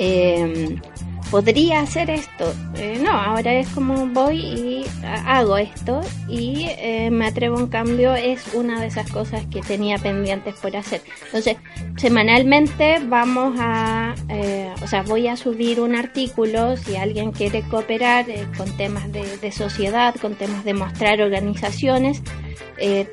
eh, 0.00 0.80
podría 1.30 1.80
hacer 1.80 2.10
esto. 2.10 2.52
Eh, 2.76 2.98
no, 3.00 3.10
ahora 3.12 3.52
es 3.54 3.68
como 3.68 4.06
voy 4.08 4.38
y 4.38 4.84
ha- 5.04 5.38
hago 5.38 5.56
esto 5.58 6.00
y 6.28 6.66
eh, 6.70 7.08
me 7.12 7.26
atrevo 7.26 7.58
en 7.60 7.68
cambio 7.68 8.14
es 8.14 8.42
una 8.54 8.80
de 8.80 8.88
esas 8.88 9.08
cosas 9.12 9.44
que 9.46 9.60
tenía 9.60 9.98
pendientes 9.98 10.54
por 10.56 10.74
hacer. 10.76 11.02
Entonces, 11.26 11.56
semanalmente 11.96 12.98
vamos 13.06 13.54
a, 13.60 14.14
eh, 14.28 14.72
o 14.82 14.86
sea, 14.88 15.02
voy 15.02 15.28
a 15.28 15.36
subir 15.36 15.80
un 15.80 15.94
artículo 15.94 16.76
si 16.76 16.96
alguien 16.96 17.30
quiere 17.30 17.62
cooperar 17.62 18.26
con 18.56 18.76
temas 18.76 19.12
de, 19.12 19.52
sociedad, 19.52 20.14
con 20.16 20.34
temas 20.34 20.64
de 20.64 20.74
mostrar 20.74 21.20
organizaciones. 21.20 22.22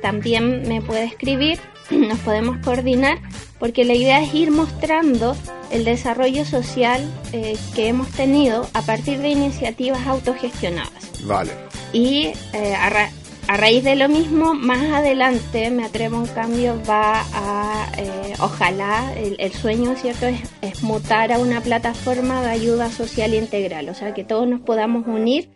también 0.02 0.66
me 0.66 0.80
puede 0.80 1.04
escribir, 1.04 1.58
nos 1.90 2.18
podemos 2.20 2.56
coordinar, 2.64 3.18
porque 3.58 3.84
la 3.84 3.94
idea 3.94 4.20
es 4.22 4.34
ir 4.34 4.50
mostrando 4.50 5.36
el 5.70 5.84
desarrollo 5.84 6.44
social 6.44 7.08
eh, 7.32 7.56
que 7.74 7.88
hemos 7.88 8.08
tenido 8.08 8.66
a 8.74 8.82
partir 8.82 9.18
de 9.18 9.30
iniciativas 9.30 10.06
autogestionadas. 10.06 11.22
Vale. 11.24 11.52
Y 11.92 12.32
eh, 12.52 12.74
a, 12.74 12.90
ra- 12.90 13.10
a 13.48 13.56
raíz 13.56 13.82
de 13.82 13.96
lo 13.96 14.08
mismo, 14.08 14.54
más 14.54 14.82
adelante, 14.92 15.70
me 15.70 15.84
atrevo 15.84 16.16
a 16.16 16.20
un 16.20 16.26
cambio, 16.26 16.80
va 16.88 17.24
a, 17.32 17.90
eh, 17.96 18.34
ojalá, 18.40 19.12
el, 19.16 19.36
el 19.38 19.52
sueño, 19.52 19.94
¿cierto?, 19.96 20.26
es, 20.26 20.40
es 20.60 20.82
mutar 20.82 21.32
a 21.32 21.38
una 21.38 21.60
plataforma 21.62 22.42
de 22.42 22.50
ayuda 22.50 22.90
social 22.90 23.32
integral, 23.34 23.88
o 23.88 23.94
sea, 23.94 24.12
que 24.12 24.22
todos 24.24 24.46
nos 24.46 24.60
podamos 24.60 25.06
unir 25.06 25.48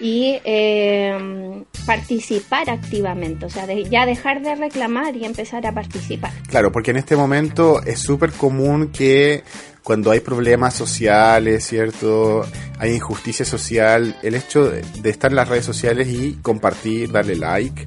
y 0.00 0.38
eh, 0.44 1.64
participar 1.86 2.70
activamente, 2.70 3.46
o 3.46 3.50
sea, 3.50 3.66
de- 3.66 3.84
ya 3.88 4.06
dejar 4.06 4.42
de 4.42 4.54
reclamar 4.54 5.16
y 5.16 5.24
empezar 5.24 5.66
a 5.66 5.72
participar. 5.72 6.32
Claro, 6.48 6.70
porque 6.70 6.90
en 6.92 6.98
este 6.98 7.16
momento 7.16 7.82
es 7.82 7.98
súper 7.98 8.30
común 8.32 8.88
que 8.92 9.42
cuando 9.82 10.10
hay 10.10 10.20
problemas 10.20 10.74
sociales, 10.74 11.66
¿cierto? 11.66 12.44
Hay 12.78 12.92
injusticia 12.94 13.44
social, 13.44 14.16
el 14.22 14.34
hecho 14.34 14.70
de 14.70 15.10
estar 15.10 15.30
en 15.30 15.36
las 15.36 15.48
redes 15.48 15.64
sociales 15.64 16.08
y 16.08 16.34
compartir, 16.42 17.10
darle 17.10 17.36
like 17.36 17.86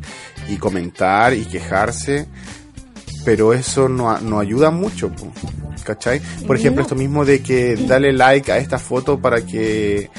y 0.50 0.58
comentar 0.58 1.34
y 1.36 1.46
quejarse, 1.46 2.26
pero 3.24 3.54
eso 3.54 3.88
no, 3.88 4.18
no 4.20 4.40
ayuda 4.40 4.72
mucho, 4.72 5.12
¿cachai? 5.84 6.20
Por 6.48 6.56
ejemplo, 6.58 6.82
No. 6.82 6.86
esto 6.88 6.96
mismo 6.96 7.24
de 7.24 7.44
que 7.44 7.76
dale 7.76 8.12
like 8.14 8.52
a 8.52 8.58
esta 8.58 8.80
foto 8.80 9.20
para 9.20 9.46
que 9.46 10.10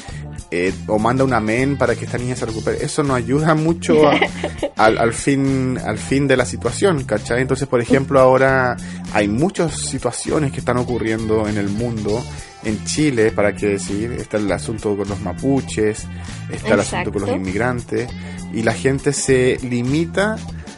eh, 0.54 0.72
o 0.86 0.98
manda 0.98 1.24
un 1.24 1.32
amén 1.32 1.78
para 1.78 1.94
que 1.96 2.04
esta 2.04 2.18
niña 2.18 2.36
se 2.36 2.44
recupere. 2.44 2.84
Eso 2.84 3.02
no 3.02 3.14
ayuda 3.14 3.54
mucho 3.54 4.06
a- 4.06 4.20
al, 4.76 4.98
al 4.98 5.12
fin 5.14 5.78
al 5.82 5.96
fin 5.98 6.28
de 6.28 6.36
la 6.36 6.44
situación, 6.44 7.04
¿cachai? 7.04 7.40
Entonces, 7.40 7.66
por 7.66 7.80
ejemplo, 7.80 8.20
ahora 8.20 8.76
hay 9.14 9.28
muchas 9.28 9.76
situaciones 9.80 10.52
que 10.52 10.58
están 10.60 10.76
ocurriendo 10.76 11.48
en 11.48 11.56
el 11.56 11.68
mundo. 11.70 12.22
En 12.64 12.84
Chile, 12.84 13.32
para 13.32 13.54
qué 13.56 13.66
decir, 13.70 14.12
está 14.12 14.36
el 14.36 14.52
asunto 14.52 14.96
con 14.96 15.08
los 15.08 15.20
mapuches, 15.20 16.04
está 16.52 16.74
el 16.74 16.80
asunto 16.80 17.10
con 17.12 17.22
los 17.22 17.30
inmigrantes, 17.36 18.08
y 18.52 18.62
la 18.62 18.72
gente 18.74 19.12
se 19.12 19.58
limita 19.62 20.36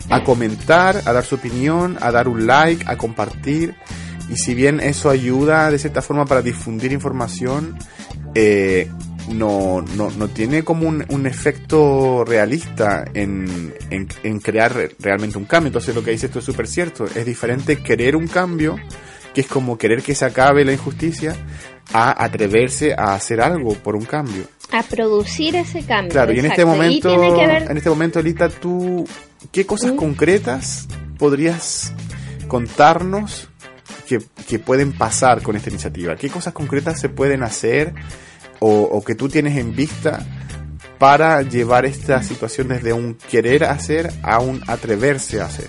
a 0.08 0.22
comentar, 0.24 1.02
a 1.04 1.12
dar 1.12 1.24
su 1.26 1.34
opinión, 1.34 1.98
a 2.00 2.10
dar 2.10 2.26
un 2.28 2.46
like, 2.46 2.84
a 2.86 2.96
compartir, 2.96 3.74
y 4.30 4.36
si 4.36 4.54
bien 4.54 4.80
eso 4.80 5.10
ayuda 5.10 5.70
de 5.70 5.78
cierta 5.78 6.00
forma 6.00 6.24
para 6.24 6.40
difundir 6.40 6.90
información, 6.92 7.76
eh, 8.34 8.88
no, 9.28 9.82
no, 9.96 10.10
no 10.10 10.28
tiene 10.28 10.62
como 10.64 10.88
un, 10.88 11.04
un 11.08 11.26
efecto 11.26 12.24
realista 12.26 13.04
en, 13.14 13.74
en, 13.90 14.08
en 14.22 14.38
crear 14.40 14.74
re- 14.74 14.94
realmente 14.98 15.38
un 15.38 15.44
cambio. 15.46 15.68
Entonces 15.68 15.94
lo 15.94 16.02
que 16.04 16.10
dice 16.10 16.26
esto 16.26 16.38
es 16.40 16.44
súper 16.44 16.66
cierto. 16.68 17.04
Es 17.06 17.24
diferente 17.24 17.78
querer 17.82 18.16
un 18.16 18.26
cambio, 18.28 18.76
que 19.34 19.40
es 19.42 19.46
como 19.46 19.78
querer 19.78 20.02
que 20.02 20.14
se 20.14 20.24
acabe 20.24 20.64
la 20.64 20.72
injusticia, 20.72 21.34
a 21.92 22.24
atreverse 22.24 22.94
a 22.94 23.14
hacer 23.14 23.40
algo 23.40 23.74
por 23.74 23.94
un 23.96 24.04
cambio. 24.04 24.44
A 24.72 24.82
producir 24.82 25.54
ese 25.56 25.82
cambio. 25.82 26.12
Claro, 26.12 26.32
y 26.32 26.38
en 26.40 26.46
este 26.46 26.64
momento, 26.64 27.22
en 27.22 27.76
este 27.76 27.90
momento, 27.90 28.18
Elita, 28.20 28.48
tú, 28.48 29.06
¿qué 29.52 29.64
cosas 29.66 29.92
Mm. 29.92 29.96
concretas 29.96 30.88
podrías 31.18 31.92
contarnos 32.48 33.48
que, 34.08 34.18
que 34.48 34.58
pueden 34.58 34.92
pasar 34.92 35.42
con 35.42 35.56
esta 35.56 35.70
iniciativa? 35.70 36.16
¿Qué 36.16 36.28
cosas 36.30 36.52
concretas 36.54 37.00
se 37.00 37.08
pueden 37.08 37.42
hacer 37.42 37.94
o, 38.66 39.02
que 39.04 39.14
tú 39.14 39.28
tienes 39.28 39.56
en 39.58 39.74
vista 39.74 40.24
para 40.98 41.42
llevar 41.42 41.84
esta 41.84 42.22
situación 42.22 42.68
desde 42.68 42.92
un 42.92 43.16
querer 43.30 43.64
hacer 43.64 44.10
a 44.22 44.38
un 44.40 44.62
atreverse 44.66 45.40
a 45.40 45.46
hacer? 45.46 45.68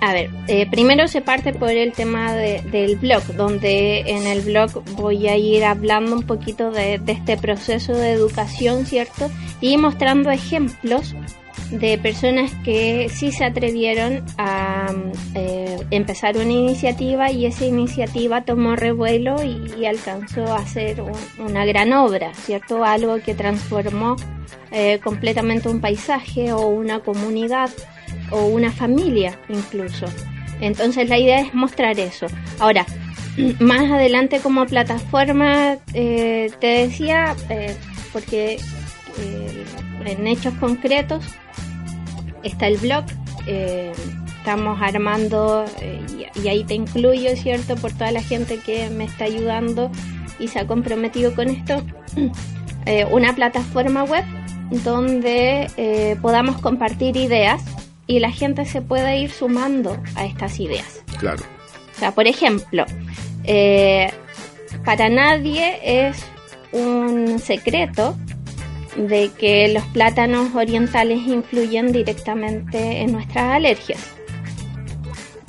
A 0.00 0.12
ver, 0.12 0.30
eh, 0.48 0.68
primero 0.68 1.06
se 1.06 1.20
parte 1.20 1.52
por 1.52 1.70
el 1.70 1.92
tema 1.92 2.32
de- 2.34 2.60
del 2.72 2.96
blog, 2.96 3.22
donde 3.36 4.00
en 4.00 4.26
el 4.26 4.40
blog 4.40 4.82
voy 4.96 5.28
a 5.28 5.36
ir 5.36 5.62
hablando 5.64 6.16
un 6.16 6.24
poquito 6.24 6.70
de, 6.72 6.98
de 6.98 7.12
este 7.12 7.36
proceso 7.36 7.92
de 7.92 8.10
educación, 8.10 8.84
¿cierto? 8.84 9.30
Y 9.60 9.76
mostrando 9.76 10.30
ejemplos 10.30 11.14
de 11.70 11.96
personas 11.98 12.52
que 12.64 13.08
sí 13.08 13.32
se 13.32 13.44
atrevieron 13.44 14.22
a 14.38 14.92
eh, 15.34 15.78
empezar 15.90 16.36
una 16.36 16.52
iniciativa 16.52 17.30
y 17.30 17.46
esa 17.46 17.64
iniciativa 17.64 18.42
tomó 18.42 18.76
revuelo 18.76 19.36
y, 19.42 19.84
alcanzó 19.86 20.44
a 20.54 20.64
un- 21.00 21.46
una 21.46 21.64
gran 21.64 21.92
obra, 21.92 22.32
¿cierto? 22.34 22.84
Algo 22.84 23.18
que 23.20 23.34
transformó 23.34 24.16
eh, 24.70 25.00
completamente 25.02 25.68
un 25.68 25.80
paisaje 25.80 26.52
o 26.52 26.66
una 26.68 27.00
comunidad 27.00 27.70
o 28.30 28.46
una 28.46 28.70
familia 28.70 29.38
incluso. 29.48 30.06
Entonces 30.60 31.08
la 31.08 31.18
idea 31.18 31.40
es 31.40 31.54
mostrar 31.54 31.98
eso. 31.98 32.26
Ahora, 32.58 32.86
más 33.60 33.90
adelante 33.90 34.40
como 34.40 34.64
plataforma, 34.66 35.76
eh, 35.94 36.50
te 36.60 36.66
decía, 36.86 37.34
eh, 37.48 37.74
porque 38.12 38.58
en 40.06 40.26
hechos 40.26 40.54
concretos 40.54 41.24
está 42.42 42.66
el 42.66 42.78
blog, 42.78 43.04
eh, 43.46 43.92
estamos 44.38 44.80
armando, 44.80 45.64
eh, 45.80 46.00
y, 46.36 46.40
y 46.40 46.48
ahí 46.48 46.64
te 46.64 46.74
incluyo, 46.74 47.36
¿cierto? 47.36 47.76
Por 47.76 47.92
toda 47.92 48.12
la 48.12 48.22
gente 48.22 48.58
que 48.58 48.90
me 48.90 49.04
está 49.04 49.24
ayudando 49.24 49.90
y 50.38 50.48
se 50.48 50.58
ha 50.58 50.66
comprometido 50.66 51.34
con 51.34 51.48
esto, 51.48 51.82
eh, 52.86 53.04
una 53.06 53.34
plataforma 53.34 54.04
web 54.04 54.24
donde 54.84 56.16
podamos 56.22 56.58
compartir 56.62 57.16
ideas 57.18 57.62
y 58.06 58.20
la 58.20 58.30
gente 58.30 58.64
se 58.64 58.80
pueda 58.80 59.14
ir 59.14 59.30
sumando 59.30 60.02
a 60.14 60.24
estas 60.24 60.58
ideas. 60.60 61.02
Claro. 61.18 61.42
O 61.94 61.98
sea, 61.98 62.12
por 62.12 62.26
ejemplo, 62.26 62.86
para 64.82 65.10
nadie 65.10 66.08
es 66.08 66.24
un 66.72 67.38
secreto 67.38 68.16
de 68.96 69.30
que 69.38 69.68
los 69.68 69.84
plátanos 69.86 70.54
orientales 70.54 71.18
influyen 71.26 71.92
directamente 71.92 73.00
en 73.00 73.12
nuestras 73.12 73.56
alergias. 73.56 74.00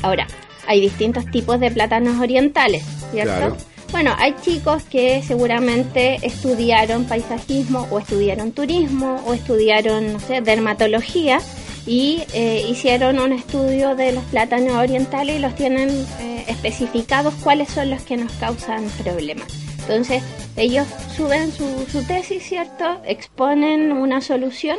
Ahora, 0.01 0.27
hay 0.67 0.81
distintos 0.81 1.25
tipos 1.31 1.59
de 1.59 1.71
plátanos 1.71 2.19
orientales, 2.19 2.83
¿cierto? 3.11 3.35
Claro. 3.35 3.57
Bueno, 3.91 4.15
hay 4.17 4.33
chicos 4.41 4.83
que 4.83 5.21
seguramente 5.21 6.17
estudiaron 6.23 7.05
paisajismo 7.05 7.87
o 7.91 7.99
estudiaron 7.99 8.51
turismo 8.51 9.21
o 9.27 9.35
estudiaron, 9.35 10.13
no 10.13 10.19
sé, 10.19 10.41
dermatología 10.41 11.39
y 11.85 12.23
eh, 12.33 12.65
hicieron 12.67 13.19
un 13.19 13.33
estudio 13.33 13.95
de 13.95 14.13
los 14.13 14.23
plátanos 14.25 14.77
orientales 14.77 15.35
y 15.35 15.39
los 15.39 15.53
tienen 15.53 15.89
eh, 16.19 16.45
especificados 16.47 17.35
cuáles 17.43 17.69
son 17.69 17.91
los 17.91 18.01
que 18.01 18.17
nos 18.17 18.31
causan 18.33 18.85
problemas. 19.03 19.47
Entonces, 19.87 20.23
ellos 20.55 20.87
suben 21.15 21.51
su, 21.51 21.85
su 21.91 22.05
tesis, 22.05 22.43
¿cierto? 22.43 23.01
Exponen 23.05 23.91
una 23.91 24.21
solución 24.21 24.77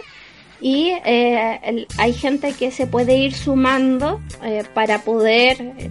y 0.60 0.93
eh, 1.05 1.86
hay 1.98 2.12
gente 2.14 2.52
que 2.52 2.70
se 2.70 2.86
puede 2.86 3.16
ir 3.16 3.35
sumando 3.35 4.20
eh, 4.43 4.64
para 4.72 5.01
poder 5.01 5.60
eh, 5.60 5.90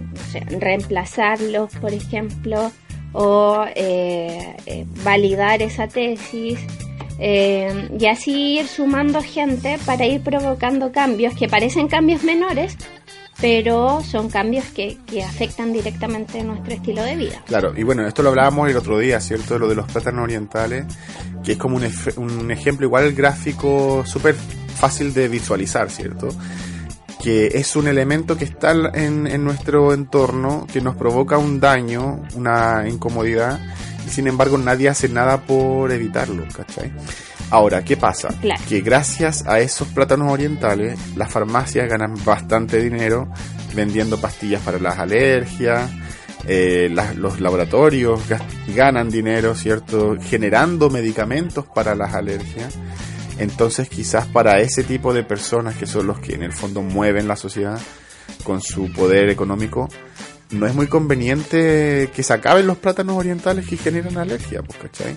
reemplazarlos, 0.58 1.72
por 1.76 1.92
ejemplo, 1.92 2.72
o 3.12 3.64
eh, 3.76 4.56
eh, 4.66 4.84
validar 5.04 5.62
esa 5.62 5.86
tesis. 5.86 6.58
y 7.20 8.06
así 8.06 8.58
ir 8.58 8.66
sumando 8.66 9.22
gente 9.22 9.78
para 9.86 10.04
ir 10.04 10.20
provocando 10.22 10.90
cambios 10.90 11.34
que 11.36 11.48
parecen 11.48 11.86
cambios 11.86 12.24
menores, 12.24 12.76
pero 13.44 14.00
son 14.02 14.30
cambios 14.30 14.64
que, 14.70 14.96
que 15.06 15.22
afectan 15.22 15.70
directamente 15.70 16.42
nuestro 16.42 16.72
estilo 16.72 17.02
de 17.02 17.14
vida. 17.14 17.42
Claro, 17.44 17.74
y 17.76 17.82
bueno, 17.82 18.06
esto 18.06 18.22
lo 18.22 18.30
hablábamos 18.30 18.70
el 18.70 18.76
otro 18.78 18.98
día, 18.98 19.20
¿cierto? 19.20 19.58
Lo 19.58 19.68
de 19.68 19.74
los 19.74 19.84
plátanos 19.84 20.22
orientales, 20.24 20.86
que 21.44 21.52
es 21.52 21.58
como 21.58 21.76
un, 21.76 21.86
un 22.16 22.50
ejemplo 22.50 22.86
igual 22.86 23.12
gráfico 23.12 24.02
súper 24.06 24.34
fácil 24.34 25.12
de 25.12 25.28
visualizar, 25.28 25.90
¿cierto? 25.90 26.28
Que 27.22 27.48
es 27.48 27.76
un 27.76 27.86
elemento 27.86 28.38
que 28.38 28.44
está 28.46 28.70
en, 28.94 29.26
en 29.26 29.44
nuestro 29.44 29.92
entorno, 29.92 30.66
que 30.72 30.80
nos 30.80 30.96
provoca 30.96 31.36
un 31.36 31.60
daño, 31.60 32.22
una 32.36 32.88
incomodidad, 32.88 33.60
y 34.06 34.08
sin 34.08 34.26
embargo 34.26 34.56
nadie 34.56 34.88
hace 34.88 35.10
nada 35.10 35.42
por 35.42 35.92
evitarlo, 35.92 36.44
¿cachai? 36.50 36.90
Ahora, 37.50 37.84
¿qué 37.84 37.96
pasa? 37.96 38.28
Claro. 38.40 38.62
Que 38.68 38.80
gracias 38.80 39.46
a 39.46 39.60
esos 39.60 39.88
plátanos 39.88 40.32
orientales, 40.32 40.98
las 41.16 41.30
farmacias 41.30 41.88
ganan 41.88 42.14
bastante 42.24 42.80
dinero 42.82 43.28
vendiendo 43.74 44.20
pastillas 44.20 44.62
para 44.62 44.78
las 44.78 44.98
alergias, 44.98 45.90
eh, 46.46 46.88
las- 46.92 47.16
los 47.16 47.40
laboratorios 47.40 48.20
ganan 48.74 49.08
dinero, 49.10 49.54
¿cierto? 49.54 50.16
Generando 50.20 50.90
medicamentos 50.90 51.64
para 51.66 51.94
las 51.94 52.14
alergias. 52.14 52.74
Entonces 53.38 53.88
quizás 53.88 54.26
para 54.26 54.60
ese 54.60 54.82
tipo 54.84 55.12
de 55.12 55.22
personas 55.24 55.74
que 55.76 55.86
son 55.86 56.06
los 56.06 56.18
que 56.20 56.34
en 56.34 56.42
el 56.42 56.52
fondo 56.52 56.82
mueven 56.82 57.26
la 57.28 57.36
sociedad 57.36 57.80
con 58.44 58.60
su 58.60 58.92
poder 58.92 59.28
económico, 59.28 59.88
no 60.50 60.66
es 60.66 60.74
muy 60.74 60.86
conveniente 60.86 62.10
que 62.14 62.22
se 62.22 62.32
acaben 62.32 62.66
los 62.66 62.78
plátanos 62.78 63.16
orientales 63.16 63.66
que 63.66 63.76
generan 63.76 64.16
alergia, 64.18 64.62
pues, 64.62 64.78
¿cachai? 64.78 65.16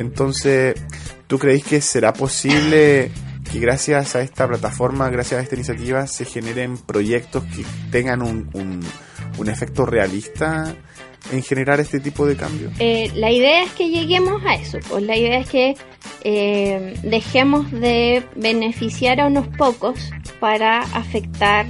Entonces, 0.00 0.74
¿tú 1.26 1.38
creéis 1.38 1.62
que 1.62 1.80
será 1.82 2.14
posible 2.14 3.10
que 3.52 3.58
gracias 3.60 4.16
a 4.16 4.22
esta 4.22 4.48
plataforma, 4.48 5.10
gracias 5.10 5.40
a 5.40 5.42
esta 5.42 5.56
iniciativa, 5.56 6.06
se 6.06 6.24
generen 6.24 6.78
proyectos 6.78 7.44
que 7.44 7.64
tengan 7.90 8.22
un, 8.22 8.48
un, 8.54 8.80
un 9.36 9.48
efecto 9.50 9.84
realista 9.84 10.74
en 11.30 11.42
generar 11.42 11.80
este 11.80 12.00
tipo 12.00 12.26
de 12.26 12.34
cambios? 12.34 12.72
Eh, 12.78 13.12
la 13.14 13.30
idea 13.30 13.62
es 13.62 13.72
que 13.72 13.90
lleguemos 13.90 14.42
a 14.46 14.54
eso, 14.54 14.78
pues 14.88 15.04
la 15.04 15.18
idea 15.18 15.38
es 15.38 15.50
que 15.50 15.76
eh, 16.24 16.94
dejemos 17.02 17.70
de 17.70 18.24
beneficiar 18.36 19.20
a 19.20 19.26
unos 19.26 19.48
pocos 19.48 19.98
para 20.40 20.78
afectar 20.78 21.66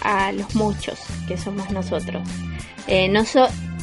a 0.00 0.32
los 0.32 0.54
muchos, 0.54 0.98
que 1.28 1.36
somos 1.36 1.70
nosotros. 1.70 2.26
Eh, 2.86 3.08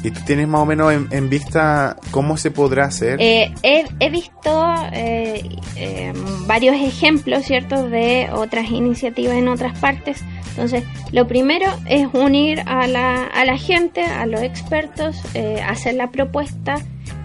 ¿Y 0.03 0.11
tú 0.11 0.21
tienes 0.25 0.47
más 0.47 0.61
o 0.61 0.65
menos 0.65 0.91
en, 0.91 1.07
en 1.11 1.29
vista 1.29 1.95
cómo 2.11 2.37
se 2.37 2.51
podrá 2.51 2.85
hacer? 2.85 3.17
eh, 3.21 3.53
he, 3.99 4.09
visto 4.09 4.73
eh, 4.93 5.43
eh, 5.75 6.13
varios 6.47 6.75
ejemplos, 6.75 7.43
¿cierto?, 7.43 7.87
de 7.87 8.29
otras 8.33 8.69
iniciativas 8.71 9.35
en 9.35 9.47
otras 9.47 9.77
partes. 9.77 10.23
Entonces, 10.49 10.83
lo 11.11 11.27
primero 11.27 11.67
es 11.87 12.07
unir 12.13 12.61
a 12.65 12.87
la, 12.87 13.23
a 13.25 13.45
la 13.45 13.57
gente, 13.57 14.03
a 14.03 14.25
los 14.25 14.41
expertos, 14.41 15.15
eh, 15.33 15.61
hacer 15.65 15.93
la 15.95 16.11
propuesta 16.11 16.75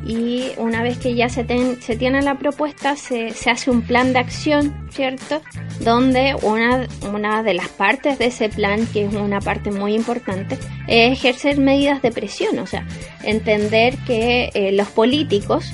y 0.07 0.53
una 0.59 0.83
vez 0.83 0.99
que 0.99 1.15
ya 1.15 1.29
se, 1.29 1.43
ten- 1.45 1.81
se 1.83 1.97
tiene 1.97 2.23
la 2.23 2.39
propuesta, 2.39 2.95
se, 2.97 3.31
se 3.31 3.51
hace 3.51 3.71
un 3.71 3.83
plan 3.83 4.13
de 4.13 4.21
acción, 4.21 4.87
¿cierto? 4.91 5.43
Donde 5.81 6.37
una, 6.43 6.87
una 7.13 7.43
de 7.43 7.55
las 7.55 7.69
partes 7.69 8.19
de 8.19 8.27
ese 8.27 8.49
plan, 8.49 8.87
que 8.93 9.07
es 9.07 9.15
una 9.15 9.41
parte 9.41 9.71
muy 9.71 9.95
importante, 9.95 10.59
es 10.87 11.13
ejercer 11.19 11.59
medidas 11.59 12.03
de 12.03 12.13
presión, 12.13 12.59
o 12.61 12.67
sea, 12.67 12.87
entender 13.25 13.97
que 14.07 14.51
eh, 14.55 14.73
los 14.73 14.89
políticos 14.89 15.73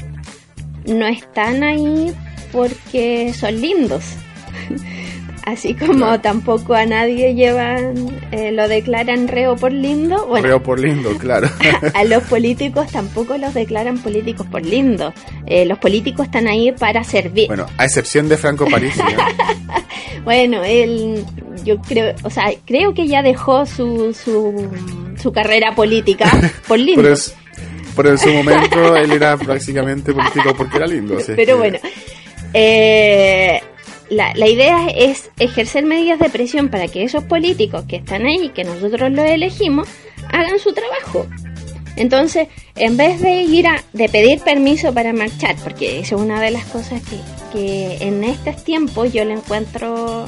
no 0.86 1.06
están 1.06 1.62
ahí 1.62 2.12
porque 2.52 3.32
son 3.34 3.60
lindos. 3.60 4.04
Así 5.44 5.74
como 5.74 6.20
tampoco 6.20 6.74
a 6.74 6.86
nadie 6.86 7.34
llevan, 7.34 7.94
eh, 8.30 8.52
lo 8.52 8.68
declaran 8.68 9.26
reo 9.26 9.56
por 9.56 9.72
lindo, 9.72 10.26
bueno, 10.26 10.46
Reo 10.46 10.62
por 10.62 10.78
lindo, 10.78 11.10
claro. 11.18 11.48
a 11.94 12.04
los 12.04 12.22
políticos 12.24 12.86
tampoco 12.92 13.36
los 13.38 13.52
declaran 13.52 13.98
políticos 13.98 14.46
por 14.46 14.64
lindo. 14.64 15.12
Eh, 15.46 15.64
los 15.64 15.78
políticos 15.78 16.26
están 16.26 16.46
ahí 16.46 16.70
para 16.72 17.02
servir. 17.02 17.48
bueno, 17.48 17.66
a 17.76 17.84
excepción 17.84 18.28
de 18.28 18.36
Franco 18.36 18.66
Parisi. 18.70 19.00
¿eh? 19.00 19.04
Bueno, 20.24 20.62
él, 20.62 21.24
yo 21.64 21.78
creo, 21.80 22.14
o 22.22 22.30
sea, 22.30 22.44
creo 22.64 22.94
que 22.94 23.08
ya 23.08 23.22
dejó 23.22 23.66
su, 23.66 24.14
su, 24.14 24.68
su 25.20 25.32
carrera 25.32 25.74
política 25.74 26.30
por 26.68 26.78
lindo. 26.78 27.02
Pero, 27.02 27.14
es- 27.14 27.34
pero 27.96 28.10
en 28.10 28.18
su 28.18 28.28
momento 28.28 28.96
él 28.96 29.10
era 29.10 29.36
prácticamente 29.36 30.12
político 30.14 30.54
porque 30.56 30.76
era 30.76 30.86
lindo. 30.86 31.16
Pero 31.26 31.36
que- 31.36 31.54
bueno, 31.54 31.78
eh, 32.54 33.60
la, 34.12 34.32
la 34.34 34.48
idea 34.48 34.88
es 34.88 35.30
ejercer 35.38 35.84
medidas 35.84 36.18
de 36.18 36.28
presión 36.28 36.68
para 36.68 36.88
que 36.88 37.02
esos 37.02 37.24
políticos 37.24 37.84
que 37.88 37.96
están 37.96 38.26
ahí, 38.26 38.50
que 38.50 38.64
nosotros 38.64 39.10
los 39.10 39.24
elegimos, 39.24 39.88
hagan 40.30 40.58
su 40.58 40.72
trabajo. 40.72 41.26
Entonces, 41.96 42.48
en 42.76 42.96
vez 42.96 43.20
de 43.20 43.42
ir 43.42 43.66
a 43.66 43.84
de 43.92 44.08
pedir 44.08 44.40
permiso 44.40 44.94
para 44.94 45.12
marchar, 45.12 45.56
porque 45.62 45.98
eso 45.98 46.16
es 46.16 46.22
una 46.22 46.40
de 46.40 46.50
las 46.50 46.64
cosas 46.66 47.02
que, 47.02 47.18
que 47.52 48.06
en 48.06 48.24
estos 48.24 48.64
tiempos 48.64 49.12
yo 49.12 49.24
le 49.24 49.34
encuentro 49.34 50.26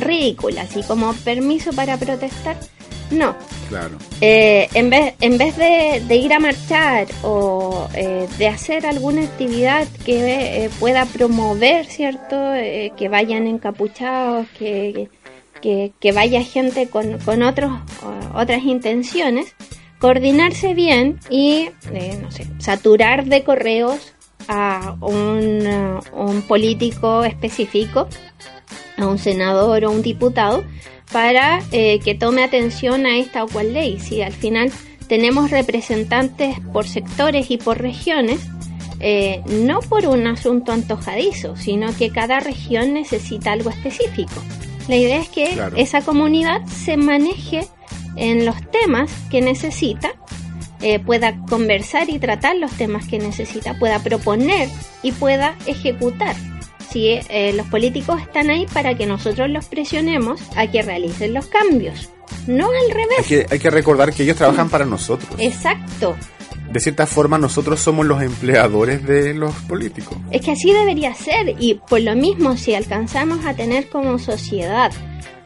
ridícula, 0.00 0.62
así 0.62 0.82
como 0.82 1.12
permiso 1.14 1.72
para 1.72 1.96
protestar, 1.96 2.56
No. 3.10 3.34
Claro. 3.68 3.96
Eh, 4.20 4.68
en 4.74 4.90
vez, 4.90 5.14
en 5.20 5.38
vez 5.38 5.56
de, 5.56 6.02
de 6.06 6.16
ir 6.16 6.32
a 6.32 6.38
marchar 6.38 7.06
o 7.22 7.88
eh, 7.94 8.28
de 8.38 8.48
hacer 8.48 8.86
alguna 8.86 9.22
actividad 9.22 9.86
que 10.04 10.64
eh, 10.64 10.70
pueda 10.78 11.04
promover, 11.06 11.86
¿cierto? 11.86 12.54
Eh, 12.54 12.92
que 12.96 13.08
vayan 13.08 13.46
encapuchados, 13.46 14.46
que, 14.58 15.08
que, 15.60 15.92
que 16.00 16.12
vaya 16.12 16.42
gente 16.42 16.88
con, 16.88 17.18
con 17.18 17.42
otros, 17.42 17.72
otras 18.34 18.62
intenciones, 18.64 19.54
coordinarse 19.98 20.74
bien 20.74 21.18
y, 21.30 21.70
eh, 21.92 22.18
no 22.20 22.30
sé, 22.30 22.46
saturar 22.58 23.24
de 23.24 23.42
correos 23.44 24.12
a 24.48 24.96
un, 25.00 25.66
uh, 25.66 26.00
un 26.14 26.42
político 26.42 27.24
específico, 27.24 28.08
a 28.96 29.06
un 29.06 29.18
senador 29.18 29.84
o 29.84 29.90
un 29.90 30.02
diputado, 30.02 30.64
para 31.12 31.60
eh, 31.72 32.00
que 32.00 32.14
tome 32.14 32.42
atención 32.44 33.06
a 33.06 33.18
esta 33.18 33.44
o 33.44 33.48
cual 33.48 33.72
ley. 33.72 33.98
Si 34.00 34.22
al 34.22 34.32
final 34.32 34.72
tenemos 35.08 35.50
representantes 35.50 36.56
por 36.72 36.86
sectores 36.86 37.50
y 37.50 37.58
por 37.58 37.80
regiones, 37.80 38.40
eh, 39.00 39.42
no 39.46 39.80
por 39.80 40.06
un 40.06 40.26
asunto 40.26 40.72
antojadizo, 40.72 41.56
sino 41.56 41.94
que 41.96 42.10
cada 42.10 42.40
región 42.40 42.94
necesita 42.94 43.52
algo 43.52 43.70
específico. 43.70 44.42
La 44.88 44.96
idea 44.96 45.18
es 45.20 45.28
que 45.28 45.50
Claro. 45.54 45.76
esa 45.76 46.00
comunidad 46.00 46.64
se 46.66 46.96
maneje 46.96 47.66
en 48.16 48.46
los 48.46 48.56
temas 48.70 49.10
que 49.30 49.40
necesita, 49.42 50.14
eh, 50.80 50.98
pueda 50.98 51.38
conversar 51.48 52.08
y 52.10 52.18
tratar 52.18 52.56
los 52.56 52.70
temas 52.72 53.06
que 53.06 53.18
necesita, 53.18 53.78
pueda 53.78 53.98
proponer 53.98 54.68
y 55.02 55.12
pueda 55.12 55.56
ejecutar. 55.66 56.34
Si 56.96 57.08
eh, 57.28 57.52
los 57.54 57.66
políticos 57.66 58.22
están 58.22 58.48
ahí 58.48 58.64
para 58.72 58.96
que 58.96 59.04
nosotros 59.04 59.50
los 59.50 59.66
presionemos 59.66 60.40
a 60.56 60.66
que 60.70 60.80
realicen 60.80 61.34
los 61.34 61.44
cambios, 61.46 62.08
no 62.46 62.68
al 62.70 62.74
Hay 62.74 62.92
revés. 62.94 63.26
que, 63.28 63.46
hay 63.50 63.58
que 63.58 63.68
recordar 63.68 64.14
que 64.14 64.22
ellos 64.22 64.36
trabajan 64.38 64.70
para 64.70 64.86
nosotros. 64.86 65.30
Exacto. 65.38 66.16
De 66.72 66.80
cierta 66.80 67.06
forma, 67.06 67.36
nosotros 67.36 67.80
somos 67.80 68.06
los 68.06 68.22
empleadores 68.22 69.06
de 69.06 69.34
los 69.34 69.52
políticos. 69.68 70.16
Es 70.30 70.40
que 70.40 70.52
así 70.52 70.72
debería 70.72 71.12
ser 71.14 71.54
y 71.58 71.74
por 71.74 72.00
lo 72.00 72.16
mismo 72.16 72.56
si 72.56 72.74
alcanzamos 72.74 73.44
a 73.44 73.52
tener 73.52 73.90
como 73.90 74.18
sociedad 74.18 74.90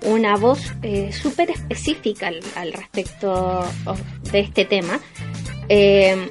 una 0.07 0.37
voz 0.37 0.61
eh, 0.83 1.11
súper 1.13 1.51
específica 1.51 2.29
al, 2.29 2.39
al 2.55 2.73
respecto 2.73 3.33
o- 3.87 3.97
de 4.31 4.39
este 4.39 4.65
tema, 4.67 5.01
eh, 5.69 6.31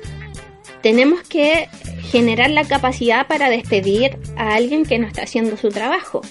tenemos 0.81 1.23
que 1.23 1.67
generar 2.09 2.49
la 2.49 2.65
capacidad 2.65 3.27
para 3.27 3.49
despedir 3.49 4.17
a 4.35 4.55
alguien 4.55 4.85
que 4.85 4.99
no 4.99 5.07
está 5.07 5.23
haciendo 5.23 5.57
su 5.57 5.69
trabajo. 5.69 6.21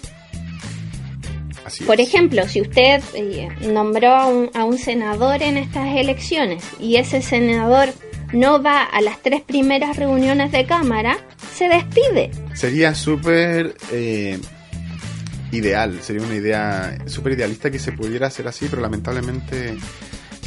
Así 1.64 1.84
Por 1.84 2.00
es. 2.00 2.08
ejemplo, 2.08 2.48
si 2.48 2.60
usted 2.60 3.02
eh, 3.14 3.48
nombró 3.60 4.14
a 4.14 4.26
un, 4.26 4.50
a 4.54 4.64
un 4.64 4.78
senador 4.78 5.42
en 5.42 5.56
estas 5.56 5.96
elecciones 5.96 6.64
y 6.80 6.96
ese 6.96 7.20
senador 7.20 7.90
no 8.32 8.62
va 8.62 8.82
a 8.82 9.00
las 9.00 9.22
tres 9.22 9.42
primeras 9.42 9.96
reuniones 9.96 10.52
de 10.52 10.66
Cámara, 10.66 11.18
se 11.54 11.68
despide. 11.68 12.30
Sería 12.54 12.94
súper 12.94 13.76
eh, 13.92 14.38
ideal, 15.52 16.00
sería 16.02 16.22
una 16.22 16.34
idea 16.34 16.98
súper 17.06 17.32
idealista 17.34 17.70
que 17.70 17.78
se 17.78 17.92
pudiera 17.92 18.26
hacer 18.26 18.48
así, 18.48 18.66
pero 18.68 18.82
lamentablemente 18.82 19.76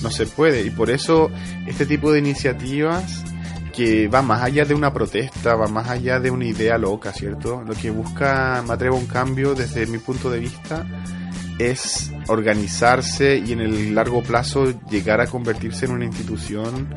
no 0.01 0.11
se 0.11 0.25
puede. 0.25 0.61
Y 0.61 0.69
por 0.69 0.89
eso 0.89 1.31
este 1.67 1.85
tipo 1.85 2.11
de 2.11 2.19
iniciativas 2.19 3.23
que 3.73 4.07
va 4.07 4.21
más 4.21 4.41
allá 4.41 4.65
de 4.65 4.73
una 4.73 4.91
protesta, 4.93 5.55
va 5.55 5.67
más 5.67 5.89
allá 5.89 6.19
de 6.19 6.29
una 6.31 6.45
idea 6.45 6.77
loca, 6.77 7.11
¿cierto? 7.13 7.63
Lo 7.65 7.73
que 7.73 7.89
busca, 7.89 8.63
me 8.67 8.73
atrevo 8.73 8.97
a 8.97 8.99
un 8.99 9.07
cambio 9.07 9.53
desde 9.55 9.85
mi 9.87 9.97
punto 9.97 10.29
de 10.29 10.39
vista, 10.39 10.85
es 11.57 12.11
organizarse 12.27 13.37
y 13.37 13.53
en 13.53 13.61
el 13.61 13.95
largo 13.95 14.23
plazo 14.23 14.73
llegar 14.89 15.21
a 15.21 15.27
convertirse 15.27 15.85
en 15.85 15.91
una 15.91 16.05
institución 16.05 16.93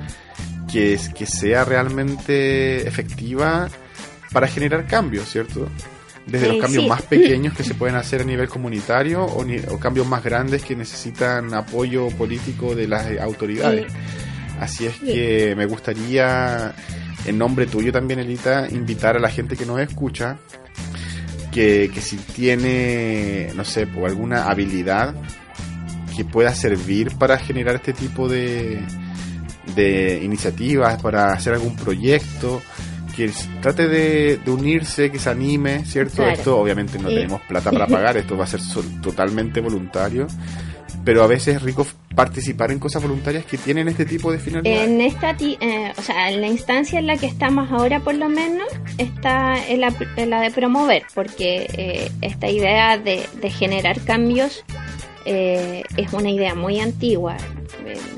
que, 0.70 0.94
es- 0.94 1.10
que 1.10 1.26
sea 1.26 1.64
realmente 1.64 2.86
efectiva 2.88 3.68
para 4.32 4.48
generar 4.48 4.86
cambios, 4.86 5.28
¿cierto? 5.28 5.68
Desde 6.26 6.46
Eh, 6.46 6.52
los 6.54 6.60
cambios 6.62 6.82
sí. 6.84 6.88
más 6.88 7.02
pequeños 7.02 7.54
que 7.54 7.62
se 7.62 7.74
pueden 7.74 7.96
hacer 7.96 8.22
a 8.22 8.24
nivel 8.24 8.48
comunitario 8.48 9.22
o, 9.24 9.44
ni- 9.44 9.58
o 9.68 9.78
cambios 9.78 10.06
más 10.08 10.24
grandes 10.24 10.64
que 10.64 10.74
necesitan 10.74 11.52
apoyo 11.54 12.08
político 12.08 12.74
de 12.74 12.88
las 12.88 13.06
autoridades. 13.20 13.92
Así 14.64 14.86
es 14.86 14.96
que 14.96 15.54
me 15.56 15.66
gustaría, 15.66 16.74
en 17.26 17.36
nombre 17.36 17.66
tuyo 17.66 17.92
también, 17.92 18.20
Elita, 18.20 18.66
invitar 18.70 19.14
a 19.14 19.20
la 19.20 19.28
gente 19.28 19.56
que 19.56 19.66
nos 19.66 19.78
escucha 19.78 20.38
que, 21.52 21.90
que 21.92 22.00
si 22.00 22.16
tiene, 22.16 23.52
no 23.54 23.62
sé, 23.64 23.86
por 23.86 24.08
alguna 24.08 24.46
habilidad 24.46 25.14
que 26.16 26.24
pueda 26.24 26.54
servir 26.54 27.14
para 27.18 27.36
generar 27.36 27.74
este 27.74 27.92
tipo 27.92 28.26
de, 28.26 28.80
de 29.76 30.20
iniciativas, 30.24 31.00
para 31.02 31.34
hacer 31.34 31.52
algún 31.52 31.76
proyecto, 31.76 32.62
que 33.14 33.30
trate 33.60 33.86
de, 33.86 34.38
de 34.38 34.50
unirse, 34.50 35.10
que 35.10 35.18
se 35.18 35.28
anime, 35.28 35.84
¿cierto? 35.84 36.16
Claro. 36.16 36.32
Esto 36.32 36.58
obviamente 36.58 36.98
no 36.98 37.08
tenemos 37.08 37.42
plata 37.42 37.70
para 37.70 37.86
pagar, 37.86 38.16
esto 38.16 38.34
va 38.34 38.44
a 38.44 38.46
ser 38.46 38.60
totalmente 39.02 39.60
voluntario, 39.60 40.26
pero 41.04 41.22
a 41.22 41.26
veces 41.26 41.56
es 41.56 41.62
rico 41.62 41.86
participar 42.14 42.70
en 42.70 42.78
cosas 42.78 43.02
voluntarias 43.02 43.44
que 43.44 43.58
tienen 43.58 43.88
este 43.88 44.04
tipo 44.04 44.30
de 44.30 44.38
finalidades. 44.38 44.88
En 44.88 45.00
esta, 45.00 45.36
eh, 45.40 45.92
o 45.96 46.02
sea, 46.02 46.30
en 46.30 46.40
la 46.40 46.48
instancia 46.48 46.98
en 46.98 47.06
la 47.06 47.16
que 47.16 47.26
estamos 47.26 47.70
ahora, 47.70 48.00
por 48.00 48.14
lo 48.14 48.28
menos, 48.28 48.68
está 48.98 49.54
en 49.66 49.80
la, 49.80 50.40
de 50.40 50.50
promover, 50.50 51.04
porque 51.14 51.66
eh, 51.72 52.10
esta 52.20 52.48
idea 52.48 52.98
de, 52.98 53.26
generar 53.50 54.00
cambios 54.00 54.64
eh, 55.26 55.82
es 55.96 56.12
una 56.12 56.30
idea 56.30 56.54
muy 56.54 56.80
antigua. 56.80 57.36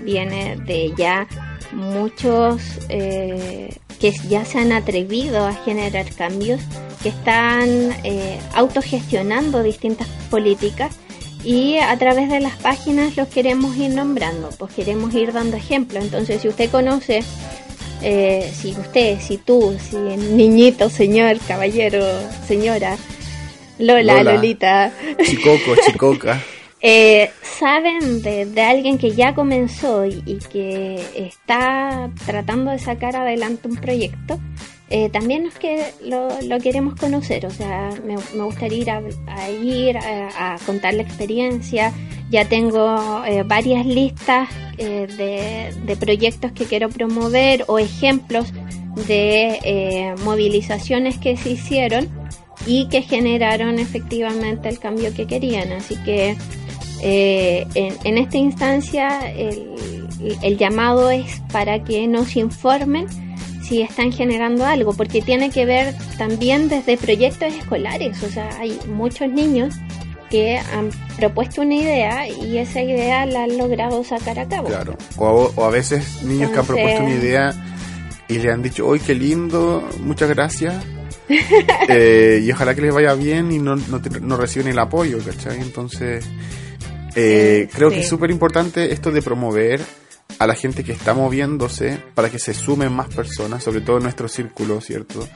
Viene 0.04 0.56
de 0.64 0.92
ya 0.96 1.26
muchos 1.72 2.62
eh, 2.88 3.76
que 4.00 4.12
ya 4.28 4.44
se 4.44 4.58
han 4.58 4.72
atrevido 4.72 5.46
a 5.46 5.54
generar 5.54 6.06
cambios, 6.14 6.60
que 7.02 7.10
están 7.10 7.68
eh, 8.04 8.38
autogestionando 8.54 9.62
distintas 9.62 10.08
políticas 10.30 10.96
y 11.46 11.78
a 11.78 11.96
través 11.96 12.28
de 12.28 12.40
las 12.40 12.56
páginas 12.56 13.16
los 13.16 13.28
queremos 13.28 13.76
ir 13.76 13.94
nombrando, 13.94 14.50
pues 14.58 14.72
queremos 14.74 15.14
ir 15.14 15.32
dando 15.32 15.56
ejemplos. 15.56 16.02
Entonces, 16.04 16.42
si 16.42 16.48
usted 16.48 16.68
conoce, 16.70 17.22
eh, 18.02 18.50
si 18.54 18.72
usted, 18.72 19.18
si 19.20 19.38
tú, 19.38 19.76
si 19.88 19.96
niñito, 19.96 20.90
señor, 20.90 21.38
caballero, 21.46 22.04
señora, 22.46 22.96
Lola, 23.78 24.14
Lola. 24.18 24.32
Lolita, 24.34 24.92
Chicoco, 25.24 25.76
chicoca. 25.86 26.42
eh, 26.80 27.30
saben 27.58 28.22
de, 28.22 28.46
de 28.46 28.62
alguien 28.62 28.98
que 28.98 29.12
ya 29.12 29.34
comenzó 29.34 30.04
y, 30.04 30.22
y 30.26 30.38
que 30.50 31.00
está 31.14 32.10
tratando 32.26 32.70
de 32.72 32.78
sacar 32.78 33.16
adelante 33.16 33.68
un 33.68 33.76
proyecto, 33.76 34.40
eh, 34.88 35.08
también 35.10 35.46
es 35.46 35.54
que 35.54 35.84
lo, 36.04 36.28
lo 36.42 36.58
queremos 36.60 36.94
conocer. 36.94 37.46
O 37.46 37.50
sea, 37.50 37.90
me, 38.04 38.16
me 38.34 38.44
gustaría 38.44 38.78
ir 38.78 38.90
a, 38.90 39.50
ir 39.50 39.98
a, 39.98 40.54
a 40.54 40.58
contar 40.66 40.94
la 40.94 41.02
experiencia. 41.02 41.92
Ya 42.30 42.44
tengo 42.48 43.24
eh, 43.24 43.42
varias 43.44 43.86
listas 43.86 44.48
eh, 44.78 45.06
de, 45.06 45.80
de 45.86 45.96
proyectos 45.96 46.52
que 46.52 46.64
quiero 46.64 46.88
promover 46.88 47.64
o 47.68 47.78
ejemplos 47.78 48.52
de 49.06 49.58
eh, 49.62 50.14
movilizaciones 50.24 51.18
que 51.18 51.36
se 51.36 51.50
hicieron 51.50 52.08
y 52.66 52.88
que 52.88 53.02
generaron 53.02 53.78
efectivamente 53.78 54.68
el 54.68 54.78
cambio 54.78 55.12
que 55.14 55.26
querían. 55.26 55.70
Así 55.72 55.96
que 56.04 56.36
eh, 57.02 57.66
en, 57.74 57.94
en 58.04 58.18
esta 58.18 58.38
instancia 58.38 59.30
el, 59.30 59.74
el 60.42 60.56
llamado 60.56 61.10
es 61.10 61.42
para 61.52 61.84
que 61.84 62.08
nos 62.08 62.36
informen 62.36 63.06
si 63.68 63.82
están 63.82 64.12
generando 64.12 64.64
algo, 64.64 64.92
porque 64.94 65.22
tiene 65.22 65.50
que 65.50 65.64
ver 65.66 65.94
también 66.18 66.68
desde 66.68 66.96
proyectos 66.96 67.52
escolares. 67.54 68.22
O 68.22 68.28
sea, 68.28 68.48
hay 68.58 68.78
muchos 68.88 69.28
niños 69.30 69.74
que 70.30 70.58
han 70.58 70.90
propuesto 71.16 71.62
una 71.62 71.74
idea 71.74 72.28
y 72.28 72.58
esa 72.58 72.82
idea 72.82 73.26
la 73.26 73.44
han 73.44 73.56
logrado 73.58 74.02
sacar 74.04 74.38
a 74.38 74.46
cabo. 74.48 74.68
Claro. 74.68 74.96
O, 75.16 75.52
o 75.54 75.64
a 75.64 75.70
veces 75.70 76.22
niños 76.24 76.50
que 76.50 76.58
han 76.58 76.66
propuesto 76.66 77.02
una 77.02 77.14
idea 77.14 77.54
y 78.28 78.38
le 78.38 78.50
han 78.52 78.62
dicho, 78.62 78.92
¡ay, 78.92 79.00
qué 79.00 79.14
lindo! 79.14 79.88
Muchas 80.00 80.28
gracias. 80.28 80.74
Eh, 81.88 82.40
y 82.44 82.50
ojalá 82.52 82.74
que 82.74 82.80
les 82.82 82.94
vaya 82.94 83.14
bien 83.14 83.50
y 83.52 83.58
no, 83.58 83.74
no, 83.76 84.00
te- 84.00 84.20
no 84.20 84.36
reciben 84.36 84.68
el 84.68 84.78
apoyo, 84.78 85.18
¿cachai? 85.24 85.60
Entonces, 85.60 86.24
eh, 87.14 87.68
creo 87.72 87.90
sí. 87.90 87.96
que 87.96 88.00
es 88.02 88.08
súper 88.08 88.30
importante 88.30 88.92
esto 88.92 89.10
de 89.10 89.22
promover 89.22 89.80
a 90.38 90.46
la 90.46 90.54
gente 90.54 90.84
que 90.84 90.92
está 90.92 91.14
moviéndose 91.14 91.98
para 92.14 92.30
que 92.30 92.38
se 92.38 92.52
sumen 92.54 92.92
más 92.92 93.08
personas, 93.08 93.62
sobre 93.62 93.80
todo 93.80 93.96
en 93.98 94.04
nuestro 94.04 94.28
círculo, 94.28 94.80
¿cierto? 94.80 95.26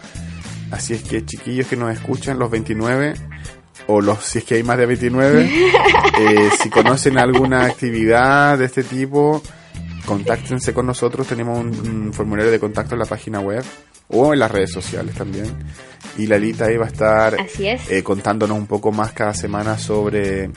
Así 0.70 0.94
es 0.94 1.02
que 1.02 1.24
chiquillos 1.24 1.66
que 1.66 1.76
nos 1.76 1.92
escuchan, 1.92 2.38
los 2.38 2.50
29, 2.50 3.14
o 3.86 4.00
los 4.00 4.24
si 4.24 4.38
es 4.38 4.44
que 4.44 4.56
hay 4.56 4.62
más 4.62 4.78
de 4.78 4.86
29, 4.86 5.50
eh, 6.20 6.50
si 6.62 6.70
conocen 6.70 7.18
alguna 7.18 7.64
actividad 7.64 8.58
de 8.58 8.66
este 8.66 8.84
tipo, 8.84 9.42
contáctense 10.04 10.72
con 10.74 10.86
nosotros. 10.86 11.26
Tenemos 11.26 11.58
un, 11.58 11.68
un 12.06 12.12
formulario 12.12 12.50
de 12.52 12.60
contacto 12.60 12.94
en 12.94 13.00
la 13.00 13.06
página 13.06 13.40
web 13.40 13.64
o 14.08 14.32
en 14.32 14.38
las 14.40 14.50
redes 14.50 14.72
sociales 14.72 15.14
también. 15.14 15.46
Y 16.18 16.26
Lalita 16.26 16.66
ahí 16.66 16.76
va 16.76 16.86
a 16.86 16.88
estar 16.88 17.40
Así 17.40 17.66
es. 17.66 17.90
eh, 17.90 18.02
contándonos 18.02 18.58
un 18.58 18.66
poco 18.66 18.92
más 18.92 19.12
cada 19.12 19.32
semana 19.34 19.78
sobre 19.78 20.50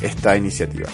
esta 0.00 0.36
iniciativa. 0.36 0.88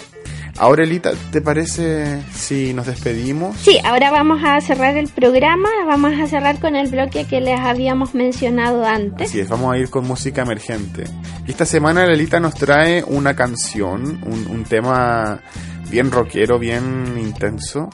Ahora, 0.57 0.83
Elita, 0.83 1.11
¿te 1.31 1.41
parece 1.41 2.21
si 2.33 2.73
nos 2.73 2.87
despedimos? 2.87 3.57
Sí, 3.57 3.79
ahora 3.83 4.11
vamos 4.11 4.41
a 4.43 4.59
cerrar 4.61 4.97
el 4.97 5.07
programa, 5.07 5.69
vamos 5.87 6.13
a 6.19 6.27
cerrar 6.27 6.59
con 6.59 6.75
el 6.75 6.89
bloque 6.89 7.25
que 7.25 7.41
les 7.41 7.59
habíamos 7.59 8.13
mencionado 8.13 8.85
antes. 8.85 9.29
Así 9.29 9.39
es, 9.39 9.49
vamos 9.49 9.73
a 9.73 9.77
ir 9.77 9.89
con 9.89 10.05
música 10.05 10.41
emergente. 10.43 11.05
Y 11.47 11.51
esta 11.51 11.65
semana 11.65 12.05
Elita 12.05 12.39
nos 12.39 12.55
trae 12.55 13.03
una 13.03 13.35
canción, 13.35 14.21
un, 14.25 14.47
un 14.47 14.63
tema 14.65 15.41
bien 15.89 16.11
rockero, 16.11 16.59
bien 16.59 17.17
intenso. 17.19 17.89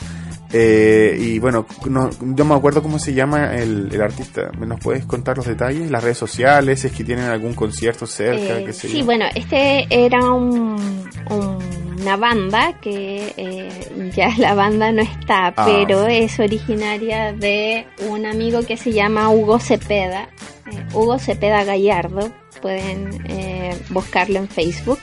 Eh, 0.54 1.18
y 1.20 1.40
bueno, 1.40 1.66
no, 1.90 2.10
yo 2.22 2.46
me 2.46 2.56
acuerdo 2.56 2.82
cómo 2.82 3.00
se 3.00 3.14
llama 3.14 3.56
el, 3.56 3.90
el 3.92 4.02
artista. 4.02 4.50
¿Nos 4.58 4.80
puedes 4.80 5.06
contar 5.06 5.38
los 5.38 5.46
detalles? 5.46 5.92
Las 5.92 6.04
redes 6.04 6.18
sociales, 6.18 6.80
si 6.82 6.88
es 6.88 6.94
que 6.94 7.04
tienen 7.04 7.26
algún 7.26 7.54
concierto 7.54 8.08
cerca, 8.08 8.60
Eh, 8.60 8.74
sí, 8.74 9.02
bueno, 9.04 9.26
este 9.36 9.86
era 9.90 10.32
un, 10.32 11.04
un- 11.30 11.78
una 12.00 12.16
banda 12.16 12.80
que 12.80 13.34
eh, 13.36 14.12
ya 14.16 14.30
la 14.38 14.54
banda 14.54 14.92
no 14.92 15.02
está, 15.02 15.48
Ah. 15.58 15.66
pero 15.66 16.06
es 16.08 16.40
originaria 16.40 17.34
de 17.34 17.86
un 18.10 18.26
amigo 18.26 18.62
que 18.66 18.78
se 18.78 18.94
llama 18.94 19.30
Hugo 19.30 19.60
Cepeda, 19.60 20.30
eh, 20.72 20.86
Hugo 20.94 21.20
Cepeda 21.20 21.64
Gallardo, 21.66 22.32
pueden 22.62 23.10
eh, 23.28 23.76
buscarlo 23.90 24.38
en 24.40 24.48
Facebook. 24.48 25.00